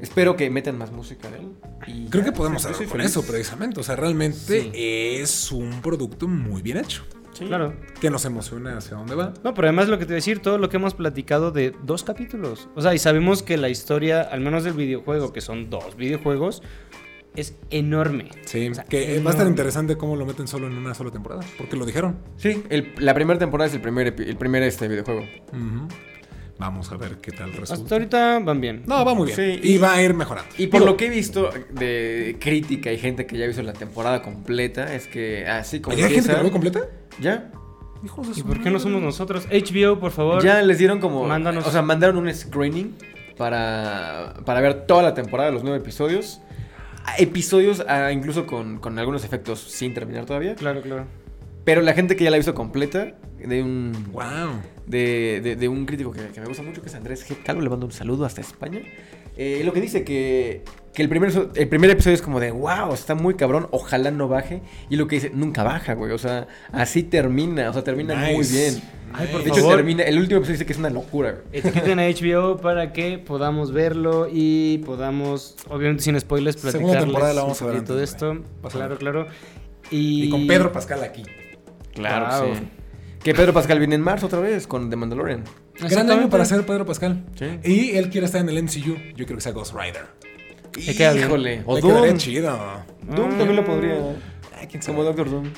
Espero 0.00 0.36
que 0.36 0.48
metan 0.50 0.76
más 0.78 0.92
música 0.92 1.28
de 1.30 1.38
él. 1.38 1.52
Y 1.86 2.08
Creo 2.08 2.22
ya, 2.22 2.30
que 2.30 2.36
podemos 2.36 2.64
hablar 2.66 2.86
con 2.86 3.00
eso 3.00 3.22
precisamente. 3.26 3.80
O 3.80 3.82
sea, 3.82 3.96
realmente 3.96 4.36
Sí. 4.62 4.70
es 4.74 5.50
un 5.50 5.80
producto 5.82 6.28
muy 6.28 6.62
bien 6.62 6.76
hecho. 6.76 7.04
Sí. 7.32 7.44
Claro. 7.46 7.74
Que 8.00 8.08
nos 8.10 8.24
emociona 8.24 8.78
hacia 8.78 8.96
dónde 8.96 9.14
va. 9.14 9.34
No, 9.44 9.52
pero 9.54 9.68
además 9.68 9.88
lo 9.88 9.98
que 9.98 10.04
te 10.04 10.10
voy 10.10 10.14
a 10.14 10.16
decir, 10.16 10.40
todo 10.40 10.56
lo 10.58 10.68
que 10.70 10.76
hemos 10.76 10.94
platicado 10.94 11.50
de 11.50 11.74
dos 11.82 12.02
capítulos. 12.04 12.68
O 12.74 12.80
sea, 12.80 12.94
y 12.94 12.98
sabemos 12.98 13.42
que 13.42 13.56
la 13.58 13.68
historia, 13.68 14.22
al 14.22 14.40
menos 14.40 14.64
del 14.64 14.72
videojuego, 14.74 15.32
que 15.34 15.40
son 15.42 15.68
dos 15.68 15.96
videojuegos, 15.96 16.62
es 17.36 17.54
enorme. 17.70 18.28
Sí, 18.44 18.68
O 18.68 18.74
sea, 18.74 18.84
que 18.84 18.98
va 18.98 19.04
a 19.04 19.10
enorme. 19.14 19.30
estar 19.30 19.46
interesante 19.46 19.96
cómo 19.96 20.16
lo 20.16 20.26
meten 20.26 20.48
solo 20.48 20.66
en 20.66 20.76
una 20.76 20.94
sola 20.94 21.10
temporada. 21.10 21.42
Porque 21.58 21.76
lo 21.76 21.84
dijeron. 21.86 22.18
Sí, 22.36 22.62
el- 22.70 22.92
la 22.98 23.14
primera 23.14 23.38
temporada 23.38 23.68
es 23.68 23.74
el 23.74 23.80
primer, 23.80 24.08
el 24.18 24.36
primer 24.36 24.62
este 24.62 24.88
videojuego. 24.88 25.24
Vamos 26.58 26.90
a 26.90 26.96
ver 26.96 27.18
qué 27.18 27.32
tal 27.32 27.52
resulta. 27.52 27.74
Hasta 27.74 27.94
ahorita 27.94 28.38
van 28.38 28.60
bien. 28.62 28.82
No, 28.86 29.04
va 29.04 29.14
muy 29.14 29.26
bien. 29.26 29.36
Sí, 29.36 29.60
y, 29.62 29.74
y- 29.74 29.78
va 29.78 29.92
a 29.92 30.02
ir 30.02 30.14
mejorando. 30.14 30.50
Y 30.56 30.68
por 30.68 30.80
Digo, 30.80 30.92
lo 30.92 30.96
que 30.96 31.06
he 31.06 31.10
visto 31.10 31.50
de 31.72 32.38
crítica 32.40 32.90
y 32.92 32.98
gente 32.98 33.26
que 33.26 33.36
ya 33.36 33.44
ha 33.44 33.48
visto 33.48 33.62
la 33.62 33.74
temporada 33.74 34.22
completa, 34.22 34.94
es 34.94 35.06
que 35.06 35.46
así 35.46 35.80
como 35.80 35.94
¿Hay 35.96 36.02
gente 36.04 36.30
que 36.30 36.36
lo 36.38 36.44
ve 36.44 36.50
completa? 36.50 36.80
¿Ya? 37.20 37.50
Hijos 38.02 38.34
de 38.34 38.40
¿Y 38.40 38.42
por 38.42 38.62
qué 38.62 38.70
no 38.70 38.78
somos 38.78 39.02
nosotros? 39.02 39.46
HBO, 39.50 39.98
por 40.00 40.12
favor. 40.12 40.42
Ya 40.42 40.62
les 40.62 40.78
dieron 40.78 40.98
como. 40.98 41.24
Mándanos. 41.26 41.66
O 41.66 41.70
sea, 41.70 41.82
mandaron 41.82 42.16
un 42.16 42.32
screening 42.32 42.94
para, 43.36 44.34
para 44.46 44.60
ver 44.62 44.86
toda 44.86 45.02
la 45.02 45.12
temporada, 45.14 45.50
los 45.50 45.62
nueve 45.62 45.78
episodios. 45.78 46.40
Episodios 47.18 47.84
ah, 47.88 48.10
incluso 48.12 48.46
con, 48.46 48.78
con 48.78 48.98
algunos 48.98 49.24
efectos 49.24 49.60
sin 49.60 49.94
terminar 49.94 50.26
todavía. 50.26 50.54
Claro, 50.54 50.82
claro. 50.82 51.04
Pero 51.64 51.82
la 51.82 51.94
gente 51.94 52.14
que 52.16 52.24
ya 52.24 52.30
la 52.30 52.36
ha 52.36 52.38
visto 52.38 52.54
completa, 52.54 53.14
de 53.38 53.62
un, 53.62 53.92
Wow. 54.12 54.60
de, 54.86 55.40
de- 55.42 55.56
de 55.56 55.68
un 55.68 55.84
crítico 55.86 56.12
que, 56.12 56.26
que 56.28 56.40
me 56.40 56.46
gusta 56.46 56.62
mucho, 56.62 56.80
que 56.82 56.88
es 56.88 56.94
Andrés 56.94 57.28
G. 57.28 57.36
Calvo, 57.42 57.60
le 57.62 57.68
mando 57.70 57.86
un 57.86 57.92
saludo 57.92 58.24
hasta 58.24 58.40
España. 58.40 58.80
eh, 59.36 59.62
lo 59.64 59.72
que 59.72 59.80
dice 59.80 60.04
que, 60.04 60.62
que 60.96 61.02
el, 61.02 61.10
primer, 61.10 61.30
el 61.54 61.68
primer 61.68 61.90
episodio 61.90 62.14
es 62.14 62.22
como 62.22 62.40
de, 62.40 62.50
wow, 62.52 62.94
está 62.94 63.14
muy 63.14 63.34
cabrón, 63.34 63.68
ojalá 63.70 64.10
no 64.10 64.28
baje. 64.28 64.62
Y 64.88 64.96
lo 64.96 65.06
que 65.06 65.16
dice, 65.16 65.30
nunca 65.34 65.62
baja, 65.62 65.92
güey. 65.92 66.10
O 66.12 66.16
sea, 66.16 66.48
así 66.72 67.02
termina, 67.02 67.68
o 67.68 67.72
sea, 67.74 67.84
termina 67.84 68.14
muy 68.14 68.38
Nice. 68.38 68.52
bien. 68.56 68.82
Ay, 69.12 69.28
por 69.30 69.42
de 69.44 69.50
hecho, 69.50 69.60
favor. 69.60 69.76
termina, 69.76 70.04
el 70.04 70.18
último 70.18 70.38
episodio 70.38 70.54
dice 70.54 70.64
que 70.64 70.72
es 70.72 70.78
una 70.78 70.88
locura, 70.88 71.32
güey. 71.32 71.44
Etiqueten 71.52 71.98
a 71.98 72.04
HBO 72.08 72.56
para 72.56 72.94
que 72.94 73.18
podamos 73.18 73.72
verlo 73.72 74.26
y 74.32 74.78
podamos, 74.86 75.56
obviamente 75.68 76.02
sin 76.02 76.18
spoilers, 76.18 76.56
Segunda 76.58 76.72
platicarles 76.80 77.04
temporada 77.04 77.34
la 77.34 77.42
vamos 77.42 77.60
a 77.60 77.66
ver 77.66 77.76
antes, 77.76 77.96
esto. 78.00 78.38
Claro, 78.70 78.96
claro. 78.96 79.26
Y, 79.90 80.24
Y 80.24 80.30
con 80.30 80.46
Pedro 80.46 80.72
Pascal 80.72 81.02
aquí. 81.04 81.24
Claro, 81.92 82.46
Wow. 82.46 82.54
sí. 82.56 82.62
Que 83.22 83.34
Pedro 83.34 83.52
Pascal 83.52 83.78
viene 83.80 83.96
en 83.96 84.00
marzo 84.00 84.26
otra 84.26 84.40
vez 84.40 84.66
con 84.66 84.88
The 84.88 84.96
Mandalorian. 84.96 85.44
Gran 85.90 86.10
año 86.10 86.30
para 86.30 86.46
ser 86.46 86.64
Pedro 86.64 86.86
Pascal. 86.86 87.22
Sí. 87.38 87.58
Y 87.64 87.96
él 87.96 88.08
quiere 88.08 88.24
estar 88.26 88.40
en 88.40 88.48
el 88.48 88.62
MCU. 88.62 88.96
Yo 89.14 89.26
creo 89.26 89.36
que 89.36 89.40
sea 89.42 89.52
Ghost 89.52 89.74
Rider. 89.74 90.06
Híjole. 90.76 91.62
O 91.66 91.80
Doom. 91.80 92.16
chido. 92.16 92.58
Doom 93.02 93.28
también 93.30 93.56
lo 93.56 93.64
podría. 93.64 93.94
Ay, 94.58 94.66
quién 94.68 94.82
sabe. 94.82 94.96
Como 94.96 95.04
Doctor 95.06 95.30
Doom. 95.30 95.50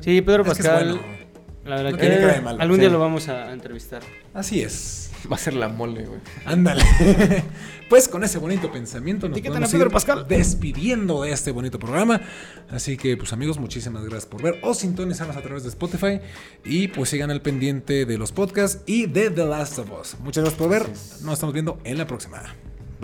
Sí, 0.00 0.20
Pedro 0.22 0.42
Es 0.42 0.46
que 0.48 0.52
es 0.52 0.68
Pascal. 0.68 0.86
bueno. 0.98 1.24
La 1.64 1.76
verdad 1.76 1.90
No 1.92 1.96
que 1.96 2.02
tiene 2.06 2.20
cara 2.20 2.32
de 2.34 2.40
malo. 2.42 2.60
algún 2.60 2.78
día 2.78 2.88
Sí. 2.88 2.92
lo 2.92 2.98
vamos 3.00 3.28
a 3.30 3.50
entrevistar. 3.52 4.02
Así 4.34 4.60
es. 4.60 5.10
Va 5.32 5.36
a 5.36 5.38
ser 5.38 5.54
la 5.54 5.68
mole, 5.68 6.04
güey. 6.04 6.20
Ándale. 6.44 6.82
pues 7.88 8.06
con 8.08 8.22
ese 8.22 8.36
bonito 8.38 8.70
pensamiento 8.70 9.26
nos 9.26 9.34
Etiqueten 9.38 9.52
podemos 9.54 9.70
a 9.70 9.72
Pedro 9.72 9.86
ir 9.86 9.92
Pascal. 9.92 10.26
despidiendo 10.28 11.22
de 11.22 11.32
este 11.32 11.52
bonito 11.52 11.78
programa. 11.78 12.20
Así 12.70 12.98
que, 12.98 13.16
pues 13.16 13.32
amigos, 13.32 13.58
muchísimas 13.58 14.02
gracias 14.02 14.26
por 14.26 14.42
ver 14.42 14.58
o 14.62 14.74
sintonizarnos 14.74 15.38
a 15.38 15.40
través 15.40 15.62
de 15.62 15.70
Spotify. 15.70 16.20
Y 16.66 16.88
pues 16.88 17.08
sigan 17.08 17.30
al 17.30 17.40
pendiente 17.40 18.04
de 18.04 18.18
los 18.18 18.32
podcasts 18.32 18.82
y 18.84 19.06
de 19.06 19.30
The 19.30 19.46
Last 19.46 19.78
of 19.78 19.90
Us. 19.98 20.16
Muchas 20.20 20.44
gracias 20.44 20.58
por 20.60 20.68
ver. 20.68 20.82
Nos 21.22 21.32
estamos 21.32 21.54
viendo 21.54 21.78
en 21.84 21.96
la 21.96 22.06
próxima. 22.06 22.42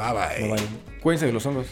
Bye 0.01 0.49
bye. 0.49 0.57
Cuídense 1.03 1.27
de 1.27 1.33
los 1.33 1.45
hongos. 1.45 1.67